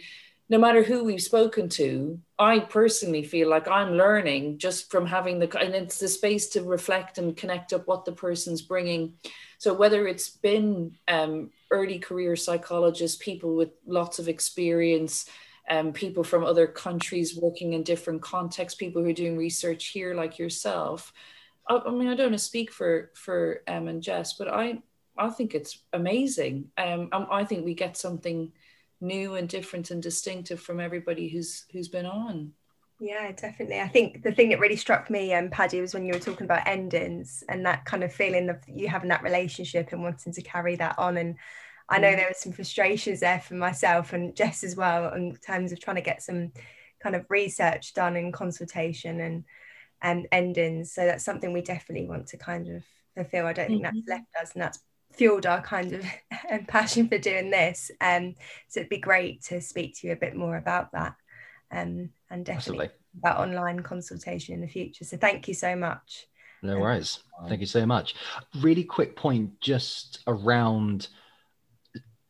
no 0.51 0.59
matter 0.59 0.83
who 0.83 1.05
we've 1.05 1.23
spoken 1.23 1.69
to, 1.69 2.19
I 2.39 2.61
personally 2.61 3.23
feel 3.23 3.51
like 3.51 3.69
I'm 3.69 3.93
learning 3.93 4.59
just 4.59 4.91
from 4.91 5.07
having 5.07 5.39
the, 5.39 5.59
and 5.59 5.75
it's 5.75 5.99
the 5.99 6.09
space 6.09 6.49
to 6.51 6.63
reflect 6.63 7.19
and 7.19 7.37
connect 7.37 7.73
up 7.73 7.87
what 7.87 8.05
the 8.05 8.13
person's 8.13 8.63
bringing. 8.63 9.15
So 9.59 9.75
whether 9.75 10.07
it's 10.07 10.31
been 10.31 10.97
um, 11.07 11.51
early 11.71 11.99
career 11.99 12.35
psychologists, 12.35 13.23
people 13.23 13.57
with 13.57 13.71
lots 13.87 14.19
of 14.19 14.29
experience, 14.29 15.27
um, 15.69 15.93
people 15.93 16.25
from 16.25 16.45
other 16.45 16.67
countries 16.67 17.37
working 17.37 17.75
in 17.75 17.83
different 17.83 18.23
contexts, 18.23 18.79
people 18.79 19.03
who 19.03 19.11
are 19.11 19.13
doing 19.15 19.37
research 19.37 19.89
here 19.89 20.15
like 20.15 20.39
yourself. 20.39 21.13
I, 21.69 21.77
I 21.87 21.91
mean, 21.91 22.09
I 22.09 22.15
don't 22.15 22.31
want 22.31 22.33
to 22.35 22.39
speak 22.39 22.73
for 22.73 23.11
for 23.15 23.63
Em 23.67 23.89
and 23.89 24.03
Jess, 24.03 24.33
but 24.33 24.49
I 24.49 24.79
I 25.19 25.29
think 25.29 25.55
it's 25.55 25.83
amazing. 25.93 26.71
Um, 26.79 27.11
I 27.13 27.45
think 27.45 27.65
we 27.65 27.75
get 27.75 27.97
something 27.97 28.53
new 29.01 29.35
and 29.35 29.49
different 29.49 29.91
and 29.91 30.03
distinctive 30.03 30.61
from 30.61 30.81
everybody 30.81 31.29
who's 31.29 31.65
who's 31.73 31.89
been 31.89 32.07
on. 32.07 32.53
Yeah, 33.01 33.31
definitely. 33.31 33.81
I 33.81 33.87
think 33.87 34.25
the 34.25 34.33
thing 34.33 34.49
that 34.49 34.59
really 34.59 34.77
struck 34.77 35.09
me, 35.09 35.33
um, 35.33 35.51
Paddy, 35.51 35.81
was 35.81 35.95
when 35.95 36.05
you 36.05 36.13
were 36.13 36.19
talking 36.19 36.47
about 36.47 36.67
endings 36.67 37.45
and 37.49 37.65
that 37.65 37.85
kind 37.85 38.03
of 38.03 38.13
feeling 38.13 38.49
of 38.49 38.57
you 38.67 38.89
having 38.89 39.11
that 39.11 39.23
relationship 39.23 39.93
and 39.93 40.03
wanting 40.03 40.33
to 40.33 40.43
carry 40.43 40.75
that 40.77 40.99
on. 40.99 41.17
And 41.17 41.37
I 41.89 41.99
know 41.99 42.09
mm. 42.09 42.17
there 42.17 42.27
were 42.27 42.35
some 42.35 42.53
frustrations 42.53 43.21
there 43.21 43.39
for 43.39 43.55
myself 43.55 44.13
and 44.13 44.35
Jess 44.35 44.65
as 44.65 44.75
well 44.75 45.13
in 45.15 45.37
terms 45.37 45.71
of 45.71 45.81
trying 45.81 45.97
to 45.97 46.03
get 46.03 46.23
some 46.23 46.53
kind 47.01 47.15
of 47.15 47.25
research 47.29 47.95
done 47.95 48.17
in 48.17 48.33
consultation 48.33 49.21
and 49.21 49.45
and 50.03 50.27
endings. 50.33 50.93
So 50.93 51.07
that's 51.07 51.25
something 51.25 51.53
we 51.53 51.63
definitely 51.63 52.09
want 52.09 52.29
to 52.29 52.37
kind 52.37 52.69
of 52.69 52.85
fulfill. 53.15 53.47
I 53.47 53.53
don't 53.53 53.69
think 53.69 53.85
mm-hmm. 53.85 53.97
that's 54.07 54.09
left 54.09 54.43
us, 54.43 54.53
and 54.55 54.63
that's 54.63 54.81
fueled 55.13 55.47
our 55.47 55.61
kind 55.61 55.93
of 55.93 56.05
passion 56.69 57.09
for 57.09 57.19
doing 57.19 57.51
this. 57.51 57.91
Um, 58.01 58.35
so 58.69 58.81
it'd 58.81 58.91
be 58.91 58.99
great 58.99 59.43
to 59.45 59.61
speak 59.61 59.97
to 59.99 60.07
you 60.07 60.13
a 60.13 60.17
bit 60.17 60.37
more 60.37 60.57
about 60.57 60.93
that. 60.93 61.15
Um, 61.71 62.11
and 62.31 62.45
definitely 62.45 62.87
Absolutely. 62.87 62.91
about 63.19 63.39
online 63.39 63.81
consultation 63.81 64.55
in 64.55 64.61
the 64.61 64.69
future. 64.69 65.05
So 65.05 65.17
thank 65.17 65.49
you 65.49 65.55
so 65.55 65.77
much. 65.77 66.27
No 66.63 66.75
um, 66.75 66.81
worries. 66.81 67.21
Thank 67.49 67.61
you 67.61 67.67
so 67.67 67.87
much. 67.87 68.15
Really 68.61 68.85
quick 68.85 69.17
point 69.17 69.61
just 69.61 70.21
around 70.27 71.09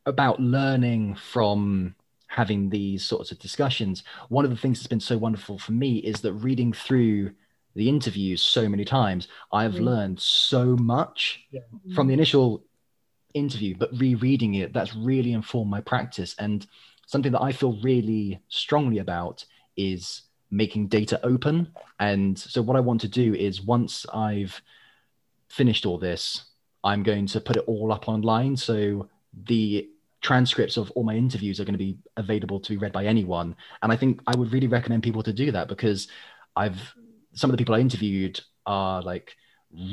about 0.06 0.40
learning 0.40 1.14
from 1.14 1.94
having 2.28 2.68
these 2.68 3.04
sorts 3.04 3.30
of 3.32 3.38
discussions. 3.38 4.04
One 4.28 4.44
of 4.44 4.50
the 4.50 4.56
things 4.56 4.78
that's 4.78 4.86
been 4.86 5.00
so 5.00 5.16
wonderful 5.18 5.58
for 5.58 5.72
me 5.72 5.98
is 5.98 6.20
that 6.20 6.32
reading 6.34 6.72
through 6.72 7.32
the 7.74 7.88
interviews 7.88 8.42
so 8.42 8.68
many 8.68 8.84
times, 8.84 9.28
I've 9.52 9.74
mm. 9.74 9.82
learned 9.82 10.20
so 10.20 10.76
much 10.76 11.44
yeah. 11.50 11.60
from 11.94 12.06
the 12.06 12.14
initial 12.14 12.64
interview, 13.34 13.74
but 13.76 13.90
rereading 13.98 14.54
it, 14.54 14.72
that's 14.72 14.94
really 14.94 15.32
informed 15.32 15.70
my 15.70 15.80
practice. 15.80 16.34
And 16.38 16.66
something 17.06 17.32
that 17.32 17.42
I 17.42 17.52
feel 17.52 17.78
really 17.82 18.40
strongly 18.48 18.98
about 18.98 19.44
is 19.76 20.22
making 20.50 20.88
data 20.88 21.20
open. 21.22 21.72
And 22.00 22.38
so, 22.38 22.62
what 22.62 22.76
I 22.76 22.80
want 22.80 23.00
to 23.02 23.08
do 23.08 23.34
is 23.34 23.62
once 23.62 24.06
I've 24.12 24.60
finished 25.48 25.86
all 25.86 25.98
this, 25.98 26.44
I'm 26.84 27.02
going 27.02 27.26
to 27.26 27.40
put 27.40 27.56
it 27.56 27.64
all 27.66 27.92
up 27.92 28.08
online. 28.08 28.56
So, 28.56 29.08
the 29.46 29.88
transcripts 30.20 30.76
of 30.76 30.90
all 30.92 31.04
my 31.04 31.14
interviews 31.14 31.60
are 31.60 31.64
going 31.64 31.74
to 31.74 31.78
be 31.78 31.96
available 32.16 32.58
to 32.60 32.70
be 32.70 32.76
read 32.76 32.92
by 32.92 33.04
anyone. 33.06 33.54
And 33.82 33.92
I 33.92 33.96
think 33.96 34.20
I 34.26 34.36
would 34.36 34.52
really 34.52 34.66
recommend 34.66 35.02
people 35.02 35.22
to 35.22 35.32
do 35.32 35.52
that 35.52 35.68
because 35.68 36.08
I've 36.56 36.94
some 37.34 37.50
of 37.50 37.52
the 37.52 37.58
people 37.58 37.74
I 37.74 37.80
interviewed 37.80 38.40
are 38.66 39.00
like 39.02 39.36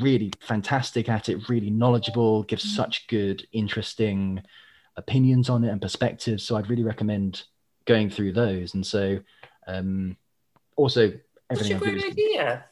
really 0.00 0.32
fantastic 0.40 1.08
at 1.08 1.28
it, 1.28 1.48
really 1.48 1.70
knowledgeable, 1.70 2.42
gives 2.44 2.64
mm-hmm. 2.64 2.76
such 2.76 3.06
good, 3.08 3.46
interesting 3.52 4.42
opinions 4.96 5.50
on 5.50 5.64
it 5.64 5.70
and 5.70 5.80
perspectives. 5.80 6.42
So 6.44 6.56
I'd 6.56 6.70
really 6.70 6.82
recommend 6.84 7.42
going 7.84 8.10
through 8.10 8.32
those. 8.32 8.74
And 8.74 8.86
so, 8.86 9.20
um, 9.66 10.16
also, 10.76 11.12
Such 11.54 11.70
a 11.70 11.74
great 11.74 12.04
idea. 12.04 12.64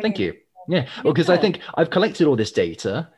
Thank 0.00 0.18
you. 0.18 0.34
Yeah, 0.68 0.86
well, 1.02 1.14
because 1.14 1.30
I 1.30 1.38
think 1.38 1.60
I've 1.74 1.90
collected 1.90 2.26
all 2.26 2.36
this 2.36 2.52
data. 2.52 3.08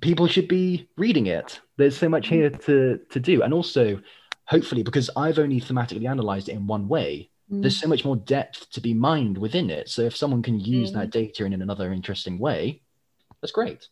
People 0.00 0.26
should 0.26 0.48
be 0.48 0.88
reading 0.96 1.26
it. 1.26 1.60
There's 1.76 1.96
so 1.96 2.08
much 2.08 2.28
here 2.28 2.48
to 2.48 2.98
to 3.10 3.20
do, 3.20 3.42
and 3.42 3.52
also, 3.52 4.00
hopefully, 4.46 4.82
because 4.82 5.10
I've 5.14 5.38
only 5.38 5.60
thematically 5.60 6.08
analyzed 6.08 6.48
it 6.48 6.52
in 6.52 6.66
one 6.66 6.88
way, 6.88 7.28
mm. 7.52 7.60
there's 7.60 7.80
so 7.80 7.88
much 7.88 8.04
more 8.04 8.16
depth 8.16 8.70
to 8.70 8.80
be 8.80 8.94
mined 8.94 9.36
within 9.38 9.70
it. 9.70 9.88
So 9.88 10.02
if 10.02 10.16
someone 10.16 10.42
can 10.42 10.58
use 10.58 10.90
mm. 10.90 10.94
that 10.94 11.10
data 11.10 11.44
in 11.44 11.52
another 11.52 11.92
interesting 11.92 12.38
way, 12.38 12.82
that's 13.40 13.52
great. 13.52 13.88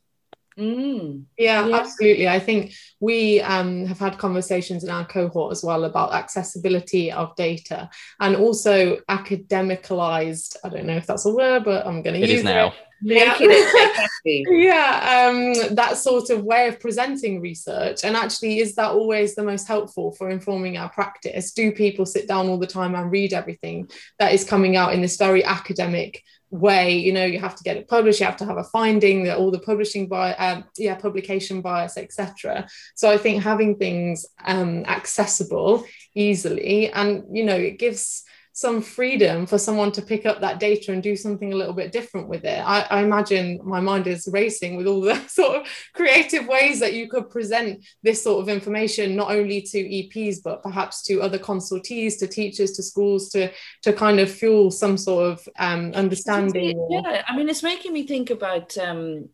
Mm. 0.58 1.24
Yeah, 1.38 1.66
yeah, 1.66 1.76
absolutely. 1.76 2.28
I 2.28 2.38
think 2.38 2.74
we 2.98 3.40
um, 3.40 3.86
have 3.86 3.98
had 3.98 4.18
conversations 4.18 4.84
in 4.84 4.90
our 4.90 5.06
cohort 5.06 5.52
as 5.52 5.62
well 5.62 5.84
about 5.84 6.12
accessibility 6.12 7.11
of 7.11 7.34
data 7.36 7.88
and 8.18 8.36
also 8.36 8.98
academicalized. 9.08 10.56
I 10.64 10.68
don't 10.68 10.86
know 10.86 10.96
if 10.96 11.06
that's 11.06 11.26
a 11.26 11.32
word, 11.32 11.64
but 11.64 11.86
I'm 11.86 12.02
going 12.02 12.20
to 12.20 12.26
use 12.26 12.40
it. 12.40 12.44
now. 12.44 12.68
It. 12.68 12.74
Yeah, 13.03 13.36
yeah 14.24 15.28
um, 15.30 15.74
that 15.74 15.96
sort 15.96 16.30
of 16.30 16.44
way 16.44 16.68
of 16.68 16.80
presenting 16.80 17.40
research. 17.40 18.05
And 18.05 18.16
actually, 18.16 18.59
is 18.59 18.74
that 18.74 18.90
always 18.90 19.34
the 19.34 19.44
most 19.44 19.66
helpful 19.66 20.12
for 20.12 20.30
informing 20.30 20.76
our 20.76 20.90
practice? 20.90 21.53
Do 21.53 21.72
people 21.72 22.07
sit 22.07 22.28
down 22.28 22.48
all 22.48 22.59
the 22.59 22.66
time 22.66 22.94
and 22.94 23.11
read 23.11 23.32
everything 23.32 23.88
that 24.18 24.32
is 24.32 24.44
coming 24.44 24.76
out 24.76 24.92
in 24.92 25.01
this 25.01 25.16
very 25.16 25.44
academic 25.44 26.22
way 26.51 26.96
you 26.98 27.12
know 27.12 27.24
you 27.24 27.38
have 27.38 27.55
to 27.55 27.62
get 27.62 27.76
it 27.76 27.86
published 27.86 28.18
you 28.18 28.26
have 28.26 28.36
to 28.36 28.44
have 28.44 28.57
a 28.57 28.64
finding 28.64 29.22
that 29.22 29.38
all 29.38 29.53
the 29.53 29.61
publishing 29.61 30.09
by 30.09 30.34
um, 30.34 30.64
yeah 30.76 30.96
publication 30.96 31.61
bias 31.61 31.96
etc 31.96 32.66
so 32.96 33.09
i 33.09 33.16
think 33.16 33.40
having 33.40 33.76
things 33.76 34.26
um, 34.44 34.84
accessible 34.86 35.84
easily 36.16 36.90
and 36.90 37.24
you 37.30 37.44
know 37.44 37.55
it 37.55 37.78
gives 37.78 38.24
some 38.61 38.82
freedom 38.82 39.46
for 39.46 39.56
someone 39.56 39.90
to 39.90 40.02
pick 40.02 40.26
up 40.26 40.40
that 40.40 40.61
data 40.61 40.92
and 40.92 41.02
do 41.02 41.16
something 41.16 41.50
a 41.50 41.56
little 41.56 41.72
bit 41.72 41.92
different 41.92 42.28
with 42.28 42.44
it. 42.44 42.58
I, 42.58 42.82
I, 42.90 43.02
imagine 43.02 43.58
my 43.64 43.80
mind 43.80 44.06
is 44.06 44.28
racing 44.30 44.76
with 44.76 44.86
all 44.86 45.00
the 45.00 45.16
sort 45.28 45.56
of 45.56 45.66
creative 45.94 46.46
ways 46.46 46.78
that 46.80 46.92
you 46.92 47.08
could 47.08 47.30
present 47.30 47.82
this 48.02 48.22
sort 48.22 48.42
of 48.42 48.50
information, 48.50 49.16
not 49.16 49.30
only 49.30 49.62
to 49.62 49.78
EPs, 49.78 50.42
but 50.44 50.62
perhaps 50.62 51.02
to 51.04 51.22
other 51.22 51.38
consultees, 51.38 52.18
to 52.18 52.26
teachers, 52.26 52.72
to 52.72 52.82
schools, 52.82 53.30
to, 53.30 53.50
to 53.82 53.94
kind 53.94 54.20
of 54.20 54.30
fuel 54.30 54.70
some 54.70 54.98
sort 54.98 55.32
of 55.32 55.48
um, 55.58 55.92
understanding. 55.94 56.86
Yeah, 56.90 57.22
I 57.26 57.34
mean, 57.34 57.48
it's 57.48 57.62
making 57.62 57.94
me 57.94 58.06
think 58.06 58.28
about 58.28 58.76
um, 58.76 59.30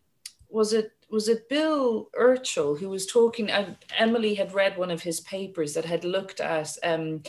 was 0.48 0.72
it 0.72 0.92
was 1.10 1.28
it 1.28 1.48
Bill 1.48 2.10
Erchul 2.18 2.78
who 2.78 2.88
was 2.88 3.06
talking? 3.06 3.50
Uh, 3.50 3.74
Emily 3.98 4.34
had 4.34 4.54
read 4.54 4.76
one 4.76 4.92
of 4.92 5.02
his 5.02 5.20
papers 5.20 5.74
that 5.74 5.84
had 5.84 6.04
looked 6.04 6.40
at 6.40 6.76
um, 6.84 7.22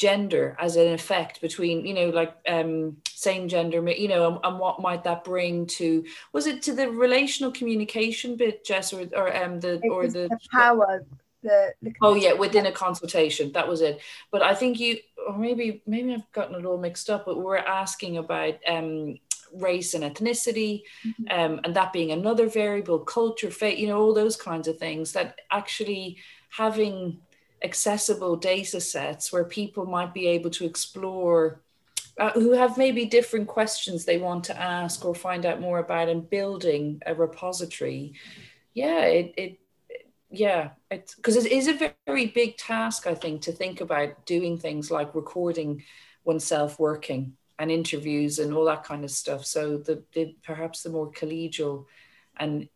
gender 0.00 0.56
as 0.58 0.76
an 0.76 0.90
effect 0.94 1.42
between 1.42 1.84
you 1.84 1.92
know 1.92 2.08
like 2.08 2.34
um 2.48 2.96
same 3.06 3.46
gender 3.48 3.86
you 3.90 4.08
know 4.08 4.28
and, 4.28 4.38
and, 4.44 4.58
what 4.58 4.80
might 4.80 5.04
that 5.04 5.22
bring 5.24 5.66
to 5.66 6.02
was 6.32 6.46
it 6.46 6.62
to 6.62 6.72
the 6.72 6.88
relational 6.88 7.52
communication 7.52 8.34
bit 8.34 8.64
jess 8.64 8.94
or, 8.94 9.06
or 9.14 9.36
um 9.36 9.60
the 9.60 9.78
it 9.82 9.90
or 9.90 10.06
the, 10.06 10.26
the 10.28 10.38
power 10.50 11.04
the, 11.42 11.74
the 11.82 11.92
oh 12.00 12.14
yeah 12.14 12.32
within 12.32 12.66
a 12.66 12.72
consultation. 12.72 13.52
That 13.52 13.68
was 13.68 13.80
it. 13.80 14.00
But 14.30 14.42
i 14.42 14.54
think 14.54 14.80
you 14.80 14.98
or 15.26 15.36
maybe 15.36 15.82
maybe 15.86 16.14
i've 16.14 16.32
gotten 16.32 16.54
it 16.54 16.66
all 16.66 16.78
mixed 16.78 17.10
up 17.10 17.26
but 17.26 17.36
we 17.36 17.44
we're 17.44 17.56
asking 17.58 18.16
about 18.16 18.56
um 18.66 19.18
race 19.52 19.94
and 19.94 20.04
ethnicity 20.04 20.82
mm-hmm. 21.04 21.24
um, 21.38 21.60
and 21.64 21.74
that 21.74 21.92
being 21.92 22.12
another 22.12 22.46
variable 22.48 23.00
culture 23.00 23.50
fate 23.50 23.78
you 23.78 23.88
know 23.88 24.00
all 24.00 24.14
those 24.14 24.36
kinds 24.36 24.68
of 24.68 24.78
things 24.78 25.12
that 25.12 25.40
actually 25.50 26.18
having 26.50 27.18
accessible 27.62 28.36
data 28.36 28.80
sets 28.80 29.32
where 29.32 29.44
people 29.44 29.86
might 29.86 30.14
be 30.14 30.26
able 30.26 30.50
to 30.50 30.64
explore 30.64 31.60
uh, 32.18 32.30
who 32.32 32.52
have 32.52 32.76
maybe 32.76 33.06
different 33.06 33.48
questions 33.48 34.04
they 34.04 34.18
want 34.18 34.44
to 34.44 34.60
ask 34.60 35.04
or 35.04 35.14
find 35.14 35.46
out 35.46 35.60
more 35.60 35.78
about 35.78 36.08
and 36.08 36.28
building 36.28 37.00
a 37.06 37.14
repository. 37.14 38.12
Yeah 38.74 39.04
it, 39.04 39.34
it 39.36 39.60
yeah 40.30 40.70
it's 40.90 41.14
because 41.14 41.36
it 41.36 41.50
is 41.50 41.66
a 41.66 41.92
very 42.06 42.26
big 42.26 42.56
task 42.56 43.08
i 43.08 43.14
think 43.16 43.42
to 43.42 43.50
think 43.50 43.80
about 43.80 44.24
doing 44.26 44.56
things 44.56 44.88
like 44.88 45.12
recording 45.12 45.82
oneself 46.24 46.78
working 46.78 47.36
and 47.60 47.70
interviews 47.70 48.38
and 48.38 48.54
all 48.54 48.64
that 48.64 48.84
kind 48.84 49.04
of 49.04 49.10
stuff. 49.10 49.44
So 49.44 49.76
the, 49.76 50.02
the 50.14 50.34
perhaps 50.42 50.82
the 50.82 50.88
more 50.88 51.12
collegial 51.12 51.84
and 52.38 52.68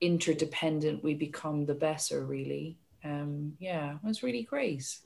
interdependent 0.00 1.04
we 1.04 1.14
become 1.14 1.66
the 1.66 1.74
better 1.74 2.24
really 2.24 2.78
um, 3.04 3.54
yeah, 3.58 3.94
it 3.94 4.06
was 4.06 4.22
really 4.22 4.42
great. 4.42 4.98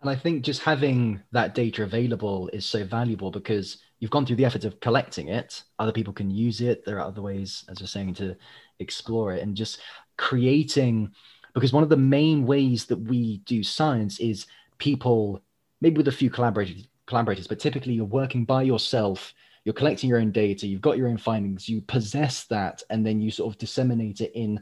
And 0.00 0.10
I 0.10 0.16
think 0.16 0.44
just 0.44 0.62
having 0.62 1.22
that 1.32 1.54
data 1.54 1.82
available 1.82 2.50
is 2.52 2.66
so 2.66 2.84
valuable 2.84 3.30
because 3.30 3.78
you've 4.00 4.10
gone 4.10 4.26
through 4.26 4.36
the 4.36 4.44
effort 4.44 4.64
of 4.64 4.78
collecting 4.80 5.28
it. 5.28 5.62
Other 5.78 5.92
people 5.92 6.12
can 6.12 6.30
use 6.30 6.60
it. 6.60 6.84
There 6.84 6.98
are 6.98 7.06
other 7.06 7.22
ways, 7.22 7.64
as 7.70 7.80
we're 7.80 7.86
saying, 7.86 8.14
to 8.14 8.36
explore 8.80 9.32
it 9.32 9.42
and 9.42 9.56
just 9.56 9.80
creating. 10.18 11.10
Because 11.54 11.72
one 11.72 11.82
of 11.82 11.88
the 11.88 11.96
main 11.96 12.44
ways 12.44 12.84
that 12.86 12.98
we 12.98 13.38
do 13.46 13.62
science 13.62 14.20
is 14.20 14.46
people, 14.76 15.42
maybe 15.80 15.96
with 15.96 16.08
a 16.08 16.12
few 16.12 16.28
collaborators, 16.28 16.86
collaborators, 17.06 17.46
but 17.46 17.58
typically 17.58 17.94
you're 17.94 18.04
working 18.04 18.44
by 18.44 18.62
yourself. 18.62 19.32
You're 19.64 19.72
collecting 19.72 20.10
your 20.10 20.18
own 20.18 20.32
data. 20.32 20.66
You've 20.66 20.82
got 20.82 20.98
your 20.98 21.08
own 21.08 21.16
findings. 21.16 21.66
You 21.66 21.80
possess 21.80 22.44
that, 22.44 22.82
and 22.90 23.06
then 23.06 23.22
you 23.22 23.30
sort 23.30 23.54
of 23.54 23.58
disseminate 23.58 24.20
it 24.20 24.32
in 24.34 24.60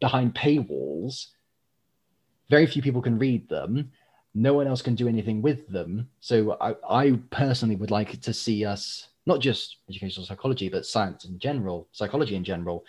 behind 0.00 0.34
paywalls 0.34 1.26
very 2.50 2.66
few 2.66 2.82
people 2.82 3.02
can 3.02 3.18
read 3.18 3.48
them. 3.48 3.90
No 4.34 4.54
one 4.54 4.66
else 4.66 4.82
can 4.82 4.94
do 4.94 5.08
anything 5.08 5.42
with 5.42 5.68
them. 5.68 6.08
So 6.20 6.56
I, 6.60 6.74
I 6.88 7.20
personally 7.30 7.76
would 7.76 7.90
like 7.90 8.20
to 8.22 8.32
see 8.32 8.64
us 8.64 9.08
not 9.26 9.40
just 9.40 9.78
educational 9.88 10.26
psychology 10.26 10.68
but 10.68 10.84
science 10.84 11.24
in 11.24 11.38
general 11.38 11.88
psychology 11.92 12.34
in 12.36 12.44
general 12.44 12.84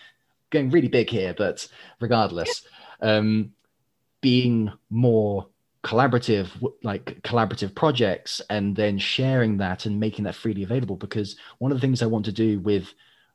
going 0.50 0.70
really 0.70 0.90
big 0.90 1.10
here 1.10 1.34
but 1.34 1.66
regardless 2.02 2.68
um, 3.02 3.52
being 4.22 4.72
more 4.90 5.48
collaborative 5.84 6.50
like 6.84 7.22
collaborative 7.22 7.76
projects 7.76 8.42
and 8.50 8.76
then 8.76 8.98
sharing 8.98 9.58
that 9.58 9.86
and 9.86 10.00
making 10.00 10.26
that 10.26 10.34
freely 10.34 10.64
available. 10.64 10.96
Because 10.96 11.36
one 11.60 11.72
of 11.72 11.78
the 11.78 11.82
things 11.82 12.02
i 12.02 12.08
want 12.08 12.26
to 12.26 12.32
do 12.32 12.60
with 12.60 12.94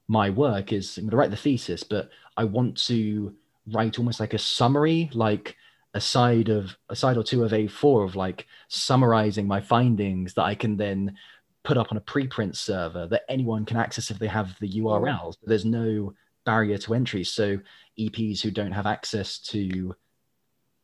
my 0.09 0.29
work 0.31 0.73
is 0.73 0.99
i'm 0.99 1.05
going 1.05 1.11
to 1.13 1.17
write 1.17 1.31
the 1.31 1.37
thesis 1.37 1.85
but 1.85 2.11
i 2.37 2.43
want 2.43 2.77
to 2.77 3.33
write 3.71 3.99
almost 3.99 4.19
like 4.19 4.35
a 4.35 4.39
summary 4.39 5.09
like 5.13 5.55
a 5.95 6.01
side 6.01 6.49
of 6.49 6.77
a 6.89 6.97
side 6.97 7.17
or 7.17 7.23
two 7.23 7.45
of 7.45 7.53
A4 7.53 8.05
of 8.05 8.17
like 8.17 8.47
summarizing 8.69 9.47
my 9.47 9.61
findings 9.61 10.35
that 10.35 10.45
I 10.45 10.55
can 10.55 10.77
then 10.77 11.17
put 11.65 11.77
up 11.77 11.89
on 11.91 11.99
a 11.99 12.01
preprint 12.01 12.57
server 12.57 13.07
that 13.09 13.23
anyone 13.29 13.65
can 13.65 13.77
access 13.77 14.11
if 14.11 14.19
they 14.19 14.29
have 14.29 14.57
the 14.61 14.81
URLs. 14.81 15.37
There's 15.43 15.65
no 15.65 16.15
barrier 16.45 16.79
to 16.79 16.95
entry. 16.95 17.25
So 17.25 17.59
EPs 17.99 18.41
who 18.41 18.51
don't 18.51 18.73
have 18.73 18.87
access 18.87 19.39
to 19.39 19.95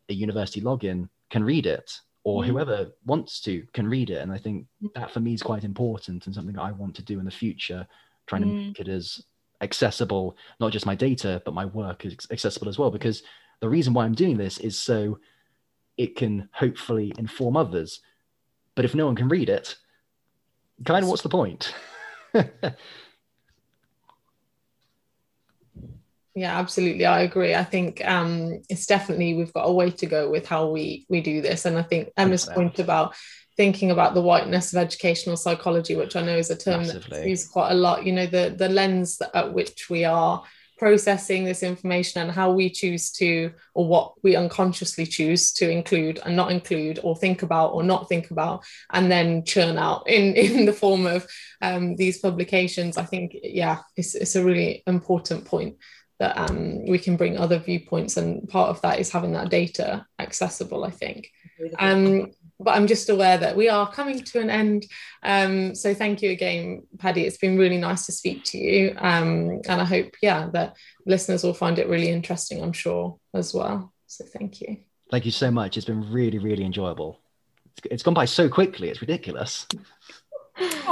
a 0.09 0.14
university 0.14 0.61
login 0.61 1.09
can 1.30 1.42
read 1.42 1.66
it, 1.66 2.00
or 2.24 2.42
mm. 2.42 2.46
whoever 2.46 2.92
wants 3.04 3.40
to 3.42 3.64
can 3.72 3.88
read 3.88 4.11
it. 4.11 4.18
And 4.22 4.32
I 4.32 4.38
think 4.38 4.66
that 4.94 5.11
for 5.12 5.20
me 5.20 5.34
is 5.34 5.42
quite 5.42 5.64
important 5.64 6.26
and 6.26 6.34
something 6.34 6.59
I 6.59 6.72
want 6.72 6.94
to 6.96 7.02
do 7.02 7.18
in 7.18 7.24
the 7.24 7.30
future, 7.30 7.86
trying 8.26 8.42
mm. 8.42 8.44
to 8.44 8.66
make 8.66 8.80
it 8.80 8.88
as 8.88 9.22
accessible, 9.62 10.36
not 10.61 10.72
just 10.72 10.86
my 10.86 10.94
data, 10.94 11.40
but 11.44 11.54
my 11.54 11.64
work 11.64 12.04
is 12.04 12.16
accessible 12.30 12.68
as 12.68 12.78
well. 12.78 12.90
Because 12.90 13.22
the 13.61 13.68
reason 13.68 13.94
why 13.94 14.04
I'm 14.04 14.14
doing 14.14 14.36
this 14.36 14.59
is 14.59 14.78
so 14.78 15.18
it 15.96 16.16
can 16.16 16.48
hopefully 16.52 17.12
inform 17.18 17.57
others. 17.57 18.00
But 18.74 18.84
if 18.84 18.94
no 18.94 19.07
one 19.07 19.16
can 19.16 19.28
read 19.28 19.48
it, 19.48 19.76
kind 20.84 21.02
of 21.02 21.09
what's 21.09 21.22
the 21.22 21.28
point? 21.28 21.74
yeah 26.36 26.59
absolutely 26.59 27.07
i 27.07 27.22
agree 27.22 27.54
i 27.54 27.64
think 27.64 28.07
um, 28.07 28.61
it's 28.68 28.86
definitely 28.86 29.34
we've 29.34 29.54
got 29.54 29.64
a 29.64 29.72
way 29.72 29.90
to 29.90 30.07
go 30.07 30.30
with 30.30 30.46
how 30.46 30.68
we 30.68 31.07
we 31.09 31.20
do 31.20 31.40
this 31.40 31.64
and 31.64 31.76
i 31.78 31.82
think 31.82 32.12
emma's 32.16 32.44
point 32.46 32.78
about 32.78 33.14
thinking 33.57 33.90
about 33.90 34.12
the 34.12 34.20
whiteness 34.20 34.72
of 34.72 34.78
educational 34.78 35.36
psychology 35.36 35.96
which 35.96 36.14
i 36.14 36.20
know 36.20 36.36
is 36.36 36.50
a 36.50 36.57
term 36.57 36.82
Massively. 36.82 37.09
that's 37.11 37.26
used 37.26 37.50
quite 37.50 37.70
a 37.70 37.74
lot 37.74 38.04
you 38.04 38.12
know 38.12 38.26
the 38.26 38.54
the 38.57 38.68
lens 38.68 39.20
at 39.34 39.52
which 39.52 39.88
we 39.88 40.04
are 40.04 40.44
processing 40.79 41.45
this 41.45 41.62
information 41.62 42.22
and 42.22 42.31
how 42.31 42.53
we 42.53 42.68
choose 42.70 43.11
to, 43.12 43.53
or 43.74 43.87
what 43.87 44.12
we 44.22 44.37
unconsciously 44.37 45.07
choose 45.07 45.53
to 45.53 45.70
include 45.70 46.20
and 46.24 46.37
not 46.37 46.51
include, 46.51 47.01
or 47.03 47.16
think 47.16 47.43
about 47.43 47.72
or 47.72 47.83
not 47.83 48.09
think 48.09 48.31
about, 48.31 48.64
and 48.93 49.11
then 49.11 49.45
churn 49.45 49.79
out 49.79 50.09
in, 50.09 50.35
in 50.37 50.66
the 50.66 50.72
form 50.72 51.07
of 51.07 51.27
um, 51.62 51.97
these 51.97 52.18
publications. 52.18 52.97
I 52.97 53.05
think, 53.05 53.37
yeah, 53.43 53.81
it's, 53.97 54.14
it's 54.14 54.37
a 54.37 54.45
really 54.45 54.83
important 54.87 55.45
point 55.45 55.77
that 56.18 56.37
um, 56.39 56.87
we 56.87 56.99
can 56.99 57.16
bring 57.16 57.37
other 57.37 57.59
viewpoints, 57.59 58.16
and 58.16 58.49
part 58.49 58.70
of 58.70 58.81
that 58.83 58.99
is 58.99 59.11
having 59.11 59.33
that 59.33 59.51
data 59.51 60.07
accessible, 60.18 60.85
I 60.85 60.91
think. 60.91 61.31
Um, 61.79 62.33
but 62.59 62.74
I'm 62.74 62.86
just 62.86 63.09
aware 63.09 63.38
that 63.38 63.57
we 63.57 63.68
are 63.68 63.90
coming 63.90 64.22
to 64.22 64.40
an 64.40 64.50
end. 64.50 64.86
Um, 65.22 65.74
so 65.74 65.94
thank 65.94 66.22
you 66.22 66.30
again, 66.30 66.82
Paddy. 66.98 67.24
It's 67.24 67.36
been 67.36 67.59
really 67.59 67.78
nice 67.78 68.07
to 68.07 68.12
speak 68.12 68.44
to 68.44 68.59
you. 68.59 68.94
Um, 68.98 69.61
and 69.68 69.80
I 69.80 69.84
hope, 69.84 70.14
yeah, 70.22 70.48
that 70.52 70.76
listeners 71.04 71.44
will 71.44 71.54
find 71.54 71.78
it 71.78 71.88
really 71.88 72.09
interesting, 72.09 72.62
I'm 72.62 72.72
sure, 72.72 73.18
as 73.34 73.52
well. 73.52 73.92
So 74.07 74.24
thank 74.24 74.61
you. 74.61 74.78
Thank 75.11 75.24
you 75.24 75.30
so 75.30 75.50
much. 75.50 75.76
It's 75.76 75.86
been 75.86 76.11
really, 76.11 76.38
really 76.38 76.64
enjoyable. 76.64 77.20
it's 77.84 78.02
gone 78.02 78.14
by 78.14 78.24
so 78.24 78.48
quickly, 78.48 78.88
it's 78.88 79.00
ridiculous. 79.00 79.66